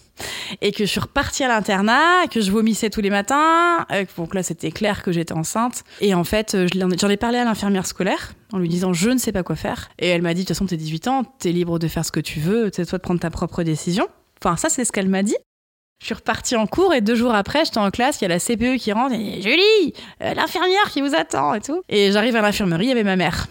et 0.61 0.71
que 0.71 0.85
je 0.85 0.89
suis 0.89 0.99
repartie 0.99 1.43
à 1.43 1.47
l'internat, 1.47 2.27
que 2.31 2.41
je 2.41 2.51
vomissais 2.51 2.89
tous 2.89 3.01
les 3.01 3.09
matins. 3.09 3.85
euh, 3.91 4.05
Donc 4.17 4.33
là, 4.35 4.43
c'était 4.43 4.71
clair 4.71 5.03
que 5.03 5.11
j'étais 5.11 5.33
enceinte. 5.33 5.83
Et 6.01 6.13
en 6.13 6.23
fait, 6.23 6.55
euh, 6.55 6.67
j'en 6.73 7.09
ai 7.09 7.17
parlé 7.17 7.37
à 7.37 7.45
l'infirmière 7.45 7.85
scolaire 7.85 8.33
en 8.51 8.57
lui 8.59 8.69
disant 8.69 8.93
je 8.93 9.09
ne 9.09 9.17
sais 9.17 9.31
pas 9.31 9.43
quoi 9.43 9.55
faire. 9.55 9.89
Et 9.99 10.07
elle 10.07 10.21
m'a 10.21 10.33
dit 10.33 10.41
de 10.41 10.47
toute 10.47 10.55
façon, 10.55 10.65
t'es 10.65 10.77
18 10.77 11.07
ans, 11.07 11.23
t'es 11.39 11.51
libre 11.51 11.79
de 11.79 11.87
faire 11.87 12.05
ce 12.05 12.11
que 12.11 12.19
tu 12.19 12.39
veux, 12.39 12.69
c'est 12.73 12.85
toi 12.85 12.97
de 12.97 13.03
prendre 13.03 13.19
ta 13.19 13.29
propre 13.29 13.63
décision. 13.63 14.07
Enfin, 14.43 14.55
ça, 14.57 14.69
c'est 14.69 14.85
ce 14.85 14.91
qu'elle 14.91 15.09
m'a 15.09 15.23
dit. 15.23 15.35
Je 16.01 16.05
suis 16.05 16.15
repartie 16.15 16.55
en 16.55 16.65
cours 16.65 16.93
et 16.93 17.01
deux 17.01 17.15
jours 17.15 17.35
après, 17.35 17.65
j'étais 17.65 17.77
en 17.77 17.91
classe, 17.91 18.21
il 18.21 18.23
y 18.23 18.25
a 18.25 18.29
la 18.29 18.39
CPE 18.39 18.77
qui 18.79 18.93
rentre 18.93 19.13
et 19.15 19.41
Julie, 19.41 19.93
euh, 20.23 20.33
l'infirmière 20.33 20.89
qui 20.91 21.01
vous 21.01 21.13
attend 21.13 21.53
et 21.53 21.59
tout. 21.59 21.81
Et 21.89 22.13
j'arrive 22.13 22.37
à 22.37 22.41
l'infirmerie, 22.41 22.85
il 22.85 22.89
y 22.89 22.91
avait 22.93 23.03
ma 23.03 23.17
mère. 23.17 23.47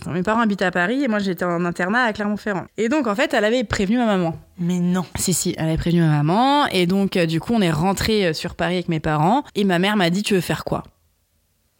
Enfin, 0.00 0.12
mes 0.12 0.22
parents 0.22 0.40
habitaient 0.40 0.64
à 0.64 0.70
Paris 0.70 1.02
et 1.02 1.08
moi 1.08 1.18
j'étais 1.18 1.44
en 1.44 1.64
internat 1.64 2.04
à 2.04 2.12
Clermont-Ferrand. 2.12 2.66
Et 2.76 2.88
donc 2.88 3.06
en 3.06 3.14
fait, 3.14 3.34
elle 3.34 3.44
avait 3.44 3.64
prévenu 3.64 3.98
ma 3.98 4.06
maman. 4.06 4.36
Mais 4.58 4.78
non. 4.78 5.04
Si, 5.16 5.32
si, 5.32 5.54
elle 5.56 5.68
avait 5.68 5.78
prévenu 5.78 6.02
ma 6.02 6.22
maman. 6.22 6.66
Et 6.66 6.86
donc, 6.86 7.16
euh, 7.16 7.26
du 7.26 7.40
coup, 7.40 7.54
on 7.54 7.62
est 7.62 7.70
rentré 7.70 8.26
euh, 8.26 8.32
sur 8.34 8.54
Paris 8.54 8.74
avec 8.74 8.88
mes 8.88 9.00
parents. 9.00 9.42
Et 9.54 9.64
ma 9.64 9.78
mère 9.78 9.96
m'a 9.96 10.10
dit 10.10 10.22
Tu 10.22 10.34
veux 10.34 10.40
faire 10.40 10.64
quoi? 10.64 10.84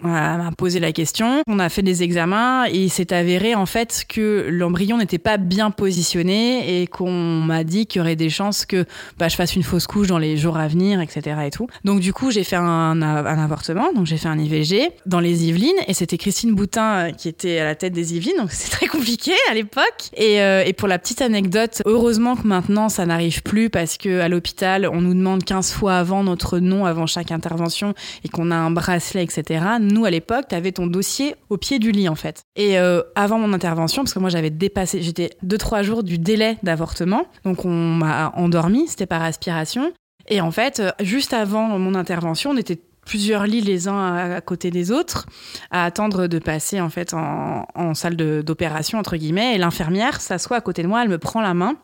M'a 0.03 0.51
posé 0.57 0.81
la 0.81 0.93
question. 0.93 1.43
On 1.47 1.59
a 1.59 1.69
fait 1.69 1.83
des 1.83 2.03
examens 2.03 2.67
et 2.67 2.85
il 2.85 2.91
s'est 2.91 3.13
avéré 3.13 3.55
en 3.55 3.67
fait 3.67 4.05
que 4.09 4.47
l'embryon 4.51 4.99
n'était 4.99 5.19
pas 5.19 5.37
bien 5.37 5.71
positionné 5.71 6.83
et 6.83 6.87
qu'on 6.87 7.41
m'a 7.41 7.65
dit 7.65 7.87
qu'il 7.87 8.01
y 8.01 8.03
aurait 8.03 8.17
des 8.17 8.31
chances 8.31 8.65
que 8.65 8.85
bah, 9.19 9.29
je 9.29 9.37
fasse 9.37 9.57
une 9.57 9.63
fausse 9.63 9.87
couche 9.87 10.07
dans 10.07 10.19
les 10.19 10.37
jours 10.37 10.57
à 10.57 10.69
venir, 10.69 11.01
etc. 11.01 11.37
Et 11.47 11.51
tout. 11.51 11.67
Donc 11.85 12.01
du 12.01 12.13
coup, 12.13 12.31
j'ai 12.31 12.45
fait 12.45 12.57
un, 12.57 13.03
un 13.03 13.45
avortement, 13.45 13.93
donc 13.93 14.07
j'ai 14.07 14.17
fait 14.17 14.29
un 14.29 14.39
IVG 14.39 14.91
dans 15.07 15.21
les 15.21 15.49
Yvelines 15.49 15.71
et 15.87 15.95
c'était 15.95 16.19
Christine 16.19 16.55
Boutin 16.55 17.09
euh, 17.09 17.11
qui 17.13 17.29
était 17.29 17.59
à 17.59 17.65
la 17.65 17.75
tête 17.75 17.93
des 17.93 18.15
Yvelines, 18.15 18.37
donc 18.39 18.51
c'est 18.51 18.71
très 18.71 18.87
compliqué 18.87 19.33
à 19.51 19.55
l'époque. 19.55 20.11
Et, 20.17 20.41
euh, 20.41 20.65
et 20.65 20.73
pour 20.73 20.89
la 20.89 20.99
petite 20.99 21.23
anecdote, 21.23 21.83
heureusement 21.85 22.37
que 22.37 22.47
maintenant 22.47 22.89
ça 22.89 23.07
n'arrive 23.07 23.43
plus 23.43 23.71
parce 23.71 23.97
que 23.97 24.21
à 24.21 24.29
l'hôpital, 24.29 24.89
on 24.93 25.01
nous 25.01 25.15
demande 25.15 25.45
15 25.45 25.73
fois 25.73 25.97
avant 25.97 26.25
notre 26.25 26.59
nom 26.59 26.87
avant 26.87 27.07
chaque 27.07 27.33
intervention 27.33 27.95
et 28.25 28.29
qu'on 28.29 28.51
a 28.51 28.57
un 28.57 28.71
bracelet, 28.71 29.23
etc. 29.23 29.65
Nous, 29.91 30.05
à 30.05 30.11
l'époque, 30.11 30.49
t'avais 30.49 30.73
ton 30.73 30.87
dossier 30.87 31.35
au 31.49 31.57
pied 31.57 31.79
du 31.79 31.93
lit, 31.93 32.09
en 32.09 32.15
fait. 32.15 32.43
Et 32.57 32.79
euh, 32.79 33.03
avant 33.15 33.39
mon 33.39 33.53
intervention, 33.53 34.03
parce 34.03 34.15
que 34.15 34.19
moi, 34.19 34.31
j'avais 34.31 34.51
dépassé, 34.51 35.03
j'étais 35.03 35.31
2-3 35.45 35.83
jours 35.83 36.03
du 36.03 36.19
délai 36.19 36.59
d'avortement. 36.63 37.27
Donc, 37.45 37.65
on 37.65 37.71
m'a 37.71 38.33
endormi, 38.37 38.89
c'était 38.89 39.07
par 39.07 39.23
aspiration. 39.23 39.93
Et 40.29 40.41
en 40.41 40.51
fait, 40.51 40.81
euh, 40.81 40.91
juste 41.01 41.33
avant 41.33 41.79
mon 41.79 41.95
intervention, 41.95 42.51
on 42.51 42.57
était 42.57 42.81
plusieurs 43.05 43.47
lits 43.47 43.61
les 43.61 43.89
uns 43.89 44.15
à, 44.15 44.41
côté 44.41 44.71
des 44.71 44.93
autres 44.93 45.27
à 45.71 45.85
attendre 45.85 46.27
de 46.27 46.39
passer 46.39 46.81
en 46.81 46.91
fait 46.91 47.15
en, 47.15 47.67
en 47.75 47.95
salle 47.95 48.15
d'opération 48.15 48.99
entre 48.99 49.17
guillemets 49.17 49.55
et 49.55 49.59
l'infirmière 49.59 50.21
s'assoit 50.21 50.59
à 50.59 50.61
côté 50.61 50.83
de 50.83 50.87
moi 50.87 51.03
elle 51.03 51.09
me 51.09 51.19
prend 51.19 51.41
la 51.41 51.55
main 51.55 51.77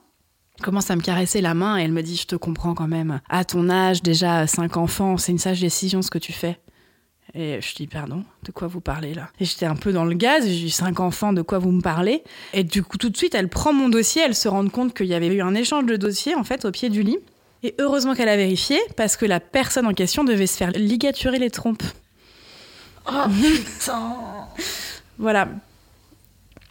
commence 0.63 0.91
à 0.91 0.95
me 0.95 1.01
caresser 1.01 1.41
la 1.41 1.55
main 1.55 1.79
et 1.79 1.83
elle 1.83 1.93
me 1.93 2.03
dit 2.03 2.17
je 2.17 2.27
te 2.27 2.37
comprends 2.37 2.75
quand 2.75 2.87
même 2.87 3.21
à 3.29 3.45
ton 3.45 3.71
âge 3.71 4.03
déjà 4.03 4.47
cinq 4.47 4.77
enfants 4.77 5.17
c'est 5.17 5.33
une 5.33 5.39
sage 5.39 5.61
décision 5.61 6.03
ce 6.03 6.11
que 6.11 6.19
tu 6.19 6.33
fais 6.33 6.61
et 7.37 7.61
je 7.61 7.75
dis 7.75 7.87
pardon, 7.87 8.25
de 8.45 8.51
quoi 8.51 8.67
vous 8.67 8.81
parlez 8.81 9.13
là? 9.13 9.29
Et 9.39 9.45
j'étais 9.45 9.67
un 9.67 9.77
peu 9.77 9.93
dans 9.93 10.05
le 10.05 10.15
gaz, 10.15 10.47
j'ai 10.47 10.67
eu 10.67 10.71
cinq 10.71 11.01
enfants, 11.01 11.33
de 11.33 11.43
quoi 11.43 11.59
vous 11.59 11.71
me 11.71 11.83
parlez? 11.83 12.23
Et 12.55 12.65
du 12.65 12.83
coup 12.83 12.97
tout 12.97 13.11
de 13.11 13.17
suite 13.17 13.35
elle 13.35 13.49
prend 13.49 13.73
mon 13.73 13.89
dossier, 13.89 14.23
elle 14.25 14.35
se 14.35 14.49
rend 14.49 14.67
compte 14.69 14.95
qu'il 14.95 15.07
y 15.07 15.15
avait 15.15 15.27
eu 15.27 15.43
un 15.43 15.55
échange 15.55 15.85
de 15.85 15.97
dossiers 15.97 16.35
en 16.35 16.45
fait 16.45 16.65
au 16.65 16.71
pied 16.71 16.89
du 16.89 17.03
lit. 17.03 17.19
Et 17.63 17.75
heureusement 17.79 18.15
qu'elle 18.15 18.29
a 18.29 18.37
vérifié 18.37 18.79
parce 18.97 19.17
que 19.17 19.27
la 19.27 19.41
personne 19.41 19.87
en 19.87 19.93
question 19.93 20.25
devait 20.25 20.47
se 20.47 20.57
faire 20.57 20.71
ligaturer 20.71 21.39
les 21.39 21.51
trompes. 21.51 21.83
Oh 23.07 23.25
putain. 23.29 24.17
Voilà. 25.19 25.49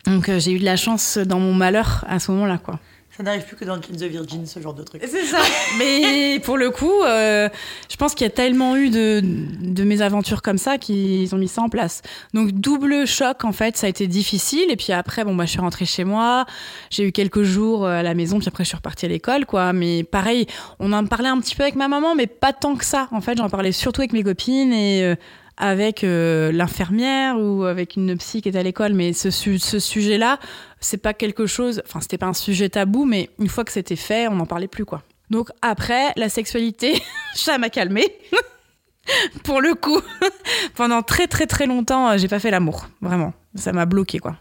Donc 0.05 0.29
euh, 0.29 0.39
j'ai 0.39 0.51
eu 0.51 0.59
de 0.59 0.65
la 0.65 0.77
chance 0.77 1.17
dans 1.17 1.39
mon 1.39 1.53
malheur 1.53 2.05
à 2.07 2.19
ce 2.19 2.31
moment-là 2.31 2.57
quoi. 2.57 2.79
Ça 3.15 3.23
n'arrive 3.23 3.45
plus 3.45 3.55
que 3.55 3.63
dans 3.63 3.79
Kill 3.79 3.95
the 3.95 4.03
Virgin, 4.03 4.45
ce 4.45 4.59
genre 4.59 4.73
de 4.73 4.83
truc. 4.83 5.01
C'est 5.07 5.23
ça. 5.23 5.37
Mais 5.79 6.37
pour 6.39 6.57
le 6.57 6.69
coup, 6.69 7.01
euh, 7.03 7.47
je 7.89 7.95
pense 7.95 8.13
qu'il 8.13 8.25
y 8.25 8.27
a 8.27 8.33
tellement 8.33 8.75
eu 8.75 8.89
de, 8.89 9.21
de 9.23 9.83
mésaventures 9.85 10.41
comme 10.41 10.57
ça 10.57 10.77
qu'ils 10.77 11.33
ont 11.33 11.37
mis 11.37 11.47
ça 11.47 11.61
en 11.61 11.69
place. 11.69 12.01
Donc 12.33 12.51
double 12.51 13.07
choc 13.07 13.45
en 13.45 13.53
fait, 13.53 13.77
ça 13.77 13.87
a 13.87 13.89
été 13.89 14.07
difficile. 14.07 14.69
Et 14.69 14.75
puis 14.75 14.91
après, 14.91 15.23
bon 15.23 15.33
bah 15.33 15.45
je 15.45 15.51
suis 15.51 15.61
rentrée 15.61 15.85
chez 15.85 16.03
moi, 16.03 16.45
j'ai 16.89 17.07
eu 17.07 17.13
quelques 17.13 17.43
jours 17.43 17.85
euh, 17.85 17.99
à 17.99 18.03
la 18.03 18.15
maison, 18.15 18.37
puis 18.37 18.49
après 18.49 18.65
je 18.65 18.69
suis 18.69 18.77
repartie 18.77 19.05
à 19.05 19.09
l'école 19.09 19.45
quoi. 19.45 19.71
Mais 19.71 20.03
pareil, 20.03 20.45
on 20.79 20.91
en 20.91 21.05
parlait 21.05 21.29
un 21.29 21.39
petit 21.39 21.55
peu 21.55 21.63
avec 21.63 21.75
ma 21.75 21.87
maman, 21.87 22.15
mais 22.15 22.27
pas 22.27 22.51
tant 22.51 22.75
que 22.75 22.83
ça. 22.83 23.07
En 23.11 23.21
fait, 23.21 23.37
j'en 23.37 23.49
parlais 23.49 23.71
surtout 23.71 24.01
avec 24.01 24.11
mes 24.11 24.23
copines 24.23 24.73
et 24.73 25.03
euh, 25.03 25.15
avec 25.57 26.03
euh, 26.03 26.51
l'infirmière 26.51 27.37
ou 27.39 27.63
avec 27.63 27.95
une 27.95 28.17
psy 28.17 28.41
qui 28.41 28.49
est 28.49 28.57
à 28.57 28.63
l'école. 28.63 28.93
Mais 28.93 29.13
ce, 29.13 29.29
su- 29.31 29.59
ce 29.59 29.79
sujet-là, 29.79 30.39
c'est 30.79 30.97
pas 30.97 31.13
quelque 31.13 31.45
chose. 31.45 31.81
Enfin, 31.87 32.01
c'était 32.01 32.17
pas 32.17 32.27
un 32.27 32.33
sujet 32.33 32.69
tabou, 32.69 33.05
mais 33.05 33.29
une 33.39 33.47
fois 33.49 33.63
que 33.63 33.71
c'était 33.71 33.95
fait, 33.95 34.27
on 34.27 34.35
n'en 34.35 34.45
parlait 34.45 34.67
plus 34.67 34.85
quoi. 34.85 35.03
Donc 35.29 35.49
après, 35.61 36.13
la 36.17 36.29
sexualité, 36.29 37.01
ça 37.35 37.57
m'a 37.57 37.69
calmée. 37.69 38.07
Pour 39.43 39.61
le 39.61 39.75
coup, 39.75 40.01
pendant 40.75 41.03
très 41.03 41.27
très 41.27 41.45
très 41.45 41.67
longtemps, 41.67 42.09
euh, 42.09 42.17
j'ai 42.17 42.27
pas 42.27 42.39
fait 42.39 42.49
l'amour, 42.51 42.87
vraiment. 43.01 43.33
Ça 43.53 43.71
m'a 43.71 43.85
bloqué 43.85 44.17
quoi. 44.19 44.37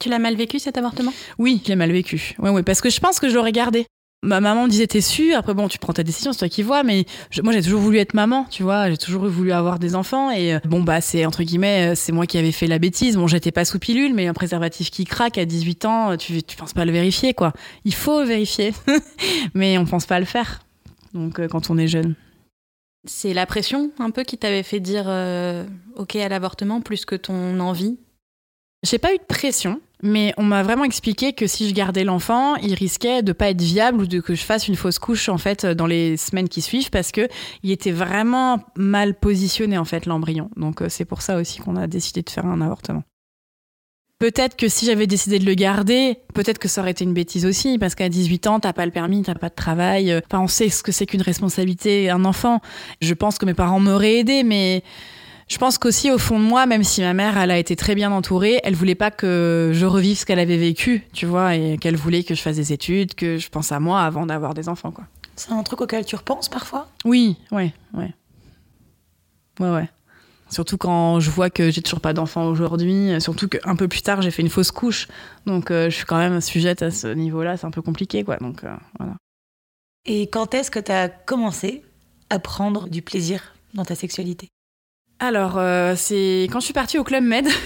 Tu 0.00 0.08
l'as 0.08 0.18
mal 0.18 0.34
vécu 0.36 0.58
cet 0.58 0.76
avortement? 0.76 1.12
Oui, 1.38 1.62
je 1.64 1.68
l'ai 1.70 1.76
mal 1.76 1.90
vécu. 1.92 2.34
Ouais, 2.38 2.50
ouais, 2.50 2.62
parce 2.62 2.80
que 2.80 2.90
je 2.90 3.00
pense 3.00 3.18
que 3.20 3.28
je 3.30 3.34
l'aurais 3.34 3.52
gardé. 3.52 3.86
Ma 4.24 4.40
maman 4.40 4.64
me 4.64 4.68
disait 4.70 4.86
t'es 4.86 5.00
sûre 5.00 5.36
Après 5.36 5.54
bon, 5.54 5.68
tu 5.68 5.78
prends 5.78 5.92
ta 5.92 6.02
décision, 6.02 6.32
c'est 6.32 6.38
toi 6.40 6.48
qui 6.48 6.62
vois. 6.62 6.82
Mais 6.82 7.04
je- 7.30 7.42
moi 7.42 7.52
j'ai 7.52 7.62
toujours 7.62 7.80
voulu 7.80 7.98
être 7.98 8.14
maman, 8.14 8.46
tu 8.50 8.62
vois. 8.62 8.90
J'ai 8.90 8.96
toujours 8.96 9.26
voulu 9.26 9.52
avoir 9.52 9.78
des 9.78 9.94
enfants 9.94 10.30
et 10.30 10.54
euh, 10.54 10.58
bon 10.64 10.82
bah 10.82 11.00
c'est 11.00 11.24
entre 11.26 11.42
guillemets 11.42 11.92
euh, 11.92 11.94
c'est 11.94 12.12
moi 12.12 12.26
qui 12.26 12.38
avais 12.38 12.52
fait 12.52 12.66
la 12.66 12.78
bêtise. 12.78 13.16
Bon 13.16 13.26
j'étais 13.26 13.52
pas 13.52 13.64
sous 13.64 13.78
pilule, 13.78 14.14
mais 14.14 14.26
un 14.26 14.32
préservatif 14.34 14.90
qui 14.90 15.04
craque 15.04 15.38
à 15.38 15.44
18 15.44 15.84
ans, 15.84 16.16
tu 16.16 16.42
tu 16.42 16.56
penses 16.56 16.72
pas 16.72 16.82
à 16.82 16.84
le 16.84 16.92
vérifier 16.92 17.34
quoi. 17.34 17.52
Il 17.84 17.94
faut 17.94 18.24
vérifier, 18.24 18.72
mais 19.54 19.78
on 19.78 19.84
pense 19.84 20.06
pas 20.06 20.16
à 20.16 20.20
le 20.20 20.26
faire. 20.26 20.60
Donc 21.12 21.38
euh, 21.38 21.46
quand 21.48 21.70
on 21.70 21.78
est 21.78 21.88
jeune. 21.88 22.14
C'est 23.06 23.34
la 23.34 23.44
pression 23.44 23.90
un 23.98 24.10
peu 24.10 24.22
qui 24.24 24.38
t'avait 24.38 24.62
fait 24.62 24.80
dire 24.80 25.04
euh, 25.06 25.64
OK 25.96 26.16
à 26.16 26.28
l'avortement 26.28 26.80
plus 26.80 27.04
que 27.04 27.14
ton 27.16 27.60
envie? 27.60 27.98
J'ai 28.82 28.98
pas 28.98 29.12
eu 29.14 29.18
de 29.18 29.22
pression, 29.22 29.80
Mais 30.06 30.34
on 30.36 30.42
m'a 30.42 30.62
vraiment 30.62 30.84
expliqué 30.84 31.32
que 31.32 31.46
si 31.46 31.66
je 31.66 31.74
gardais 31.74 32.04
l'enfant, 32.04 32.56
il 32.56 32.74
risquait 32.74 33.22
de 33.22 33.32
pas 33.32 33.48
être 33.48 33.62
viable 33.62 34.02
ou 34.02 34.06
de 34.06 34.20
que 34.20 34.34
je 34.34 34.44
fasse 34.44 34.68
une 34.68 34.76
fausse 34.76 34.98
couche 34.98 35.30
en 35.30 35.38
fait 35.38 35.64
dans 35.64 35.86
les 35.86 36.18
semaines 36.18 36.50
qui 36.50 36.60
suivent 36.60 36.90
parce 36.90 37.10
que 37.10 37.26
il 37.62 37.70
était 37.70 37.90
vraiment 37.90 38.62
mal 38.76 39.14
positionné 39.14 39.78
en 39.78 39.86
fait 39.86 40.04
l'embryon. 40.04 40.50
Donc 40.56 40.82
euh, 40.82 40.90
c'est 40.90 41.06
pour 41.06 41.22
ça 41.22 41.38
aussi 41.38 41.58
qu'on 41.60 41.76
a 41.76 41.86
décidé 41.86 42.20
de 42.20 42.28
faire 42.28 42.44
un 42.44 42.60
avortement. 42.60 43.02
Peut-être 44.18 44.56
que 44.56 44.68
si 44.68 44.84
j'avais 44.84 45.06
décidé 45.06 45.38
de 45.38 45.46
le 45.46 45.54
garder, 45.54 46.18
peut-être 46.34 46.58
que 46.58 46.68
ça 46.68 46.82
aurait 46.82 46.90
été 46.90 47.04
une 47.04 47.14
bêtise 47.14 47.46
aussi, 47.46 47.78
parce 47.78 47.94
qu'à 47.94 48.10
18 48.10 48.46
ans, 48.46 48.60
t'as 48.60 48.74
pas 48.74 48.84
le 48.84 48.92
permis, 48.92 49.22
t'as 49.22 49.34
pas 49.34 49.48
de 49.48 49.54
travail. 49.54 50.14
Enfin, 50.26 50.40
on 50.40 50.48
sait 50.48 50.68
ce 50.68 50.82
que 50.82 50.92
c'est 50.92 51.06
qu'une 51.06 51.22
responsabilité, 51.22 52.10
un 52.10 52.26
enfant. 52.26 52.60
Je 53.00 53.14
pense 53.14 53.38
que 53.38 53.46
mes 53.46 53.54
parents 53.54 53.80
m'auraient 53.80 54.18
aidé, 54.18 54.42
mais 54.42 54.82
je 55.48 55.58
pense 55.58 55.78
qu'aussi 55.78 56.10
au 56.10 56.18
fond 56.18 56.38
de 56.38 56.44
moi, 56.44 56.66
même 56.66 56.84
si 56.84 57.02
ma 57.02 57.12
mère, 57.14 57.36
elle 57.36 57.50
a 57.50 57.58
été 57.58 57.76
très 57.76 57.94
bien 57.94 58.10
entourée, 58.10 58.60
elle 58.64 58.74
voulait 58.74 58.94
pas 58.94 59.10
que 59.10 59.70
je 59.74 59.86
revive 59.86 60.16
ce 60.16 60.24
qu'elle 60.26 60.38
avait 60.38 60.56
vécu, 60.56 61.06
tu 61.12 61.26
vois, 61.26 61.54
et 61.54 61.78
qu'elle 61.78 61.96
voulait 61.96 62.24
que 62.24 62.34
je 62.34 62.42
fasse 62.42 62.56
des 62.56 62.72
études, 62.72 63.14
que 63.14 63.38
je 63.38 63.48
pense 63.48 63.72
à 63.72 63.80
moi 63.80 64.02
avant 64.02 64.26
d'avoir 64.26 64.54
des 64.54 64.68
enfants, 64.68 64.90
quoi. 64.90 65.04
C'est 65.36 65.52
un 65.52 65.62
truc 65.62 65.80
auquel 65.80 66.04
tu 66.04 66.16
repenses 66.16 66.48
parfois? 66.48 66.88
Oui, 67.04 67.36
ouais, 67.50 67.72
ouais. 67.92 68.14
Ouais, 69.60 69.70
ouais. 69.70 69.88
Surtout 70.50 70.76
quand 70.76 71.20
je 71.20 71.30
vois 71.30 71.50
que 71.50 71.70
j'ai 71.70 71.82
toujours 71.82 72.00
pas 72.00 72.12
d'enfant 72.12 72.46
aujourd'hui, 72.46 73.20
surtout 73.20 73.48
qu'un 73.48 73.76
peu 73.76 73.88
plus 73.88 74.02
tard, 74.02 74.22
j'ai 74.22 74.30
fait 74.30 74.42
une 74.42 74.50
fausse 74.50 74.70
couche. 74.70 75.08
Donc, 75.46 75.70
euh, 75.70 75.90
je 75.90 75.96
suis 75.96 76.04
quand 76.04 76.18
même 76.18 76.40
sujette 76.40 76.82
à 76.82 76.90
ce 76.90 77.08
niveau-là, 77.08 77.56
c'est 77.56 77.66
un 77.66 77.70
peu 77.70 77.82
compliqué, 77.82 78.22
quoi. 78.22 78.36
Donc, 78.36 78.62
euh, 78.62 78.74
voilà. 78.98 79.14
Et 80.06 80.28
quand 80.28 80.54
est-ce 80.54 80.70
que 80.70 80.78
tu 80.78 80.92
as 80.92 81.08
commencé 81.08 81.82
à 82.30 82.38
prendre 82.38 82.88
du 82.88 83.02
plaisir 83.02 83.54
dans 83.72 83.84
ta 83.84 83.94
sexualité? 83.94 84.48
Alors, 85.18 85.58
euh, 85.58 85.94
c'est 85.96 86.48
quand 86.50 86.60
je 86.60 86.64
suis 86.64 86.74
partie 86.74 86.98
au 86.98 87.04
Club 87.04 87.24
Med. 87.24 87.48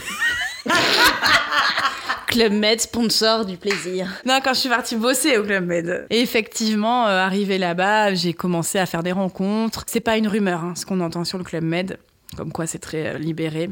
Club 2.28 2.52
Med, 2.52 2.80
sponsor 2.80 3.46
du 3.46 3.56
plaisir. 3.56 4.06
non, 4.26 4.40
quand 4.44 4.52
je 4.52 4.60
suis 4.60 4.68
partie 4.68 4.96
bosser 4.96 5.38
au 5.38 5.44
Club 5.44 5.64
Med. 5.64 6.06
Et 6.10 6.20
effectivement, 6.20 7.06
euh, 7.06 7.18
arrivé 7.24 7.56
là-bas, 7.56 8.14
j'ai 8.14 8.34
commencé 8.34 8.78
à 8.78 8.84
faire 8.86 9.02
des 9.02 9.12
rencontres. 9.12 9.84
C'est 9.86 10.00
pas 10.00 10.18
une 10.18 10.28
rumeur, 10.28 10.62
hein, 10.62 10.74
ce 10.76 10.84
qu'on 10.84 11.00
entend 11.00 11.24
sur 11.24 11.38
le 11.38 11.44
Club 11.44 11.64
Med, 11.64 11.98
comme 12.36 12.52
quoi 12.52 12.66
c'est 12.66 12.78
très 12.78 13.14
euh, 13.14 13.18
libéré. 13.18 13.70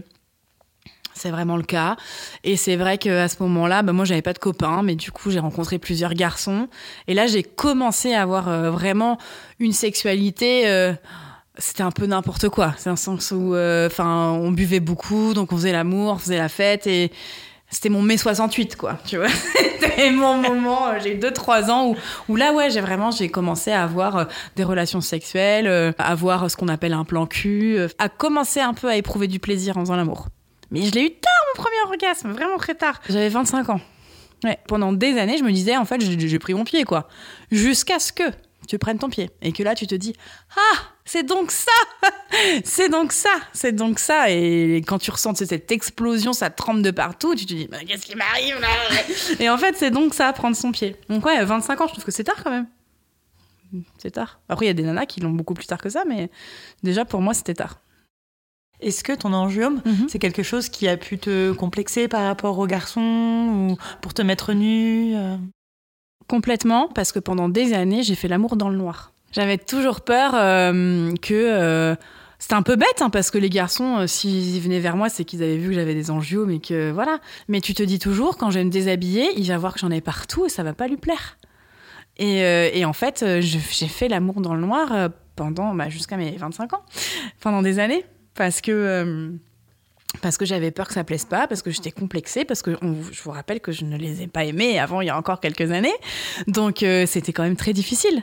C'est 1.12 1.30
vraiment 1.30 1.56
le 1.56 1.62
cas. 1.62 1.96
Et 2.44 2.56
c'est 2.56 2.76
vrai 2.76 2.98
qu'à 2.98 3.28
ce 3.28 3.42
moment-là, 3.42 3.82
bah, 3.82 3.92
moi, 3.92 4.04
j'avais 4.04 4.22
pas 4.22 4.32
de 4.32 4.38
copains, 4.38 4.82
mais 4.82 4.96
du 4.96 5.12
coup, 5.12 5.30
j'ai 5.30 5.38
rencontré 5.38 5.78
plusieurs 5.78 6.14
garçons. 6.14 6.68
Et 7.08 7.14
là, 7.14 7.26
j'ai 7.26 7.42
commencé 7.42 8.14
à 8.14 8.22
avoir 8.22 8.48
euh, 8.48 8.70
vraiment 8.70 9.18
une 9.58 9.72
sexualité. 9.72 10.64
C'était 11.58 11.82
un 11.82 11.90
peu 11.90 12.06
n'importe 12.06 12.48
quoi. 12.48 12.74
C'est 12.78 12.90
un 12.90 12.96
sens 12.96 13.30
où, 13.30 13.54
euh, 13.54 13.86
enfin, 13.86 14.30
on 14.32 14.50
buvait 14.50 14.80
beaucoup, 14.80 15.34
donc 15.34 15.52
on 15.52 15.56
faisait 15.56 15.72
l'amour, 15.72 16.12
on 16.14 16.18
faisait 16.18 16.38
la 16.38 16.48
fête, 16.48 16.86
et 16.86 17.10
c'était 17.70 17.88
mon 17.88 18.02
mai 18.02 18.16
68, 18.16 18.76
quoi. 18.76 18.98
Tu 19.06 19.16
vois, 19.16 19.28
c'était 19.78 20.10
mon 20.10 20.36
moment. 20.36 20.88
euh, 20.88 20.98
J'ai 21.02 21.14
eu 21.16 21.18
2-3 21.18 21.70
ans 21.70 21.94
où, 22.28 22.36
là, 22.36 22.52
ouais, 22.52 22.70
j'ai 22.70 22.80
vraiment, 22.80 23.10
j'ai 23.10 23.28
commencé 23.28 23.72
à 23.72 23.82
avoir 23.84 24.16
euh, 24.16 24.24
des 24.56 24.64
relations 24.64 25.00
sexuelles, 25.00 25.94
à 25.98 26.10
avoir 26.10 26.50
ce 26.50 26.56
qu'on 26.56 26.68
appelle 26.68 26.92
un 26.92 27.04
plan 27.04 27.26
cul, 27.26 27.78
à 27.98 28.08
commencer 28.08 28.60
un 28.60 28.74
peu 28.74 28.88
à 28.88 28.96
éprouver 28.96 29.26
du 29.28 29.38
plaisir 29.40 29.76
en 29.76 29.80
faisant 29.80 29.96
l'amour. 29.96 30.28
Mais 30.70 30.82
je 30.82 30.90
l'ai 30.92 31.02
eu 31.02 31.10
tard, 31.10 31.32
mon 31.56 31.62
premier 31.62 31.76
orgasme, 31.86 32.32
vraiment 32.32 32.56
très 32.58 32.74
tard. 32.74 33.00
J'avais 33.08 33.28
25 33.28 33.70
ans. 33.70 33.80
Ouais. 34.44 34.58
Pendant 34.68 34.92
des 34.92 35.16
années, 35.18 35.38
je 35.38 35.44
me 35.44 35.50
disais, 35.52 35.76
en 35.76 35.84
fait, 35.86 35.98
j'ai 36.00 36.38
pris 36.38 36.52
mon 36.54 36.64
pied, 36.64 36.84
quoi. 36.84 37.08
Jusqu'à 37.50 37.98
ce 37.98 38.12
que 38.12 38.24
tu 38.66 38.78
prennes 38.78 38.98
ton 38.98 39.08
pied. 39.08 39.30
Et 39.42 39.52
que 39.52 39.62
là, 39.62 39.74
tu 39.74 39.86
te 39.86 39.94
dis, 39.94 40.14
ah, 40.56 40.76
c'est 41.04 41.22
donc 41.22 41.50
ça 41.50 41.70
C'est 42.64 42.88
donc 42.88 43.12
ça 43.12 43.30
C'est 43.52 43.72
donc 43.72 43.98
ça 43.98 44.30
Et 44.30 44.82
quand 44.86 44.98
tu 44.98 45.10
ressens 45.10 45.34
cette 45.36 45.70
explosion, 45.70 46.32
ça 46.32 46.50
trempe 46.50 46.82
de 46.82 46.90
partout, 46.90 47.34
tu 47.34 47.46
te 47.46 47.54
dis, 47.54 47.68
mais 47.70 47.84
qu'est-ce 47.84 48.06
qui 48.06 48.16
m'arrive 48.16 48.58
là 48.60 48.68
Et 49.40 49.48
en 49.48 49.58
fait, 49.58 49.76
c'est 49.76 49.90
donc 49.90 50.14
ça, 50.14 50.32
prendre 50.32 50.56
son 50.56 50.72
pied. 50.72 50.96
Donc 51.08 51.24
ouais, 51.26 51.44
25 51.44 51.80
ans, 51.80 51.86
je 51.86 51.92
trouve 51.92 52.04
que 52.04 52.10
c'est 52.12 52.24
tard 52.24 52.42
quand 52.42 52.50
même. 52.50 52.66
C'est 53.98 54.12
tard. 54.12 54.40
Après, 54.48 54.64
il 54.64 54.68
y 54.68 54.70
a 54.70 54.74
des 54.74 54.84
nanas 54.84 55.06
qui 55.06 55.20
l'ont 55.20 55.30
beaucoup 55.30 55.54
plus 55.54 55.66
tard 55.66 55.78
que 55.82 55.88
ça, 55.90 56.04
mais 56.06 56.30
déjà, 56.82 57.04
pour 57.04 57.20
moi, 57.20 57.34
c'était 57.34 57.54
tard. 57.54 57.80
Est-ce 58.80 59.02
que 59.02 59.12
ton 59.12 59.32
angiome, 59.32 59.80
Mhm. 59.84 60.06
c'est 60.08 60.18
quelque 60.18 60.42
chose 60.42 60.68
qui 60.68 60.86
a 60.86 60.96
pu 60.96 61.18
te 61.18 61.52
complexer 61.52 62.08
par 62.08 62.24
rapport 62.26 62.58
aux 62.58 62.66
garçons 62.66 63.00
ou 63.70 63.76
pour 64.02 64.12
te 64.14 64.22
mettre 64.22 64.52
nu 64.52 65.14
euh 65.16 65.36
Complètement, 66.28 66.88
parce 66.94 67.12
que 67.12 67.18
pendant 67.18 67.48
des 67.48 67.72
années, 67.72 68.02
j'ai 68.02 68.14
fait 68.14 68.28
l'amour 68.28 68.56
dans 68.56 68.68
le 68.68 68.76
noir. 68.76 69.12
J'avais 69.32 69.58
toujours 69.58 70.00
peur 70.00 70.32
euh, 70.34 71.12
que... 71.22 71.34
euh, 71.34 71.94
c'était 72.38 72.54
un 72.54 72.62
peu 72.62 72.76
bête, 72.76 73.00
hein, 73.00 73.08
parce 73.10 73.30
que 73.30 73.38
les 73.38 73.48
garçons, 73.48 74.00
euh, 74.00 74.06
s'ils 74.06 74.60
venaient 74.60 74.80
vers 74.80 74.96
moi, 74.96 75.08
c'est 75.08 75.24
qu'ils 75.24 75.42
avaient 75.42 75.56
vu 75.56 75.68
que 75.68 75.74
j'avais 75.74 75.94
des 75.94 76.10
angiomes 76.10 76.50
et 76.50 76.60
que 76.60 76.90
voilà. 76.90 77.18
Mais 77.48 77.60
tu 77.60 77.72
te 77.72 77.82
dis 77.82 77.98
toujours, 77.98 78.36
quand 78.36 78.50
je 78.50 78.58
vais 78.58 78.64
me 78.64 78.70
déshabiller, 78.70 79.30
il 79.38 79.48
va 79.48 79.56
voir 79.56 79.72
que 79.72 79.80
j'en 79.80 79.90
ai 79.90 80.00
partout 80.02 80.44
et 80.44 80.48
ça 80.48 80.62
va 80.62 80.74
pas 80.74 80.86
lui 80.86 80.98
plaire. 80.98 81.38
Et, 82.18 82.42
euh, 82.42 82.68
et 82.72 82.84
en 82.84 82.92
fait, 82.92 83.22
euh, 83.22 83.40
j'ai 83.40 83.88
fait 83.88 84.08
l'amour 84.08 84.40
dans 84.40 84.54
le 84.54 84.60
noir 84.60 85.10
pendant, 85.34 85.74
bah, 85.74 85.88
jusqu'à 85.88 86.16
mes 86.16 86.36
25 86.36 86.74
ans, 86.74 86.82
pendant 87.40 87.62
des 87.62 87.78
années, 87.78 88.04
parce 88.34 88.60
que... 88.60 89.32
parce 90.22 90.36
que 90.38 90.44
j'avais 90.44 90.70
peur 90.70 90.88
que 90.88 90.94
ça 90.94 91.04
plaise 91.04 91.24
pas, 91.24 91.46
parce 91.46 91.62
que 91.62 91.70
j'étais 91.70 91.90
complexée, 91.92 92.44
parce 92.44 92.62
que 92.62 92.76
on- 92.82 93.02
je 93.12 93.22
vous 93.22 93.30
rappelle 93.30 93.60
que 93.60 93.72
je 93.72 93.84
ne 93.84 93.96
les 93.96 94.22
ai 94.22 94.26
pas 94.26 94.44
aimés 94.44 94.78
avant 94.78 95.00
il 95.00 95.06
y 95.06 95.10
a 95.10 95.16
encore 95.18 95.40
quelques 95.40 95.70
années. 95.70 95.94
Donc 96.46 96.82
euh, 96.82 97.06
c'était 97.06 97.32
quand 97.32 97.42
même 97.42 97.56
très 97.56 97.72
difficile. 97.72 98.22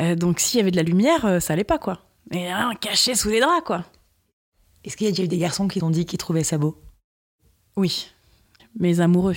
Euh, 0.00 0.14
donc 0.14 0.40
s'il 0.40 0.58
y 0.58 0.60
avait 0.60 0.70
de 0.70 0.76
la 0.76 0.82
lumière, 0.82 1.24
euh, 1.24 1.40
ça 1.40 1.52
allait 1.54 1.64
pas 1.64 1.78
quoi. 1.78 2.00
Et 2.32 2.48
hein, 2.50 2.72
caché 2.80 3.14
sous 3.14 3.28
les 3.28 3.40
draps 3.40 3.64
quoi. 3.64 3.84
Est-ce 4.84 4.96
qu'il 4.96 5.06
y 5.06 5.08
a 5.08 5.12
déjà 5.12 5.24
eu 5.24 5.28
des 5.28 5.38
garçons 5.38 5.68
qui 5.68 5.80
t'ont 5.80 5.90
dit 5.90 6.06
qu'ils 6.06 6.18
trouvaient 6.18 6.44
ça 6.44 6.58
beau? 6.58 6.80
Oui, 7.76 8.10
mes 8.78 9.00
amoureux. 9.00 9.34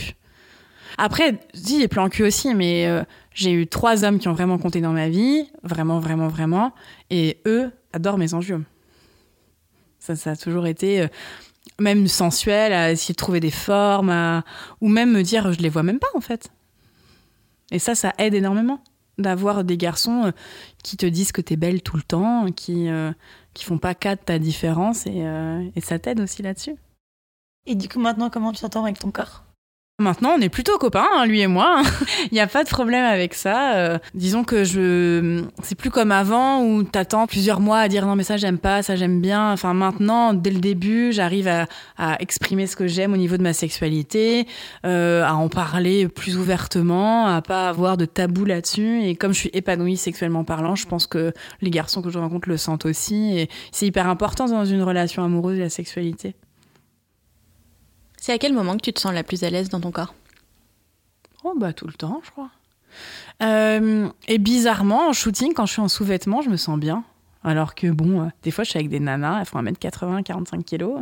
Après, 0.97 1.39
dis 1.53 1.79
les 1.79 1.87
plans 1.87 2.09
cul 2.09 2.23
aussi, 2.23 2.53
mais 2.55 2.87
j'ai 3.33 3.51
eu 3.51 3.67
trois 3.67 4.03
hommes 4.05 4.19
qui 4.19 4.27
ont 4.27 4.33
vraiment 4.33 4.57
compté 4.57 4.81
dans 4.81 4.91
ma 4.91 5.07
vie, 5.09 5.49
vraiment, 5.63 5.99
vraiment, 5.99 6.27
vraiment, 6.27 6.73
et 7.09 7.41
eux 7.45 7.71
adorent 7.93 8.17
mes 8.17 8.33
angiomes. 8.33 8.65
Ça, 9.99 10.15
ça 10.15 10.31
a 10.31 10.35
toujours 10.35 10.67
été 10.67 11.07
même 11.79 12.07
sensuel, 12.07 12.73
à 12.73 12.91
essayer 12.91 13.13
de 13.13 13.17
trouver 13.17 13.39
des 13.39 13.51
formes, 13.51 14.43
ou 14.81 14.87
même 14.87 15.11
me 15.11 15.23
dire 15.23 15.51
je 15.53 15.59
les 15.59 15.69
vois 15.69 15.83
même 15.83 15.99
pas 15.99 16.09
en 16.15 16.21
fait. 16.21 16.49
Et 17.71 17.79
ça, 17.79 17.95
ça 17.95 18.13
aide 18.17 18.33
énormément 18.33 18.81
d'avoir 19.19 19.63
des 19.63 19.77
garçons 19.77 20.25
euh, 20.25 20.31
qui 20.83 20.97
te 20.97 21.05
disent 21.05 21.31
que 21.31 21.41
t'es 21.41 21.57
belle 21.57 21.81
tout 21.81 21.97
le 21.97 22.03
temps, 22.03 22.51
qui 22.51 22.89
euh, 22.89 23.11
qui 23.53 23.65
font 23.65 23.77
pas 23.77 23.93
cas 23.93 24.15
de 24.15 24.21
ta 24.21 24.39
différence, 24.39 25.05
et, 25.05 25.25
euh, 25.25 25.61
et 25.75 25.81
ça 25.81 25.99
t'aide 25.99 26.21
aussi 26.21 26.41
là-dessus. 26.41 26.75
Et 27.65 27.75
du 27.75 27.89
coup, 27.89 27.99
maintenant, 27.99 28.29
comment 28.29 28.53
tu 28.53 28.61
t'entends 28.61 28.83
avec 28.85 28.99
ton 28.99 29.11
corps? 29.11 29.43
Maintenant, 29.99 30.35
on 30.37 30.41
est 30.41 30.49
plutôt 30.49 30.77
copains, 30.77 31.05
hein, 31.13 31.25
lui 31.25 31.41
et 31.41 31.47
moi. 31.47 31.81
Il 32.31 32.33
n'y 32.33 32.39
a 32.39 32.47
pas 32.47 32.63
de 32.63 32.69
problème 32.69 33.03
avec 33.03 33.33
ça. 33.33 33.75
Euh, 33.75 33.99
disons 34.13 34.45
que 34.45 34.63
je, 34.63 35.43
c'est 35.61 35.75
plus 35.75 35.89
comme 35.89 36.13
avant 36.13 36.63
où 36.63 36.83
t'attends 36.83 37.27
plusieurs 37.27 37.59
mois 37.59 37.79
à 37.79 37.89
dire 37.89 38.05
non 38.05 38.15
mais 38.15 38.23
ça 38.23 38.37
j'aime 38.37 38.59
pas, 38.59 38.81
ça 38.81 38.95
j'aime 38.95 39.19
bien. 39.19 39.51
Enfin 39.51 39.73
maintenant, 39.73 40.33
dès 40.33 40.51
le 40.51 40.59
début, 40.59 41.11
j'arrive 41.11 41.49
à, 41.49 41.67
à 41.97 42.15
exprimer 42.21 42.65
ce 42.65 42.77
que 42.77 42.87
j'aime 42.87 43.13
au 43.13 43.17
niveau 43.17 43.35
de 43.35 43.43
ma 43.43 43.51
sexualité, 43.51 44.47
euh, 44.85 45.23
à 45.25 45.33
en 45.35 45.49
parler 45.49 46.07
plus 46.07 46.37
ouvertement, 46.37 47.27
à 47.27 47.41
pas 47.41 47.67
avoir 47.67 47.97
de 47.97 48.05
tabou 48.05 48.45
là-dessus. 48.45 49.03
Et 49.03 49.15
comme 49.15 49.33
je 49.33 49.39
suis 49.39 49.51
épanouie 49.51 49.97
sexuellement 49.97 50.45
parlant, 50.45 50.75
je 50.75 50.87
pense 50.87 51.07
que 51.07 51.33
les 51.61 51.71
garçons 51.71 52.01
que 52.01 52.09
je 52.09 52.19
rencontre 52.19 52.47
le 52.47 52.55
sentent 52.55 52.85
aussi. 52.85 53.37
Et 53.37 53.49
c'est 53.73 53.85
hyper 53.85 54.07
important 54.07 54.45
dans 54.45 54.63
une 54.65 54.81
relation 54.81 55.25
amoureuse 55.25 55.59
la 55.59 55.69
sexualité. 55.69 56.35
C'est 58.21 58.33
à 58.33 58.37
quel 58.37 58.53
moment 58.53 58.75
que 58.75 58.81
tu 58.81 58.93
te 58.93 58.99
sens 58.99 59.13
la 59.13 59.23
plus 59.23 59.43
à 59.43 59.49
l'aise 59.49 59.69
dans 59.69 59.79
ton 59.79 59.91
corps 59.91 60.13
Oh 61.43 61.53
bah 61.57 61.73
tout 61.73 61.87
le 61.87 61.93
temps, 61.93 62.21
je 62.25 62.31
crois. 62.31 62.49
Euh, 63.41 64.09
et 64.27 64.37
bizarrement, 64.39 65.07
en 65.09 65.13
shooting, 65.13 65.53
quand 65.53 65.65
je 65.65 65.73
suis 65.73 65.81
en 65.81 65.87
sous-vêtements, 65.87 66.41
je 66.41 66.49
me 66.49 66.57
sens 66.57 66.77
bien. 66.77 67.03
Alors 67.41 67.73
que 67.73 67.87
bon, 67.87 68.21
euh, 68.21 68.25
des 68.43 68.51
fois, 68.51 68.65
je 68.65 68.71
suis 68.71 68.77
avec 68.79 68.89
des 68.89 68.99
nanas, 68.99 69.39
elles 69.39 69.45
font 69.45 69.61
1m80, 69.61 70.23
45 70.23 70.65
kilos. 70.65 71.01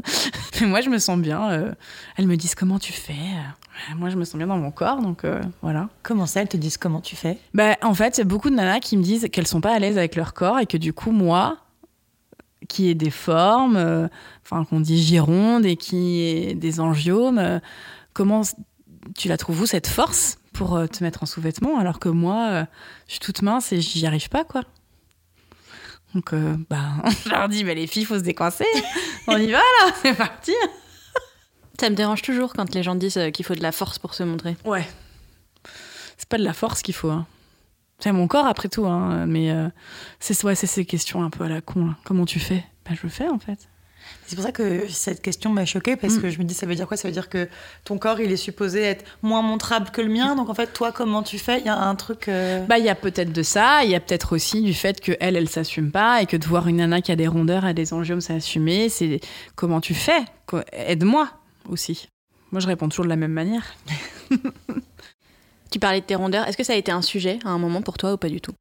Mais 0.61 0.67
moi, 0.67 0.81
je 0.81 0.89
me 0.89 0.99
sens 0.99 1.17
bien. 1.17 1.49
euh, 1.49 1.73
elles 2.17 2.27
me 2.27 2.37
disent 2.37 2.53
comment 2.53 2.77
tu 2.77 2.93
fais. 2.93 3.15
Moi, 3.95 4.09
je 4.09 4.17
me 4.17 4.23
sens 4.23 4.35
bien 4.35 4.45
dans 4.47 4.57
mon 4.57 4.69
corps, 4.69 5.01
donc 5.01 5.23
euh, 5.23 5.41
voilà. 5.63 5.89
Comment 6.03 6.27
ça, 6.27 6.41
elles 6.41 6.47
te 6.47 6.57
disent 6.57 6.77
comment 6.77 7.01
tu 7.01 7.15
fais? 7.15 7.39
Bah, 7.55 7.75
en 7.81 7.95
fait, 7.95 8.17
il 8.17 8.19
y 8.19 8.21
a 8.21 8.25
beaucoup 8.25 8.51
de 8.51 8.55
nanas 8.55 8.79
qui 8.81 8.97
me 8.97 9.03
disent 9.03 9.27
qu'elles 9.31 9.47
sont 9.47 9.61
pas 9.61 9.73
à 9.73 9.79
l'aise 9.79 9.97
avec 9.97 10.15
leur 10.15 10.35
corps 10.35 10.59
et 10.59 10.67
que 10.67 10.77
du 10.77 10.93
coup, 10.93 11.11
moi, 11.11 11.57
qui 12.67 12.89
ai 12.89 12.95
des 12.95 13.09
formes, 13.09 13.77
euh, 13.77 14.07
enfin, 14.43 14.65
qu'on 14.65 14.79
dit 14.79 15.01
gironde 15.01 15.65
et 15.65 15.75
qui 15.75 16.21
ai 16.21 16.55
des 16.55 16.79
angiomes, 16.79 17.37
euh, 17.37 17.59
comment 18.13 18.41
tu 19.15 19.27
la 19.27 19.37
trouves 19.37 19.61
où 19.61 19.65
cette 19.65 19.87
force 19.87 20.39
pour 20.53 20.75
euh, 20.75 20.87
te 20.87 21.03
mettre 21.03 21.23
en 21.23 21.25
sous-vêtements 21.25 21.77
alors 21.77 21.99
que 21.99 22.09
moi, 22.09 22.65
je 23.07 23.13
suis 23.13 23.19
toute 23.19 23.41
mince 23.41 23.71
et 23.71 23.81
j'y 23.81 24.05
arrive 24.05 24.29
pas, 24.29 24.43
quoi. 24.43 24.63
Donc, 26.13 26.33
bah, 26.69 26.83
je 27.25 27.29
leur 27.29 27.47
dis, 27.47 27.63
mais 27.63 27.75
les 27.75 27.85
filles, 27.85 28.05
faut 28.05 28.17
se 28.17 28.23
décoincer. 28.23 28.65
On 29.27 29.37
y 29.37 29.51
va 29.51 29.59
là, 29.59 29.93
c'est 30.01 30.15
parti. 30.15 30.53
Ça 31.79 31.89
me 31.91 31.95
dérange 31.95 32.23
toujours 32.23 32.53
quand 32.53 32.73
les 32.73 32.81
gens 32.81 32.95
disent 32.95 33.19
qu'il 33.33 33.45
faut 33.45 33.53
de 33.53 33.61
la 33.61 33.71
force 33.71 33.99
pour 33.99 34.15
se 34.15 34.23
montrer. 34.23 34.57
Ouais. 34.65 34.87
C'est 36.17 36.27
pas 36.27 36.39
de 36.39 36.43
la 36.43 36.53
force 36.53 36.81
qu'il 36.81 36.95
faut. 36.95 37.11
Hein. 37.11 37.27
C'est 37.99 38.11
mon 38.11 38.27
corps 38.27 38.45
après 38.45 38.69
tout, 38.69 38.85
hein, 38.85 39.25
mais 39.25 39.51
euh, 39.51 39.69
c'est 40.19 40.41
ouais, 40.43 40.53
ces 40.55 40.85
questions 40.85 41.23
un 41.23 41.29
peu 41.31 41.43
à 41.45 41.49
la 41.49 41.61
con. 41.61 41.95
Comment 42.03 42.25
tu 42.25 42.39
fais? 42.39 42.63
Bah 42.85 42.91
je 42.95 43.01
le 43.03 43.09
fais 43.09 43.27
en 43.27 43.39
fait. 43.39 43.57
C'est 44.25 44.35
pour 44.35 44.45
ça 44.45 44.51
que 44.53 44.87
cette 44.87 45.21
question 45.21 45.49
m'a 45.51 45.65
choquée 45.65 45.95
parce 45.97 46.13
Mm. 46.15 46.21
que 46.21 46.29
je 46.29 46.37
me 46.39 46.43
dis 46.45 46.53
ça 46.53 46.65
veut 46.65 46.75
dire 46.75 46.87
quoi? 46.87 46.95
Ça 46.95 47.07
veut 47.09 47.13
dire 47.13 47.27
que 47.27 47.49
ton 47.83 47.97
corps 47.97 48.21
il 48.21 48.31
est 48.31 48.37
supposé 48.37 48.81
être 48.83 49.03
moins 49.21 49.41
montrable 49.41 49.89
que 49.89 49.99
le 49.99 50.09
mien? 50.09 50.35
Donc 50.35 50.47
en 50.49 50.53
fait 50.53 50.71
toi 50.73 50.91
comment 50.93 51.23
tu 51.23 51.39
fais? 51.39 51.59
Il 51.59 51.65
y 51.65 51.69
a 51.69 51.77
un 51.77 51.95
truc. 51.95 52.27
euh, 52.29 52.63
Bah, 52.67 52.77
il 52.77 52.85
y 52.85 52.89
a 52.89 52.95
peut-être 52.95 53.33
de 53.33 53.43
ça, 53.43 53.83
il 53.83 53.89
y 53.89 53.95
a 53.95 53.99
peut-être 53.99 54.33
aussi 54.33 54.61
du 54.61 54.73
fait 54.73 55.01
que 55.01 55.13
elle, 55.19 55.35
elle 55.35 55.49
s'assume 55.49 55.91
pas 55.91 56.21
et 56.21 56.25
que 56.25 56.37
de 56.37 56.45
voir 56.45 56.67
une 56.67 56.77
nana 56.77 57.01
qui 57.01 57.11
a 57.11 57.15
des 57.17 57.27
rondeurs 57.27 57.65
et 57.65 57.73
des 57.73 57.93
angiomes 57.93 58.21
s'assumer, 58.21 58.87
c'est 58.89 59.19
comment 59.55 59.81
tu 59.81 59.93
fais? 59.93 60.23
Aide-moi 60.71 61.29
aussi. 61.67 62.07
Moi, 62.51 62.61
je 62.61 62.67
réponds 62.67 62.87
toujours 62.87 63.03
de 63.05 63.09
la 63.09 63.17
même 63.17 63.33
manière. 63.33 63.65
Tu 65.71 65.79
parlais 65.79 66.01
de 66.01 66.05
tes 66.05 66.15
rondeurs. 66.15 66.47
Est-ce 66.47 66.57
que 66.57 66.63
ça 66.63 66.73
a 66.73 66.75
été 66.75 66.91
un 66.91 67.01
sujet 67.01 67.39
à 67.45 67.49
un 67.49 67.57
moment 67.57 67.81
pour 67.81 67.97
toi 67.97 68.13
ou 68.13 68.17
pas 68.17 68.29
du 68.29 68.41
tout? 68.41 68.53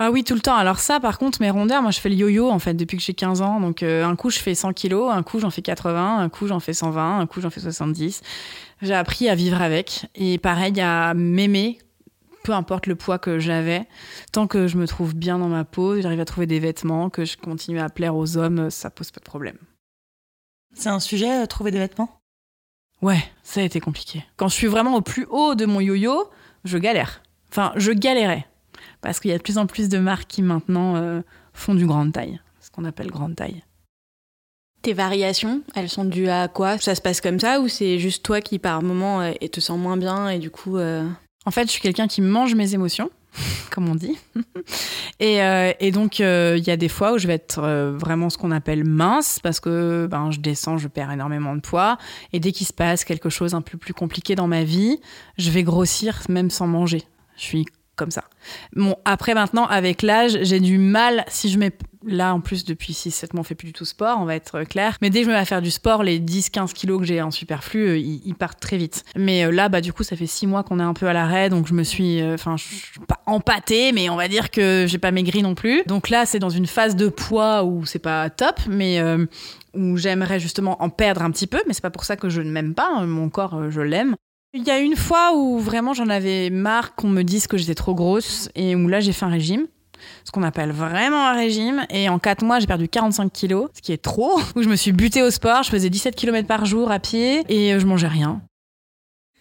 Ah 0.00 0.12
oui, 0.12 0.22
tout 0.22 0.34
le 0.34 0.40
temps. 0.40 0.54
Alors 0.54 0.78
ça, 0.78 1.00
par 1.00 1.18
contre, 1.18 1.40
mes 1.40 1.50
rondeurs, 1.50 1.82
moi, 1.82 1.90
je 1.90 1.98
fais 1.98 2.08
le 2.08 2.14
yo-yo, 2.14 2.48
en 2.48 2.60
fait, 2.60 2.74
depuis 2.74 2.96
que 2.96 3.02
j'ai 3.02 3.14
15 3.14 3.42
ans. 3.42 3.58
Donc, 3.58 3.82
euh, 3.82 4.04
un 4.04 4.14
coup, 4.14 4.30
je 4.30 4.38
fais 4.38 4.54
100 4.54 4.72
kilos, 4.72 5.10
un 5.12 5.24
coup, 5.24 5.40
j'en 5.40 5.50
fais 5.50 5.62
80, 5.62 6.18
un 6.18 6.28
coup, 6.28 6.46
j'en 6.46 6.60
fais 6.60 6.72
120, 6.72 7.18
un 7.18 7.26
coup, 7.26 7.40
j'en 7.40 7.50
fais 7.50 7.60
70. 7.60 8.22
J'ai 8.82 8.94
appris 8.94 9.28
à 9.28 9.34
vivre 9.34 9.60
avec. 9.60 10.06
Et 10.14 10.38
pareil, 10.38 10.80
à 10.80 11.14
m'aimer, 11.14 11.78
peu 12.44 12.52
importe 12.52 12.86
le 12.86 12.94
poids 12.94 13.18
que 13.18 13.40
j'avais. 13.40 13.88
Tant 14.30 14.46
que 14.46 14.68
je 14.68 14.76
me 14.76 14.86
trouve 14.86 15.16
bien 15.16 15.38
dans 15.38 15.48
ma 15.48 15.64
peau, 15.64 16.00
j'arrive 16.00 16.20
à 16.20 16.24
trouver 16.24 16.46
des 16.46 16.60
vêtements, 16.60 17.10
que 17.10 17.24
je 17.24 17.36
continue 17.36 17.80
à 17.80 17.88
plaire 17.88 18.14
aux 18.14 18.36
hommes, 18.36 18.70
ça 18.70 18.90
pose 18.90 19.10
pas 19.10 19.18
de 19.18 19.24
problème. 19.24 19.58
C'est 20.74 20.90
un 20.90 21.00
sujet 21.00 21.42
euh, 21.42 21.46
trouver 21.46 21.72
des 21.72 21.78
vêtements? 21.78 22.17
Ouais, 23.00 23.22
ça 23.42 23.60
a 23.60 23.64
été 23.64 23.80
compliqué. 23.80 24.24
Quand 24.36 24.48
je 24.48 24.54
suis 24.54 24.66
vraiment 24.66 24.96
au 24.96 25.00
plus 25.00 25.26
haut 25.30 25.54
de 25.54 25.66
mon 25.66 25.80
yo-yo, 25.80 26.30
je 26.64 26.78
galère. 26.78 27.22
Enfin, 27.50 27.72
je 27.76 27.92
galérais. 27.92 28.46
Parce 29.00 29.20
qu'il 29.20 29.30
y 29.30 29.34
a 29.34 29.38
de 29.38 29.42
plus 29.42 29.58
en 29.58 29.66
plus 29.66 29.88
de 29.88 29.98
marques 29.98 30.26
qui 30.28 30.42
maintenant 30.42 30.96
euh, 30.96 31.20
font 31.52 31.74
du 31.74 31.86
grande 31.86 32.12
taille. 32.12 32.40
Ce 32.60 32.70
qu'on 32.70 32.84
appelle 32.84 33.10
grande 33.10 33.36
taille. 33.36 33.62
Tes 34.82 34.92
variations, 34.92 35.62
elles 35.74 35.88
sont 35.88 36.04
dues 36.04 36.28
à 36.28 36.48
quoi? 36.48 36.78
Ça 36.78 36.94
se 36.94 37.00
passe 37.00 37.20
comme 37.20 37.40
ça 37.40 37.60
ou 37.60 37.68
c'est 37.68 37.98
juste 37.98 38.24
toi 38.24 38.40
qui 38.40 38.58
par 38.58 38.82
moment 38.82 39.20
euh, 39.20 39.32
et 39.40 39.48
te 39.48 39.60
sens 39.60 39.78
moins 39.78 39.96
bien 39.96 40.28
et 40.28 40.38
du 40.38 40.50
coup 40.50 40.76
euh, 40.76 41.08
En 41.46 41.50
fait, 41.50 41.64
je 41.64 41.72
suis 41.72 41.80
quelqu'un 41.80 42.06
qui 42.06 42.20
mange 42.20 42.54
mes 42.54 42.74
émotions, 42.74 43.10
comme 43.70 43.88
on 43.88 43.94
dit. 43.94 44.18
et, 45.20 45.42
euh, 45.42 45.72
donc, 45.92 46.20
euh, 46.20 46.56
il 46.58 46.66
y 46.66 46.70
a 46.70 46.76
des 46.76 46.88
fois 46.88 47.12
où 47.12 47.18
je 47.18 47.26
vais 47.26 47.34
être 47.34 47.60
euh, 47.62 47.92
vraiment 47.96 48.30
ce 48.30 48.38
qu'on 48.38 48.50
appelle 48.50 48.84
mince, 48.84 49.40
parce 49.42 49.60
que 49.60 50.06
ben, 50.10 50.30
je 50.30 50.40
descends, 50.40 50.78
je 50.78 50.88
perds 50.88 51.12
énormément 51.12 51.54
de 51.54 51.60
poids. 51.60 51.98
Et 52.32 52.40
dès 52.40 52.52
qu'il 52.52 52.66
se 52.66 52.72
passe 52.72 53.04
quelque 53.04 53.28
chose 53.28 53.54
un 53.54 53.62
peu 53.62 53.78
plus 53.78 53.94
compliqué 53.94 54.34
dans 54.34 54.48
ma 54.48 54.64
vie, 54.64 55.00
je 55.36 55.50
vais 55.50 55.62
grossir 55.62 56.20
même 56.28 56.50
sans 56.50 56.66
manger. 56.66 57.02
Je 57.36 57.42
suis 57.42 57.66
comme 57.98 58.10
ça. 58.10 58.24
Bon, 58.74 58.96
après 59.04 59.34
maintenant, 59.34 59.66
avec 59.66 60.02
l'âge, 60.02 60.38
j'ai 60.42 60.60
du 60.60 60.78
mal, 60.78 61.24
si 61.28 61.50
je 61.50 61.58
mets... 61.58 61.72
Là, 62.06 62.32
en 62.32 62.40
plus, 62.40 62.64
depuis 62.64 62.92
6-7 62.92 63.30
mois, 63.34 63.40
on 63.40 63.42
fait 63.42 63.56
plus 63.56 63.66
du 63.66 63.72
tout 63.72 63.84
sport, 63.84 64.18
on 64.20 64.24
va 64.24 64.36
être 64.36 64.62
clair. 64.62 64.96
Mais 65.02 65.10
dès 65.10 65.18
que 65.18 65.24
je 65.24 65.30
me 65.30 65.34
mets 65.34 65.40
à 65.40 65.44
faire 65.44 65.60
du 65.60 65.72
sport, 65.72 66.04
les 66.04 66.20
10-15 66.20 66.72
kilos 66.72 67.00
que 67.00 67.04
j'ai 67.04 67.20
en 67.20 67.32
superflu, 67.32 67.88
euh, 67.88 67.98
ils, 67.98 68.34
partent 68.36 68.60
très 68.60 68.76
vite. 68.76 69.04
Mais 69.16 69.44
euh, 69.44 69.50
là, 69.50 69.68
bah, 69.68 69.80
du 69.80 69.92
coup, 69.92 70.04
ça 70.04 70.14
fait 70.14 70.28
6 70.28 70.46
mois 70.46 70.62
qu'on 70.62 70.78
est 70.78 70.84
un 70.84 70.94
peu 70.94 71.08
à 71.08 71.12
l'arrêt, 71.12 71.50
donc 71.50 71.66
je 71.66 71.74
me 71.74 71.82
suis... 71.82 72.22
euh, 72.22 72.34
Enfin, 72.34 72.54
pas 73.08 73.20
empâtée, 73.26 73.90
mais 73.90 74.08
on 74.10 74.16
va 74.16 74.28
dire 74.28 74.50
que 74.52 74.86
j'ai 74.86 74.98
pas 74.98 75.10
maigri 75.10 75.42
non 75.42 75.56
plus. 75.56 75.82
Donc 75.86 76.08
là, 76.08 76.24
c'est 76.24 76.38
dans 76.38 76.50
une 76.50 76.66
phase 76.66 76.94
de 76.94 77.08
poids 77.08 77.64
où 77.64 77.84
c'est 77.84 77.98
pas 77.98 78.30
top, 78.30 78.60
mais... 78.68 79.00
euh, 79.00 79.26
où 79.74 79.96
j'aimerais 79.96 80.40
justement 80.40 80.82
en 80.82 80.90
perdre 80.90 81.22
un 81.22 81.30
petit 81.30 81.46
peu, 81.46 81.60
mais 81.66 81.74
c'est 81.74 81.82
pas 81.82 81.90
pour 81.90 82.04
ça 82.04 82.16
que 82.16 82.28
je 82.28 82.40
ne 82.40 82.50
m'aime 82.50 82.74
pas, 82.74 82.88
hein. 82.90 83.06
mon 83.06 83.28
corps, 83.30 83.54
euh, 83.54 83.70
je 83.70 83.80
l'aime. 83.80 84.16
Il 84.54 84.64
y 84.66 84.70
a 84.70 84.78
une 84.78 84.96
fois 84.96 85.34
où 85.36 85.58
vraiment 85.58 85.92
j'en 85.92 86.08
avais 86.08 86.48
marre 86.50 86.94
qu'on 86.94 87.08
me 87.08 87.22
dise 87.22 87.46
que 87.46 87.56
j'étais 87.58 87.74
trop 87.74 87.94
grosse 87.94 88.48
et 88.54 88.74
où 88.74 88.88
là 88.88 89.00
j'ai 89.00 89.12
fait 89.12 89.26
un 89.26 89.30
régime. 89.30 89.66
Ce 90.24 90.30
qu'on 90.30 90.42
appelle 90.42 90.70
vraiment 90.70 91.26
un 91.26 91.34
régime. 91.34 91.84
Et 91.90 92.08
en 92.08 92.18
4 92.18 92.44
mois, 92.44 92.60
j'ai 92.60 92.66
perdu 92.66 92.88
45 92.88 93.32
kilos, 93.32 93.68
ce 93.74 93.82
qui 93.82 93.92
est 93.92 94.00
trop. 94.02 94.40
Où 94.56 94.62
je 94.62 94.68
me 94.68 94.76
suis 94.76 94.92
butée 94.92 95.22
au 95.22 95.30
sport, 95.30 95.64
je 95.64 95.70
faisais 95.70 95.90
17 95.90 96.14
km 96.14 96.46
par 96.46 96.64
jour 96.66 96.90
à 96.90 96.98
pied 96.98 97.42
et 97.48 97.78
je 97.78 97.84
mangeais 97.86 98.06
rien. 98.08 98.40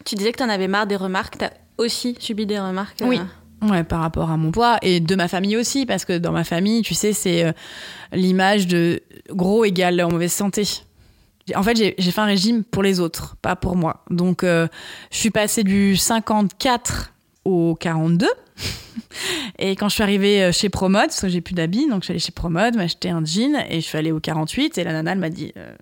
tu 0.03 0.16
disais 0.16 0.32
que 0.32 0.39
t'en 0.39 0.49
avais 0.49 0.68
marre 0.68 0.88
des 0.88 0.95
remarques, 0.95 1.38
t'as 1.38 1.51
aussi 1.78 2.16
subi 2.20 2.45
des 2.45 2.60
remarques 2.60 2.97
Oui. 3.01 3.20
euh, 3.20 3.68
Ouais, 3.70 3.84
par 3.84 4.01
rapport 4.01 4.30
à 4.30 4.38
mon 4.38 4.51
poids 4.51 4.78
et 4.84 4.99
de 4.99 5.16
ma 5.16 5.28
famille 5.28 5.58
aussi, 5.58 5.86
parce 5.88 6.05
que 6.05 6.18
dans 6.18 6.32
ma 6.32 6.43
famille, 6.43 6.82
tu 6.84 6.93
sais, 6.93 7.12
c'est 7.14 7.43
euh, 7.45 7.51
l'image 8.12 8.68
de 8.68 9.01
gros 9.30 9.64
égale 9.66 9.99
en 10.01 10.12
mauvaise 10.12 10.32
santé. 10.34 10.64
En 11.56 11.64
fait, 11.64 11.76
j'ai 11.76 12.12
fait 12.12 12.22
un 12.22 12.26
régime 12.26 12.64
pour 12.64 12.84
les 12.84 13.00
autres, 13.00 13.36
pas 13.41 13.56
pour 13.56 13.76
moi. 13.76 14.04
Donc, 14.10 14.43
euh, 14.43 14.68
je 15.12 15.18
suis 15.18 15.32
passée 15.32 15.64
du 15.64 15.95
54 15.95 17.14
au 17.45 17.76
42. 17.76 18.28
Et 19.60 19.76
quand 19.76 19.88
je 19.88 19.93
suis 19.93 20.04
arrivée 20.04 20.43
euh, 20.43 20.52
chez 20.52 20.70
Promode, 20.70 21.08
parce 21.08 21.22
que 21.22 21.30
j'ai 21.30 21.41
plus 21.41 21.54
d'habits, 21.54 21.88
donc 21.88 22.02
je 22.02 22.06
suis 22.06 22.12
allée 22.12 22.20
chez 22.20 22.32
Promode, 22.32 22.76
m'acheter 22.76 23.10
un 23.10 23.24
jean 23.24 23.56
et 23.70 23.80
je 23.82 23.86
suis 23.86 23.98
allée 23.98 24.12
au 24.12 24.20
48. 24.20 24.78
Et 24.78 24.84
la 24.84 24.91
nana, 24.91 25.14
elle 25.14 25.20
m'a 25.20 25.30
dit 25.30 25.54
euh, 25.56 25.74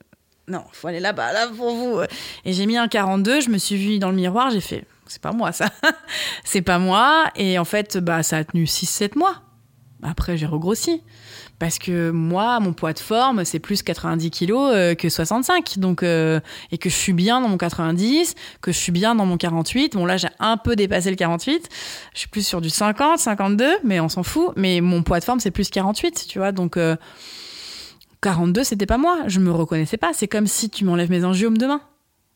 Non, 0.48 0.64
faut 0.72 0.88
aller 0.88 1.00
là-bas, 1.00 1.34
là 1.34 1.48
pour 1.48 1.74
vous. 1.74 2.02
Et 2.44 2.54
j'ai 2.54 2.66
mis 2.68 2.78
un 2.78 2.88
42, 2.88 3.42
je 3.42 3.50
me 3.50 3.58
suis 3.58 3.76
vue 3.76 4.00
dans 4.00 4.10
le 4.10 4.16
miroir, 4.16 4.52
j'ai 4.52 4.62
fait 4.62 4.86
C'est 5.08 5.22
pas 5.22 5.32
moi 5.32 5.52
ça. 5.52 5.70
c'est 6.44 6.62
pas 6.62 6.78
moi. 6.78 7.32
Et 7.36 7.58
en 7.58 7.66
fait, 7.66 7.98
bah, 7.98 8.22
ça 8.22 8.38
a 8.38 8.44
tenu 8.44 8.66
6-7 8.66 9.18
mois. 9.18 9.42
Après, 10.04 10.38
j'ai 10.38 10.46
regrossi. 10.46 11.02
Parce 11.58 11.80
que 11.80 12.12
moi, 12.12 12.60
mon 12.60 12.74
poids 12.74 12.94
de 12.94 13.00
forme, 13.00 13.46
c'est 13.46 13.60
plus 13.60 13.82
90 13.82 14.30
kilos 14.30 14.72
euh, 14.74 14.94
que 14.94 15.08
65. 15.08 15.80
Donc, 15.80 16.04
euh, 16.04 16.40
et 16.72 16.78
que 16.78 16.90
je 16.90 16.96
suis 16.96 17.14
bien 17.14 17.40
dans 17.40 17.48
mon 17.48 17.58
90, 17.58 18.36
que 18.62 18.72
je 18.72 18.78
suis 18.78 18.92
bien 18.92 19.16
dans 19.16 19.26
mon 19.26 19.38
48. 19.38 19.94
Bon, 19.94 20.06
là, 20.06 20.18
j'ai 20.18 20.28
un 20.40 20.58
peu 20.58 20.76
dépassé 20.76 21.10
le 21.10 21.16
48. 21.16 21.70
Je 22.14 22.20
suis 22.20 22.28
plus 22.28 22.46
sur 22.46 22.60
du 22.60 22.70
50, 22.70 23.20
52, 23.20 23.78
mais 23.84 24.00
on 24.00 24.10
s'en 24.10 24.24
fout. 24.24 24.52
Mais 24.58 24.82
mon 24.82 25.02
poids 25.04 25.20
de 25.20 25.24
forme, 25.24 25.40
c'est 25.40 25.52
plus 25.52 25.70
48, 25.70 26.26
tu 26.28 26.40
vois. 26.40 26.52
Donc, 26.52 26.76
euh, 26.76 26.98
42, 28.22 28.64
c'était 28.64 28.86
pas 28.86 28.98
moi. 28.98 29.20
Je 29.28 29.40
me 29.40 29.52
reconnaissais 29.52 29.98
pas. 29.98 30.12
C'est 30.14 30.28
comme 30.28 30.48
si 30.48 30.70
tu 30.70 30.84
m'enlèves 30.84 31.10
mes 31.10 31.24
angiomes 31.24 31.58
demain. 31.58 31.82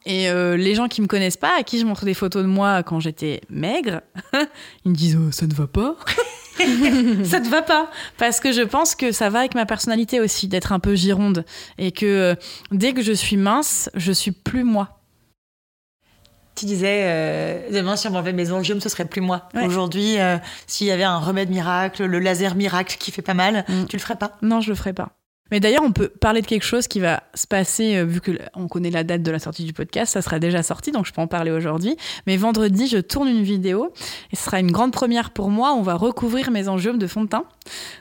Et 0.05 0.29
euh, 0.29 0.55
les 0.55 0.75
gens 0.75 0.87
qui 0.87 1.01
me 1.01 1.07
connaissent 1.07 1.37
pas, 1.37 1.51
à 1.59 1.63
qui 1.63 1.77
je 1.79 1.85
montre 1.85 2.05
des 2.05 2.13
photos 2.13 2.41
de 2.43 2.47
moi 2.47 2.83
quand 2.83 2.99
j'étais 2.99 3.41
maigre, 3.49 4.01
ils 4.85 4.91
me 4.91 4.95
disent 4.95 5.17
oh, 5.19 5.31
ça 5.31 5.45
ne 5.45 5.53
va 5.53 5.67
pas. 5.67 5.97
ça 7.23 7.39
te 7.39 7.47
va 7.49 7.61
pas 7.61 7.89
parce 8.17 8.39
que 8.39 8.51
je 8.51 8.61
pense 8.61 8.95
que 8.95 9.11
ça 9.11 9.29
va 9.29 9.39
avec 9.39 9.55
ma 9.55 9.65
personnalité 9.65 10.19
aussi 10.19 10.47
d'être 10.47 10.71
un 10.71 10.79
peu 10.79 10.95
gironde 10.95 11.45
et 11.77 11.91
que 11.91 12.05
euh, 12.05 12.35
dès 12.71 12.93
que 12.93 13.01
je 13.01 13.13
suis 13.13 13.37
mince, 13.37 13.89
je 13.95 14.11
suis 14.11 14.31
plus 14.31 14.63
moi. 14.63 14.95
Tu 16.55 16.65
disais, 16.65 17.03
euh, 17.05 17.69
demain, 17.71 17.95
si 17.95 18.07
on 18.07 18.11
m'enlevait 18.11 18.33
mes 18.33 18.51
angiomes, 18.51 18.81
ce 18.81 18.89
serait 18.89 19.05
plus 19.05 19.21
moi. 19.21 19.47
Ouais. 19.53 19.65
Aujourd'hui, 19.65 20.19
euh, 20.19 20.37
s'il 20.67 20.87
y 20.87 20.91
avait 20.91 21.05
un 21.05 21.17
remède 21.17 21.49
miracle, 21.49 22.03
le 22.03 22.19
laser 22.19 22.55
miracle 22.55 22.97
qui 22.99 23.11
fait 23.11 23.21
pas 23.21 23.33
mal, 23.33 23.63
Mm. 23.69 23.85
tu 23.85 23.95
le 23.95 24.01
ferais 24.01 24.17
pas? 24.17 24.37
Non, 24.41 24.59
je 24.59 24.69
le 24.69 24.75
ferai 24.75 24.91
pas. 24.91 25.09
Mais 25.51 25.59
d'ailleurs, 25.59 25.83
on 25.83 25.91
peut 25.91 26.09
parler 26.09 26.41
de 26.41 26.47
quelque 26.47 26.63
chose 26.65 26.87
qui 26.87 26.99
va 26.99 27.23
se 27.33 27.47
passer, 27.47 27.97
euh, 27.97 28.05
vu 28.05 28.21
que 28.21 28.31
l- 28.31 28.49
on 28.55 28.67
connaît 28.67 28.91
la 28.91 29.03
date 29.03 29.23
de 29.23 29.31
la 29.31 29.39
sortie 29.39 29.63
du 29.63 29.73
podcast, 29.73 30.13
ça 30.13 30.21
sera 30.21 30.39
déjà 30.39 30.61
sorti, 30.63 30.91
donc 30.91 31.05
je 31.05 31.13
peux 31.13 31.21
en 31.21 31.27
parler 31.27 31.51
aujourd'hui. 31.51 31.95
Mais 32.27 32.37
vendredi, 32.37 32.87
je 32.87 32.97
tourne 32.97 33.27
une 33.27 33.43
vidéo, 33.43 33.91
et 34.31 34.35
ce 34.35 34.43
sera 34.45 34.59
une 34.59 34.71
grande 34.71 34.91
première 34.93 35.31
pour 35.31 35.49
moi. 35.49 35.73
On 35.73 35.81
va 35.81 35.95
recouvrir 35.95 36.51
mes 36.51 36.67
angiomes 36.67 36.97
de 36.99 37.07
fond 37.07 37.23
de 37.23 37.29
teint, 37.29 37.45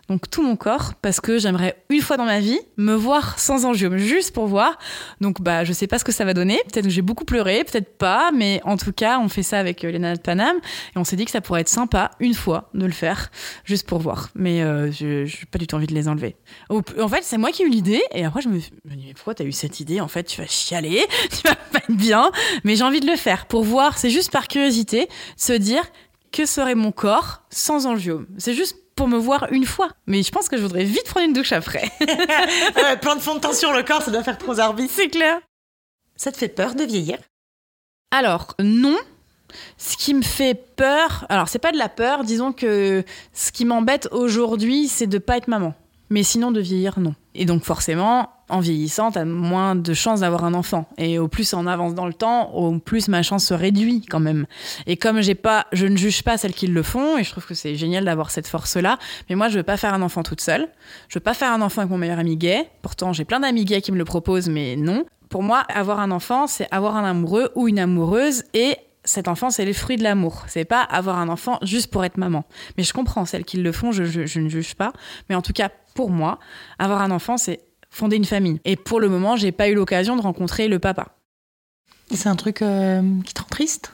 donc 0.09 0.31
tout 0.31 0.43
mon 0.43 0.57
corps, 0.57 0.95
parce 1.03 1.21
que 1.21 1.39
j'aimerais 1.39 1.83
une 1.91 2.01
fois 2.01 2.17
dans 2.17 2.25
ma 2.25 2.41
vie 2.41 2.59
me 2.77 2.95
voir 2.95 3.39
sans 3.39 3.65
angiomes, 3.65 3.99
juste 3.99 4.33
pour 4.33 4.47
voir. 4.47 4.79
Donc 5.21 5.41
bah, 5.41 5.65
je 5.65 5.73
sais 5.73 5.87
pas 5.87 5.99
ce 5.99 6.05
que 6.05 6.13
ça 6.13 6.25
va 6.25 6.35
donner. 6.35 6.59
Peut-être 6.71 6.85
que 6.85 6.91
j'ai 6.91 7.03
beaucoup 7.03 7.25
pleuré, 7.25 7.65
peut-être 7.65 7.97
pas, 7.99 8.31
mais 8.33 8.61
en 8.65 8.77
tout 8.77 8.93
cas, 8.93 9.19
on 9.19 9.29
fait 9.29 9.43
ça 9.43 9.59
avec 9.59 9.85
euh, 9.85 9.91
les 9.91 9.99
nanas 9.99 10.17
de 10.17 10.23
Paname, 10.23 10.57
et 10.95 10.99
on 10.99 11.05
s'est 11.05 11.17
dit 11.17 11.25
que 11.25 11.31
ça 11.31 11.41
pourrait 11.41 11.63
être 11.63 11.69
sympa 11.69 12.11
une 12.21 12.35
fois 12.35 12.71
de 12.75 12.87
le 12.87 12.93
faire, 12.93 13.31
juste 13.65 13.87
pour 13.87 13.99
voir. 13.99 14.31
Mais 14.35 14.63
euh, 14.63 14.91
je 14.93 15.25
n'ai 15.25 15.47
pas 15.51 15.59
du 15.59 15.67
tout 15.67 15.77
envie 15.77 15.87
de 15.87 15.95
les 15.95 16.09
enlever. 16.09 16.37
En 16.71 17.09
fait, 17.09 17.23
c'est 17.23 17.39
moi 17.39 17.51
qui 17.51 17.63
ai 17.63 17.67
eu 17.67 17.71
l'idée, 17.71 18.03
et 18.13 18.25
après, 18.25 18.41
je 18.41 18.49
me 18.49 18.59
suis 18.59 18.71
dit, 18.71 18.79
mais 18.85 19.15
pourquoi 19.15 19.35
t'as 19.35 19.45
eu 19.45 19.53
cette 19.53 19.81
idée 19.81 20.01
En 20.01 20.09
fait, 20.09 20.25
tu 20.25 20.41
vas 20.41 20.47
chialer, 20.47 21.05
tu 21.31 21.49
vas 21.49 21.55
pas 21.55 21.79
être 21.79 21.97
bien, 21.97 22.31
mais 22.65 22.77
j'ai 22.77 22.85
envie 22.85 23.01
de 23.01 23.07
le 23.07 23.17
faire 23.17 23.47
pour 23.47 23.65
voir, 23.65 23.99
c'est 23.99 24.11
juste 24.11 24.33
par 24.33 24.49
curiosité, 24.49 25.09
se 25.37 25.53
dire 25.53 25.83
que 26.33 26.47
serait 26.47 26.75
mon 26.75 26.93
corps 26.93 27.43
sans 27.51 27.87
angiomes. 27.87 28.27
C'est 28.37 28.55
juste 28.55 28.77
pour 28.99 29.07
me 29.07 29.17
voir 29.17 29.47
une 29.53 29.65
fois. 29.65 29.91
Mais 30.09 30.25
je 30.25 30.31
pense 30.33 30.49
que 30.49 30.57
je 30.57 30.63
voudrais 30.63 30.83
vite 30.83 31.05
prendre 31.05 31.25
une 31.27 31.33
douche 31.33 31.53
après. 31.53 31.89
Euh, 32.01 32.97
Plein 32.97 33.15
de 33.17 33.21
fond 33.21 33.35
de 33.37 33.41
teint 33.41 33.53
sur 33.53 33.73
le 33.73 33.83
corps, 33.85 34.03
ça 34.03 34.11
doit 34.11 34.23
faire 34.25 34.39
trop 34.39 34.55
zarbi. 34.55 34.89
c'est 34.89 35.09
clair. 35.09 35.39
Ça 36.17 36.33
te 36.33 36.37
fait 36.37 36.49
peur 36.49 36.75
de 36.75 36.83
vieillir? 36.83 37.19
Alors, 38.11 38.55
non. 38.61 38.97
Ce 39.77 39.97
qui 39.97 40.15
me 40.15 40.23
fait 40.23 40.55
peur, 40.55 41.27
alors 41.29 41.49
c'est 41.49 41.59
pas 41.61 41.71
de 41.73 41.79
la 41.79 41.89
peur, 41.89 42.25
disons 42.25 42.53
que 42.53 43.05
ce 43.33 43.53
qui 43.53 43.65
m'embête 43.65 44.09
aujourd'hui, 44.11 44.89
c'est 44.89 45.07
de 45.07 45.19
pas 45.19 45.37
être 45.37 45.49
maman. 45.49 45.75
Mais 46.11 46.23
sinon, 46.25 46.51
de 46.51 46.61
vieillir, 46.61 46.99
non. 46.99 47.15
Et 47.35 47.45
donc, 47.45 47.63
forcément, 47.65 48.31
en 48.49 48.61
vieillissant, 48.61 49.11
t'as 49.11 49.25
moins 49.25 49.75
de 49.75 49.95
chances 49.95 50.21
d'avoir 50.21 50.45
un 50.45 50.55
enfant. 50.55 50.87
Et 50.97 51.19
au 51.19 51.29
plus 51.29 51.53
on 51.55 51.67
avance 51.67 51.95
dans 51.95 52.07
le 52.07 52.15
temps, 52.15 52.51
au 52.53 52.79
plus 52.79 53.09
ma 53.09 53.23
chance 53.23 53.47
se 53.47 53.55
réduit 53.55 54.05
quand 54.09 54.21
même. 54.21 54.47
Et 54.87 54.97
comme 54.97 55.21
j'ai 55.21 55.35
pas, 55.35 55.67
je 55.73 55.87
ne 55.87 55.97
juge 55.97 56.23
pas 56.23 56.39
celles 56.39 56.55
qui 56.55 56.67
le 56.67 56.83
font, 56.83 57.19
et 57.19 57.25
je 57.25 57.31
trouve 57.31 57.47
que 57.47 57.55
c'est 57.55 57.75
génial 57.75 58.05
d'avoir 58.05 58.31
cette 58.31 58.47
force-là. 58.47 58.99
Mais 59.29 59.37
moi, 59.37 59.49
je 59.49 59.59
veux 59.59 59.63
pas 59.65 59.77
faire 59.77 59.95
un 59.95 60.03
enfant 60.03 60.23
toute 60.23 60.41
seule. 60.41 60.69
Je 61.09 61.19
veux 61.19 61.23
pas 61.23 61.35
faire 61.35 61.53
un 61.53 61.63
enfant 61.63 61.83
avec 61.83 61.91
mon 61.91 61.99
meilleur 61.99 62.19
ami 62.19 62.37
gay. 62.37 62.69
Pourtant, 62.83 63.13
j'ai 63.13 63.25
plein 63.25 63.41
d'amis 63.41 63.65
gays 63.65 63.83
qui 63.83 63.93
me 63.93 63.99
le 63.99 64.05
proposent, 64.05 64.49
mais 64.49 64.77
non. 64.77 65.05
Pour 65.29 65.43
moi, 65.43 65.63
avoir 65.69 66.01
un 66.01 66.11
enfant, 66.11 66.47
c'est 66.47 66.69
avoir 66.71 66.97
un 66.97 67.05
amoureux 67.05 67.51
ou 67.55 67.69
une 67.69 67.79
amoureuse 67.79 68.45
et 68.55 68.77
cet 69.05 69.29
enfant, 69.29 69.51
c'est 69.51 69.65
les 69.65 69.73
fruits 69.73 69.97
de 69.97 70.03
l'amour. 70.03 70.45
C'est 70.49 70.65
pas 70.65 70.83
avoir 70.83 71.19
un 71.19 71.29
enfant 71.29 71.59
juste 71.63 71.91
pour 71.91 72.05
être 72.05 72.19
maman. 72.19 72.45
Mais 72.77 72.83
je 72.83 72.93
comprends 72.93 73.25
celles 73.25 73.45
qui 73.45 73.57
le 73.57 73.73
font, 73.73 73.91
je 73.91 74.03
ne 74.41 74.49
juge 74.49 74.75
pas. 74.75 74.93
Mais 75.29 75.35
en 75.35 75.41
tout 75.43 75.53
cas, 75.55 75.71
pour 75.95 76.11
moi, 76.11 76.39
avoir 76.79 77.01
un 77.01 77.11
enfant, 77.11 77.37
c'est 77.37 77.61
fonder 77.91 78.17
une 78.17 78.25
famille. 78.25 78.61
Et 78.65 78.77
pour 78.77 79.01
le 79.01 79.09
moment, 79.09 79.37
j'ai 79.37 79.53
pas 79.53 79.69
eu 79.69 79.75
l'occasion 79.75 80.17
de 80.17 80.23
rencontrer 80.23 80.69
le 80.69 80.79
papa. 80.79 81.09
C'est 82.11 82.29
un 82.29 82.37
truc 82.37 82.63
euh, 82.63 83.03
qui 83.25 83.35
te 83.35 83.41
rend 83.41 83.49
triste? 83.51 83.93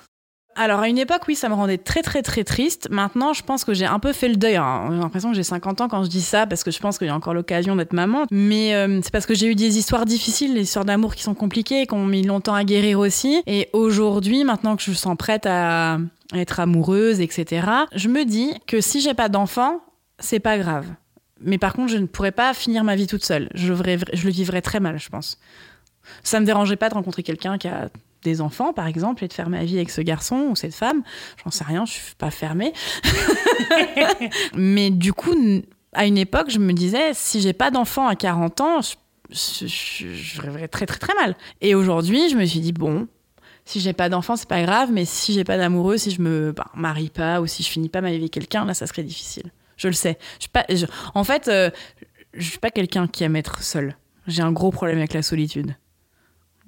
Alors 0.57 0.81
à 0.81 0.89
une 0.89 0.99
époque, 0.99 1.23
oui, 1.27 1.35
ça 1.35 1.49
me 1.49 1.55
rendait 1.55 1.79
très 1.79 2.03
très 2.03 2.23
très 2.23 2.45
triste. 2.45 2.89
Maintenant, 2.91 3.33
je 3.33 3.43
pense 3.43 3.65
que 3.65 3.75
j'ai 3.75 3.87
un 3.87 3.99
peu 3.99 4.13
fait 4.13 4.29
le 4.29 4.37
deuil. 4.37 4.57
Hein. 4.57 4.89
J'ai 4.91 4.99
l'impression 4.99 5.31
que 5.31 5.37
j'ai 5.37 5.43
50 5.43 5.81
ans 5.81 5.89
quand 5.89 6.05
je 6.05 6.09
dis 6.09 6.21
ça, 6.21 6.47
parce 6.47 6.63
que 6.63 6.71
je 6.71 6.79
pense 6.79 6.99
qu'il 6.99 7.09
y 7.09 7.11
a 7.11 7.15
encore 7.15 7.35
l'occasion 7.35 7.75
d'être 7.75 7.93
maman. 7.93 8.27
Mais 8.31 8.75
euh, 8.75 9.01
c'est 9.03 9.13
parce 9.13 9.27
que 9.27 9.35
j'ai 9.35 9.49
eu 9.49 9.57
des 9.57 9.79
histoires 9.79 10.05
difficiles, 10.05 10.55
des 10.55 10.63
histoires 10.63 10.85
d'amour 10.85 11.15
qui 11.15 11.23
sont 11.25 11.35
compliquées, 11.35 11.87
qui 11.87 11.95
ont 11.95 12.07
mis 12.07 12.23
longtemps 12.23 12.55
à 12.55 12.63
guérir 12.63 13.01
aussi. 13.01 13.43
Et 13.47 13.69
aujourd'hui, 13.73 14.45
maintenant 14.45 14.77
que 14.77 14.83
je 14.83 14.93
sens 14.93 15.17
prête 15.17 15.47
à 15.47 15.99
être 16.33 16.61
amoureuse, 16.61 17.21
etc., 17.21 17.67
je 17.95 18.09
me 18.09 18.25
dis 18.25 18.53
que 18.67 18.81
si 18.81 19.01
j'ai 19.01 19.15
pas 19.15 19.29
d'enfant, 19.29 19.81
c'est 20.21 20.41
pas 20.41 20.57
grave. 20.57 20.87
Mais 21.45 21.59
par 21.59 21.75
contre, 21.75 21.93
je 21.93 21.99
ne 21.99 22.07
pourrais 22.07 22.33
pas 22.33 22.55
finir 22.55 22.85
ma 22.85 22.97
vie 22.97 23.07
toute 23.07 23.25
seule. 23.25 23.49
Je, 23.55 23.73
le 23.73 24.31
vivrais 24.31 24.63
très 24.63 24.81
mal, 24.81 24.99
je 24.99 25.09
pense. 25.09 25.39
Ça 26.23 26.41
me 26.41 26.47
dérangeait 26.47 26.77
pas 26.77 26.89
de 26.89 26.95
rencontrer 26.95 27.23
quelqu'un 27.23 27.59
qui 27.59 27.69
a 27.69 27.91
des 28.23 28.41
enfants, 28.41 28.73
par 28.73 28.87
exemple, 28.87 29.23
et 29.25 29.29
de 29.29 29.33
faire 29.33 29.51
ma 29.51 29.65
vie 29.65 29.77
avec 29.77 29.91
ce 29.91 30.01
garçon 30.01 30.49
ou 30.51 30.57
cette 30.57 30.75
femme. 30.75 31.03
J'en 31.45 31.51
sais 31.51 31.65
rien, 31.65 31.85
je 31.85 31.93
suis 31.93 32.15
pas 32.17 32.31
fermée. 32.31 32.73
Mais 34.55 34.91
du 34.91 35.13
coup, 35.13 35.35
à 35.93 36.07
une 36.07 36.19
époque, 36.19 36.51
je 36.51 36.59
me 36.59 36.73
disais, 36.73 37.13
si 37.13 37.41
j'ai 37.41 37.53
pas 37.53 37.71
d'enfant 37.71 38.07
à 38.09 38.17
40 38.17 38.61
ans, 38.63 38.81
je, 38.81 39.67
je, 39.67 40.41
rêverais 40.41 40.69
très 40.69 40.87
très 40.87 40.99
très 40.99 41.15
mal. 41.15 41.37
Et 41.61 41.75
aujourd'hui, 41.75 42.31
je 42.31 42.37
me 42.37 42.45
suis 42.47 42.61
dit, 42.61 42.73
bon, 42.73 43.07
si 43.67 43.81
j'ai 43.81 43.93
pas 43.93 44.09
d'enfant, 44.09 44.37
c'est 44.37 44.49
pas 44.49 44.63
grave, 44.63 44.91
mais 44.93 45.05
si 45.05 45.35
j'ai 45.35 45.45
pas 45.45 45.59
d'amoureux, 45.59 45.99
si 45.99 46.11
je 46.11 46.21
me 46.21 46.53
bah, 46.53 46.71
marie 46.75 47.11
pas 47.11 47.41
ou 47.41 47.47
si 47.47 47.63
je 47.63 47.69
finis 47.69 47.89
pas 47.89 48.01
ma 48.01 48.11
vie 48.11 48.17
avec 48.17 48.31
quelqu'un, 48.31 48.65
là, 48.65 48.75
ça 48.75 48.87
serait 48.87 49.03
difficile. 49.03 49.51
Je 49.77 49.89
le 49.89 49.95
sais. 49.95 50.19
Je 50.39 50.43
suis 50.43 50.51
pas, 50.51 50.67
en 51.15 51.25
fait, 51.25 51.49
euh, 51.49 51.71
je 52.33 52.49
suis 52.49 52.59
pas 52.59 52.71
quelqu'un 52.71 53.07
qui 53.07 53.25
aime 53.25 53.37
être 53.37 53.63
seul. 53.63 53.97
J'ai 54.27 54.43
un 54.43 54.53
gros 54.53 54.71
problème 54.71 54.99
avec 54.99 55.13
la 55.13 55.23
solitude. 55.23 55.77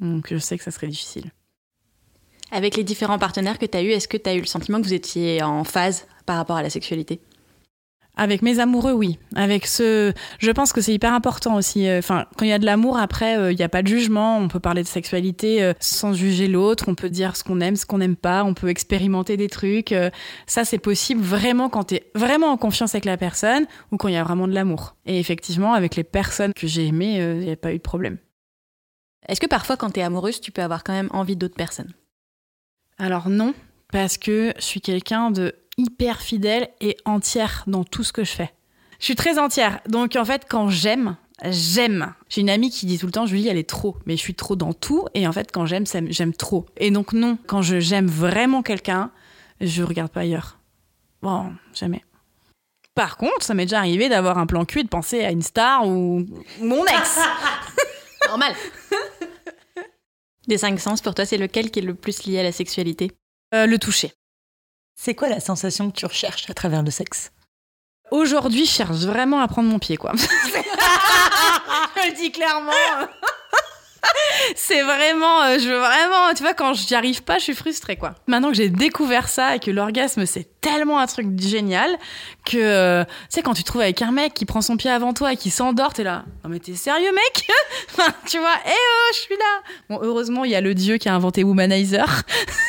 Donc 0.01 0.29
je 0.31 0.39
sais 0.39 0.59
que 0.59 0.65
ça 0.65 0.71
serait 0.71 0.89
difficile. 0.89 1.31
Avec 2.51 2.77
les 2.77 2.85
différents 2.85 3.19
partenaires 3.19 3.59
que 3.59 3.67
tu 3.67 3.77
as 3.77 3.83
eus, 3.83 3.91
est-ce 3.91 4.09
que 4.09 4.17
tu 4.17 4.29
as 4.29 4.35
eu 4.35 4.41
le 4.41 4.47
sentiment 4.47 4.81
que 4.81 4.87
vous 4.87 4.95
étiez 4.95 5.43
en 5.43 5.65
phase 5.65 6.07
par 6.27 6.37
rapport 6.37 6.57
à 6.57 6.63
la 6.63 6.71
sexualité? 6.71 7.21
Avec 8.17 8.41
mes 8.41 8.59
amoureux, 8.61 8.93
oui. 8.93 9.19
Avec 9.35 9.67
ce, 9.67 10.13
je 10.39 10.51
pense 10.51 10.73
que 10.73 10.81
c'est 10.81 10.95
hyper 10.95 11.13
important 11.13 11.55
aussi. 11.55 11.87
Euh, 11.87 11.99
enfin, 11.99 12.27
quand 12.37 12.47
il 12.47 12.49
y 12.49 12.53
a 12.53 12.59
de 12.59 12.65
l'amour, 12.65 12.97
après, 12.97 13.37
euh, 13.37 13.53
il 13.53 13.57
n'y 13.57 13.63
a 13.63 13.69
pas 13.69 13.83
de 13.83 13.89
jugement. 13.89 14.39
On 14.39 14.49
peut 14.49 14.61
parler 14.61 14.83
de 14.83 14.89
sexualité 14.89 15.63
euh, 15.63 15.75
sans 15.81 16.15
juger 16.15 16.49
l'autre. 16.49 16.87
On 16.89 16.95
peut 16.95 17.11
dire 17.11 17.37
ce 17.37 17.45
qu'on 17.45 17.61
aime, 17.61 17.77
ce 17.77 17.85
qu'on 17.85 17.99
n'aime 17.99 18.17
pas. 18.17 18.43
On 18.45 18.55
peut 18.55 18.69
expérimenter 18.69 19.37
des 19.37 19.49
trucs. 19.49 19.95
ça, 20.47 20.65
c'est 20.65 20.79
possible 20.79 21.21
vraiment 21.21 21.69
quand 21.69 21.85
tu 21.85 21.97
es 21.97 22.11
vraiment 22.15 22.49
en 22.49 22.57
confiance 22.57 22.95
avec 22.95 23.05
la 23.05 23.19
personne 23.19 23.67
ou 23.93 23.99
quand 23.99 24.09
il 24.09 24.15
y 24.15 24.19
a 24.19 24.25
vraiment 24.25 24.49
de 24.49 24.55
l'amour. 24.55 24.97
Et 25.05 25.21
effectivement, 25.21 25.75
avec 25.75 25.95
les 25.97 26.05
personnes 26.05 26.55
que 26.55 26.67
j'ai 26.67 26.87
aimées, 26.87 27.17
il 27.17 27.45
n'y 27.45 27.51
a 27.51 27.57
pas 27.57 27.73
eu 27.73 27.79
de 27.79 27.83
problème. 27.83 28.17
Est-ce 29.29 29.41
que 29.41 29.47
parfois, 29.47 29.77
quand 29.77 29.91
tu 29.91 30.01
es 30.01 30.03
amoureuse, 30.03 30.41
tu 30.41 30.53
peux 30.53 30.63
avoir 30.63 30.85
quand 30.85 30.93
même 30.93 31.11
envie 31.13 31.37
d'autres 31.37 31.57
personnes? 31.57 31.93
Alors 32.99 33.29
non, 33.29 33.55
parce 33.93 34.17
que 34.17 34.55
je 34.57 34.63
suis 34.63 34.81
quelqu'un 34.81 35.31
de 35.31 35.55
hyper 35.79 36.21
fidèle 36.21 36.69
et 36.81 36.97
entière 37.05 37.65
dans 37.67 37.85
tout 37.85 38.03
ce 38.05 38.13
que 38.13 38.25
je 38.25 38.33
fais. 38.33 38.53
Je 38.99 39.05
suis 39.05 39.17
très 39.17 39.39
entière. 39.39 39.81
Donc 39.89 40.17
en 40.17 40.25
fait, 40.25 40.47
quand 40.49 40.69
j'aime, 40.69 41.17
j'aime. 41.45 42.15
J'ai 42.29 42.41
une 42.41 42.51
amie 42.51 42.71
qui 42.71 42.87
dit 42.87 42.99
tout 42.99 43.07
le 43.07 43.13
temps, 43.13 43.27
Julie, 43.27 43.49
elle 43.49 43.59
est 43.59 43.69
trop. 43.69 43.97
Mais 44.07 44.17
je 44.17 44.23
suis 44.23 44.35
trop 44.35 44.57
dans 44.57 44.73
tout. 44.73 45.07
Et 45.15 45.27
en 45.27 45.33
fait, 45.33 45.53
quand 45.53 45.67
j'aime, 45.67 45.85
j'aime 46.09 46.33
trop. 46.35 46.67
Et 46.77 46.91
donc 46.91 47.13
non, 47.13 47.39
quand 47.47 47.63
je 47.63 47.79
j'aime 47.81 48.07
vraiment 48.07 48.63
quelqu'un, 48.63 49.11
je 49.61 49.83
regarde 49.83 50.11
pas 50.11 50.21
ailleurs. 50.21 50.59
Bon, 51.23 51.53
jamais. 51.75 52.03
Par 52.95 53.19
contre, 53.19 53.43
ça 53.43 53.53
m'est 53.53 53.67
déjà 53.67 53.79
arrivé 53.79 54.09
d'avoir 54.09 54.39
un 54.39 54.47
plan 54.47 54.65
cul 54.65 54.81
et 54.81 54.85
de 54.85 54.89
penser 54.89 55.23
à 55.23 55.31
une 55.31 55.43
star 55.43 55.87
ou 55.87 56.25
mon 56.61 56.85
ex. 56.87 57.19
Normal. 58.27 58.55
Des 60.49 60.59
cinq 60.59 60.81
sens, 60.81 61.03
pour 61.03 61.15
toi, 61.15 61.27
c'est 61.27 61.37
lequel 61.39 61.71
qui 61.71 61.81
est 61.81 61.83
le 61.83 61.95
plus 61.95 62.25
lié 62.25 62.39
à 62.39 62.43
la 62.43 62.53
sexualité? 62.53 63.11
Euh, 63.55 63.67
Le 63.67 63.79
toucher. 63.79 64.13
C'est 64.99 65.15
quoi 65.15 65.29
la 65.29 65.41
sensation 65.41 65.91
que 65.91 65.97
tu 65.97 66.07
recherches 66.07 66.49
à 66.49 66.55
travers 66.55 66.83
le 66.83 66.91
sexe? 66.91 67.31
Aujourd'hui, 68.11 68.65
je 68.65 68.71
cherche 68.71 68.97
vraiment 69.05 69.41
à 69.41 69.49
prendre 69.49 69.69
mon 69.69 69.79
pied, 69.79 69.99
quoi. 69.99 70.13
je 70.17 72.09
le 72.09 72.17
dis 72.17 72.33
clairement. 72.33 72.73
c'est 74.57 74.83
vraiment, 74.83 75.43
euh, 75.43 75.59
je 75.59 75.69
veux 75.69 75.79
vraiment, 75.79 76.33
tu 76.35 76.43
vois, 76.43 76.55
quand 76.55 76.75
j'y 76.75 76.95
arrive 76.95 77.23
pas, 77.23 77.39
je 77.39 77.45
suis 77.45 77.55
frustrée, 77.55 77.97
quoi. 77.97 78.15
Maintenant 78.27 78.49
que 78.49 78.57
j'ai 78.57 78.69
découvert 78.69 79.29
ça 79.29 79.57
et 79.57 79.59
que 79.59 79.71
l'orgasme, 79.71 80.27
c'est 80.27 80.61
tellement 80.61 80.99
un 80.99 81.07
truc 81.07 81.39
génial 81.39 81.97
que, 82.45 82.57
euh, 82.57 83.05
tu 83.05 83.11
sais, 83.31 83.43
quand 83.43 83.55
tu 83.55 83.63
te 83.63 83.69
trouves 83.69 83.83
avec 83.83 84.03
un 84.03 84.13
mec 84.13 84.35
qui 84.35 84.45
prend 84.45 84.63
son 84.63 84.77
pied 84.77 84.91
avant 84.91 85.13
toi 85.13 85.33
et 85.33 85.37
qui 85.37 85.51
s'endort, 85.51 85.93
t'es 85.93 86.05
là, 86.05 86.25
non 86.45 86.51
mais 86.51 86.59
t'es 86.59 86.75
sérieux, 86.75 87.13
mec? 87.13 87.47
Tu 88.27 88.39
vois, 88.39 88.55
eh 88.67 88.71
oh, 88.71 89.13
je 89.13 89.19
suis 89.19 89.37
là 89.37 89.63
Bon, 89.89 89.99
heureusement, 90.03 90.45
il 90.45 90.51
y 90.51 90.55
a 90.55 90.61
le 90.61 90.75
dieu 90.75 90.97
qui 90.99 91.09
a 91.09 91.15
inventé 91.15 91.45
Womanizer. 91.45 92.23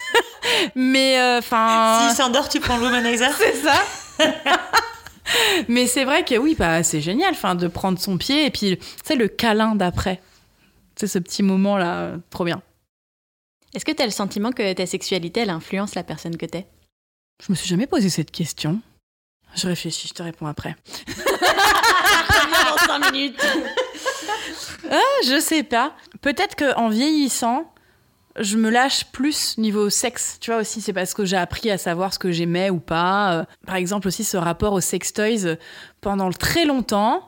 mais, 0.75 1.19
euh, 1.19 1.39
enfin... 1.39 2.07
S'il 2.07 2.15
s'endort, 2.15 2.49
tu 2.49 2.59
prends 2.59 2.77
le 2.77 2.83
Womanizer? 2.83 3.31
C'est 3.37 3.55
ça 3.55 3.73
mais 5.67 5.87
c'est 5.87 6.05
vrai 6.05 6.23
que 6.23 6.35
oui, 6.35 6.55
bah, 6.57 6.83
c'est 6.83 7.01
génial 7.01 7.31
enfin, 7.31 7.55
de 7.55 7.67
prendre 7.67 7.99
son 7.99 8.17
pied 8.17 8.45
et 8.45 8.49
puis, 8.49 8.77
tu 8.77 8.85
sais, 9.03 9.15
le 9.15 9.27
câlin 9.27 9.75
d'après. 9.75 10.21
C'est 10.99 11.07
ce 11.07 11.19
petit 11.19 11.43
moment-là, 11.43 11.99
euh, 11.99 12.17
trop 12.29 12.43
bien. 12.43 12.61
Est-ce 13.73 13.85
que 13.85 13.91
tu 13.91 14.01
as 14.01 14.05
le 14.05 14.11
sentiment 14.11 14.51
que 14.51 14.73
ta 14.73 14.85
sexualité, 14.85 15.41
elle 15.41 15.51
influence 15.51 15.93
la 15.93 16.03
personne 16.03 16.37
que 16.37 16.45
tu 16.45 16.57
es 16.57 16.67
Je 17.45 17.51
me 17.51 17.55
suis 17.55 17.67
jamais 17.67 17.85
posé 17.85 18.09
cette 18.09 18.31
question. 18.31 18.81
Je 19.55 19.67
réfléchis, 19.67 20.07
je 20.07 20.13
te 20.13 20.23
réponds 20.23 20.47
après. 20.47 20.75
dans 21.07 22.77
5 22.85 23.11
minutes. 23.11 23.39
ah, 24.91 25.21
je 25.25 25.39
sais 25.39 25.63
pas. 25.63 25.95
Peut-être 26.21 26.55
qu'en 26.55 26.89
vieillissant, 26.89 27.71
je 28.39 28.57
me 28.57 28.69
lâche 28.69 29.05
plus 29.11 29.57
niveau 29.57 29.89
sexe. 29.89 30.37
Tu 30.39 30.51
vois 30.51 30.59
aussi, 30.61 30.81
c'est 30.81 30.93
parce 30.93 31.13
que 31.13 31.25
j'ai 31.25 31.37
appris 31.37 31.69
à 31.71 31.77
savoir 31.77 32.13
ce 32.13 32.19
que 32.19 32.31
j'aimais 32.31 32.69
ou 32.69 32.79
pas. 32.79 33.33
Euh, 33.33 33.45
par 33.65 33.75
exemple 33.75 34.07
aussi 34.07 34.23
ce 34.23 34.37
rapport 34.37 34.73
aux 34.73 34.81
sex 34.81 35.13
toys. 35.13 35.45
Euh, 35.45 35.55
pendant 36.01 36.31
très 36.31 36.65
longtemps, 36.65 37.27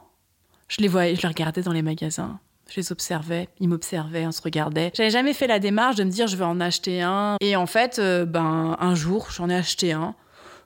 je 0.68 0.82
les 0.82 0.88
voyais, 0.88 1.16
je 1.16 1.22
les 1.22 1.28
regardais 1.28 1.62
dans 1.62 1.72
les 1.74 1.82
magasins. 1.82 2.40
Je 2.70 2.76
les 2.76 2.92
observais, 2.92 3.50
ils 3.60 3.68
m'observaient, 3.68 4.28
on 4.28 4.32
se 4.32 4.42
regardait. 4.42 4.92
J'avais 4.94 5.10
jamais 5.10 5.34
fait 5.34 5.48
la 5.48 5.60
démarche 5.60 5.96
de 5.96 6.04
me 6.04 6.12
dire 6.12 6.28
je 6.28 6.36
vais 6.36 6.46
en 6.46 6.60
acheter 6.62 7.02
un. 7.02 7.38
Et 7.42 7.56
en 7.56 7.66
fait, 7.66 7.98
euh, 8.00 8.26
ben 8.26 8.78
un 8.80 8.96
jour, 8.96 9.28
j'en 9.32 9.50
ai 9.50 9.56
acheté 9.56 9.92
un. 9.92 10.16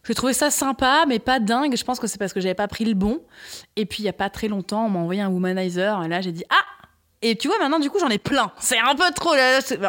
J'ai 0.05 0.15
trouvé 0.15 0.33
ça 0.33 0.51
sympa, 0.51 1.05
mais 1.07 1.19
pas 1.19 1.39
dingue. 1.39 1.77
Je 1.77 1.83
pense 1.85 1.99
que 1.99 2.07
c'est 2.07 2.17
parce 2.17 2.33
que 2.33 2.41
j'avais 2.41 2.55
pas 2.55 2.67
pris 2.67 2.83
le 2.83 2.93
bon. 2.93 3.21
Et 3.77 3.85
puis 3.85 4.03
il 4.03 4.05
y 4.05 4.09
a 4.09 4.13
pas 4.13 4.29
très 4.29 4.49
longtemps, 4.49 4.85
on 4.85 4.89
m'a 4.89 4.99
envoyé 4.99 5.21
un 5.21 5.29
womanizer. 5.29 6.03
Et 6.03 6.07
là, 6.09 6.21
j'ai 6.21 6.33
dit 6.33 6.43
ah. 6.49 6.55
Et 7.25 7.37
tu 7.37 7.47
vois, 7.47 7.57
maintenant, 7.57 7.79
du 7.79 7.89
coup, 7.89 7.99
j'en 7.99 8.09
ai 8.09 8.17
plein. 8.17 8.51
C'est 8.59 8.77
un 8.77 8.95
peu 8.95 9.09
trop. 9.15 9.31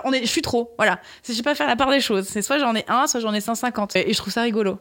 on 0.05 0.13
est, 0.13 0.21
je 0.21 0.31
suis 0.31 0.43
trop. 0.43 0.73
Voilà. 0.79 1.01
Je 1.27 1.33
sais 1.33 1.43
pas 1.43 1.57
faire 1.57 1.67
la 1.67 1.75
part 1.75 1.91
des 1.91 1.99
choses. 1.99 2.29
C'est 2.29 2.43
soit 2.43 2.61
j'en 2.61 2.77
ai 2.77 2.85
un, 2.87 3.09
soit 3.09 3.19
j'en 3.19 3.35
ai 3.35 3.41
150. 3.41 3.97
Et 3.97 4.13
je 4.13 4.17
trouve 4.17 4.33
ça 4.33 4.43
rigolo. 4.43 4.79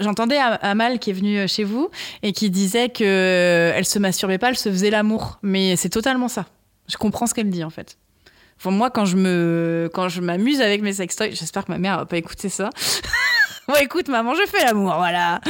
J'entendais 0.00 0.38
Amal 0.38 0.98
qui 0.98 1.10
est 1.10 1.12
venue 1.12 1.46
chez 1.46 1.62
vous 1.62 1.90
et 2.24 2.32
qui 2.32 2.50
disait 2.50 2.88
que 2.88 3.72
elle 3.72 3.84
se 3.84 4.00
masturbait 4.00 4.38
pas, 4.38 4.48
elle 4.48 4.58
se 4.58 4.68
faisait 4.68 4.90
l'amour. 4.90 5.38
Mais 5.42 5.76
c'est 5.76 5.90
totalement 5.90 6.26
ça. 6.26 6.46
Je 6.88 6.96
comprends 6.96 7.26
ce 7.26 7.34
qu'elle 7.34 7.50
dit 7.50 7.64
en 7.64 7.70
fait. 7.70 7.98
Enfin, 8.58 8.70
moi, 8.70 8.90
quand 8.90 9.06
je 9.06 9.16
me, 9.16 9.90
quand 9.92 10.08
je 10.08 10.20
m'amuse 10.20 10.60
avec 10.60 10.82
mes 10.82 10.92
sextoys, 10.92 11.32
j'espère 11.32 11.64
que 11.64 11.72
ma 11.72 11.78
mère 11.78 11.98
va 11.98 12.06
pas 12.06 12.16
écouter 12.16 12.48
ça. 12.48 12.70
bon, 13.68 13.74
écoute, 13.80 14.08
maman, 14.08 14.34
je 14.34 14.46
fais 14.48 14.64
l'amour, 14.64 14.94
voilà. 14.96 15.40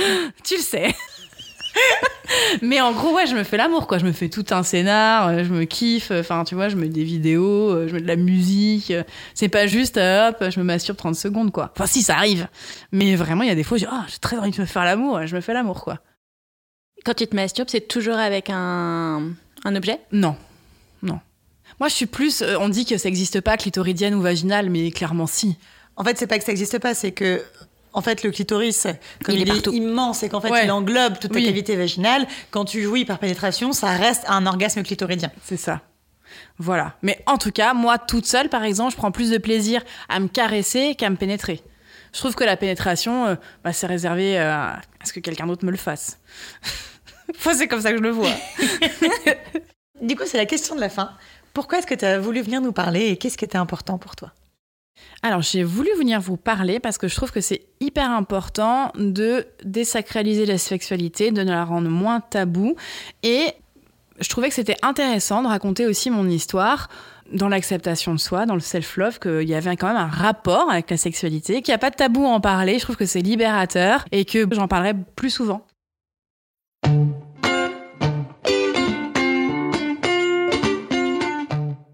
Tu 0.44 0.56
le 0.56 0.62
sais. 0.62 0.94
Mais 2.62 2.80
en 2.80 2.92
gros, 2.92 3.14
ouais, 3.14 3.26
je 3.26 3.34
me 3.34 3.44
fais 3.44 3.56
l'amour, 3.56 3.86
quoi. 3.86 3.98
Je 3.98 4.06
me 4.06 4.12
fais 4.12 4.28
tout 4.28 4.44
un 4.50 4.62
scénar, 4.62 5.28
euh, 5.28 5.44
je 5.44 5.52
me 5.52 5.64
kiffe. 5.64 6.10
Enfin, 6.10 6.44
tu 6.44 6.54
vois, 6.54 6.68
je 6.68 6.76
mets 6.76 6.88
des 6.88 7.04
vidéos, 7.04 7.70
euh, 7.70 7.88
je 7.88 7.94
mets 7.94 8.00
de 8.00 8.06
la 8.06 8.16
musique. 8.16 8.92
C'est 9.34 9.48
pas 9.48 9.66
juste, 9.66 9.98
euh, 9.98 10.30
hop, 10.30 10.44
je 10.48 10.58
me 10.58 10.64
masturbe 10.64 10.96
30 10.96 11.14
secondes, 11.14 11.52
quoi. 11.52 11.70
Enfin, 11.74 11.86
si, 11.86 12.02
ça 12.02 12.16
arrive. 12.16 12.48
Mais 12.92 13.14
vraiment, 13.14 13.42
il 13.42 13.48
y 13.48 13.52
a 13.52 13.54
des 13.54 13.62
fois, 13.62 13.76
je 13.78 13.84
dis, 13.84 13.90
oh, 13.92 14.04
j'ai 14.08 14.18
très 14.18 14.38
envie 14.38 14.52
de 14.52 14.60
me 14.60 14.66
faire 14.66 14.84
l'amour, 14.84 15.26
je 15.26 15.34
me 15.34 15.40
fais 15.40 15.52
l'amour, 15.52 15.84
quoi. 15.84 15.98
Quand 17.04 17.14
tu 17.14 17.26
te 17.26 17.34
masturbes, 17.34 17.68
c'est 17.68 17.88
toujours 17.88 18.16
avec 18.16 18.48
un, 18.48 19.32
un 19.64 19.76
objet? 19.76 19.98
Non. 20.12 20.36
Non. 21.02 21.20
Moi, 21.80 21.88
je 21.88 21.94
suis 21.94 22.06
plus. 22.06 22.42
Euh, 22.42 22.56
on 22.60 22.68
dit 22.68 22.84
que 22.84 22.96
ça 22.98 23.08
n'existe 23.08 23.40
pas, 23.40 23.56
clitoridienne 23.56 24.14
ou 24.14 24.20
vaginale, 24.20 24.70
mais 24.70 24.90
clairement, 24.90 25.26
si. 25.26 25.56
En 25.96 26.04
fait, 26.04 26.16
c'est 26.18 26.26
pas 26.26 26.38
que 26.38 26.44
ça 26.44 26.52
n'existe 26.52 26.78
pas, 26.78 26.94
c'est 26.94 27.12
que. 27.12 27.42
En 27.94 28.00
fait, 28.00 28.22
le 28.22 28.30
clitoris, 28.30 28.86
comme 29.22 29.34
il, 29.34 29.50
est, 29.50 29.66
immense 29.66 30.22
et 30.22 30.30
qu'en 30.30 30.40
fait, 30.40 30.64
il 30.64 30.70
englobe 30.70 31.18
toute 31.18 31.30
ta 31.30 31.42
cavité 31.42 31.76
vaginale, 31.76 32.26
quand 32.50 32.64
tu 32.64 32.82
jouis 32.82 33.04
par 33.04 33.18
pénétration, 33.18 33.72
ça 33.72 33.90
reste 33.90 34.24
un 34.28 34.46
orgasme 34.46 34.82
clitoridien. 34.82 35.30
C'est 35.44 35.58
ça. 35.58 35.82
Voilà. 36.56 36.96
Mais 37.02 37.22
en 37.26 37.36
tout 37.36 37.50
cas, 37.50 37.74
moi, 37.74 37.98
toute 37.98 38.24
seule, 38.24 38.48
par 38.48 38.64
exemple, 38.64 38.92
je 38.92 38.96
prends 38.96 39.12
plus 39.12 39.30
de 39.30 39.36
plaisir 39.36 39.82
à 40.08 40.20
me 40.20 40.28
caresser 40.28 40.94
qu'à 40.94 41.10
me 41.10 41.16
pénétrer. 41.16 41.60
Je 42.12 42.18
trouve 42.18 42.34
que 42.34 42.44
la 42.44 42.56
pénétration, 42.56 43.26
euh, 43.26 43.34
bah, 43.64 43.72
c'est 43.72 43.86
réservé 43.86 44.38
euh, 44.38 44.52
à 44.52 44.80
ce 45.04 45.12
que 45.12 45.20
quelqu'un 45.20 45.46
d'autre 45.46 45.64
me 45.64 45.70
le 45.70 45.76
fasse. 45.76 46.18
c'est 47.38 47.68
comme 47.68 47.80
ça 47.80 47.90
que 47.90 47.98
je 47.98 48.02
le 48.02 48.10
vois. 48.10 48.30
Du 50.02 50.16
coup, 50.16 50.24
c'est 50.26 50.36
la 50.36 50.46
question 50.46 50.74
de 50.74 50.80
la 50.80 50.88
fin. 50.88 51.12
Pourquoi 51.54 51.78
est-ce 51.78 51.86
que 51.86 51.94
tu 51.94 52.04
as 52.04 52.18
voulu 52.18 52.42
venir 52.42 52.60
nous 52.60 52.72
parler 52.72 53.08
et 53.08 53.16
qu'est-ce 53.16 53.38
qui 53.38 53.44
était 53.44 53.56
important 53.56 53.98
pour 53.98 54.16
toi? 54.16 54.32
Alors, 55.22 55.42
j'ai 55.42 55.62
voulu 55.62 55.90
venir 55.96 56.20
vous 56.20 56.36
parler 56.36 56.80
parce 56.80 56.98
que 56.98 57.06
je 57.06 57.14
trouve 57.14 57.30
que 57.30 57.40
c'est 57.40 57.62
hyper 57.80 58.10
important 58.10 58.90
de 58.96 59.46
désacraliser 59.64 60.44
la 60.44 60.58
sexualité, 60.58 61.30
de 61.30 61.42
la 61.42 61.64
rendre 61.64 61.88
moins 61.88 62.20
tabou 62.20 62.74
et 63.22 63.52
je 64.20 64.28
trouvais 64.28 64.48
que 64.48 64.54
c'était 64.54 64.76
intéressant 64.82 65.42
de 65.42 65.48
raconter 65.48 65.86
aussi 65.86 66.10
mon 66.10 66.28
histoire 66.28 66.88
dans 67.32 67.48
l'acceptation 67.48 68.12
de 68.12 68.18
soi, 68.18 68.44
dans 68.44 68.54
le 68.54 68.60
self-love, 68.60 69.18
qu'il 69.18 69.48
y 69.48 69.54
avait 69.54 69.76
quand 69.76 69.86
même 69.86 69.96
un 69.96 70.06
rapport 70.06 70.70
avec 70.70 70.90
la 70.90 70.96
sexualité, 70.96 71.62
qu'il 71.62 71.72
n'y 71.72 71.76
a 71.76 71.78
pas 71.78 71.90
de 71.90 71.96
tabou 71.96 72.24
à 72.26 72.28
en 72.28 72.40
parler. 72.40 72.78
Je 72.78 72.84
trouve 72.84 72.96
que 72.96 73.06
c'est 73.06 73.20
libérateur 73.20 74.04
et 74.12 74.24
que 74.24 74.46
j'en 74.50 74.68
parlerai 74.68 74.94
plus 75.16 75.30
souvent. 75.30 75.64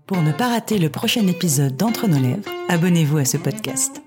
Pour 0.09 0.23
ne 0.23 0.33
pas 0.33 0.49
rater 0.49 0.79
le 0.79 0.89
prochain 0.89 1.27
épisode 1.27 1.77
d'Entre 1.77 2.09
nos 2.09 2.19
lèvres, 2.19 2.49
abonnez-vous 2.71 3.19
à 3.19 3.27
ce 3.27 3.37
podcast. 3.37 4.01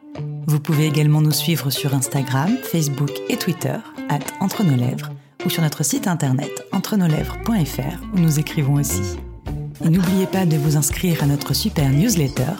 Vous 0.47 0.59
pouvez 0.59 0.87
également 0.87 1.21
nous 1.21 1.31
suivre 1.31 1.69
sur 1.69 1.93
Instagram, 1.93 2.57
Facebook 2.63 3.11
et 3.29 3.37
Twitter, 3.37 3.75
at 4.09 4.17
Entre 4.39 4.63
nos 4.63 4.75
lèvres, 4.75 5.11
ou 5.45 5.51
sur 5.51 5.61
notre 5.61 5.83
site 5.83 6.07
internet 6.07 6.65
entrenoslèvres.fr 6.71 8.03
où 8.15 8.17
nous 8.17 8.39
écrivons 8.39 8.73
aussi. 8.79 9.15
Et 9.85 9.89
n'oubliez 9.89 10.25
pas 10.25 10.47
de 10.47 10.57
vous 10.57 10.75
inscrire 10.75 11.21
à 11.21 11.27
notre 11.27 11.53
super 11.53 11.87
newsletter. 11.91 12.53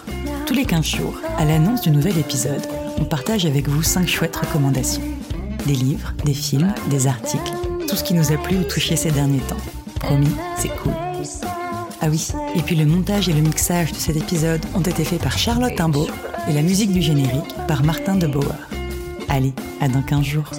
Tous 0.46 0.54
les 0.54 0.64
15 0.64 0.84
jours, 0.84 1.20
à 1.36 1.44
l'annonce 1.44 1.80
du 1.80 1.90
nouvel 1.90 2.18
épisode, 2.18 2.64
on 2.98 3.04
partage 3.04 3.44
avec 3.44 3.66
vous 3.66 3.82
5 3.82 4.06
chouettes 4.06 4.36
recommandations. 4.36 5.02
Des 5.66 5.74
livres, 5.74 6.14
des 6.24 6.34
films, 6.34 6.72
des 6.90 7.08
articles, 7.08 7.52
tout 7.88 7.96
ce 7.96 8.04
qui 8.04 8.14
nous 8.14 8.30
a 8.30 8.36
plu 8.36 8.58
ou 8.58 8.62
touché 8.62 8.94
ces 8.94 9.10
derniers 9.10 9.40
temps. 9.40 9.56
Promis, 9.98 10.36
c'est 10.56 10.70
cool. 10.76 10.92
Ah 12.04 12.08
oui, 12.10 12.32
et 12.56 12.62
puis 12.62 12.74
le 12.74 12.84
montage 12.84 13.28
et 13.28 13.32
le 13.32 13.40
mixage 13.40 13.92
de 13.92 13.96
cet 13.96 14.16
épisode 14.16 14.60
ont 14.74 14.80
été 14.80 15.04
faits 15.04 15.22
par 15.22 15.38
Charlotte 15.38 15.80
Imbeau 15.80 16.08
et 16.48 16.52
la 16.52 16.62
musique 16.62 16.92
du 16.92 17.00
générique 17.00 17.54
par 17.68 17.84
Martin 17.84 18.16
de 18.16 18.26
Bauer. 18.26 18.56
Allez, 19.28 19.52
à 19.80 19.86
dans 19.86 20.02
15 20.02 20.24
jours. 20.24 20.50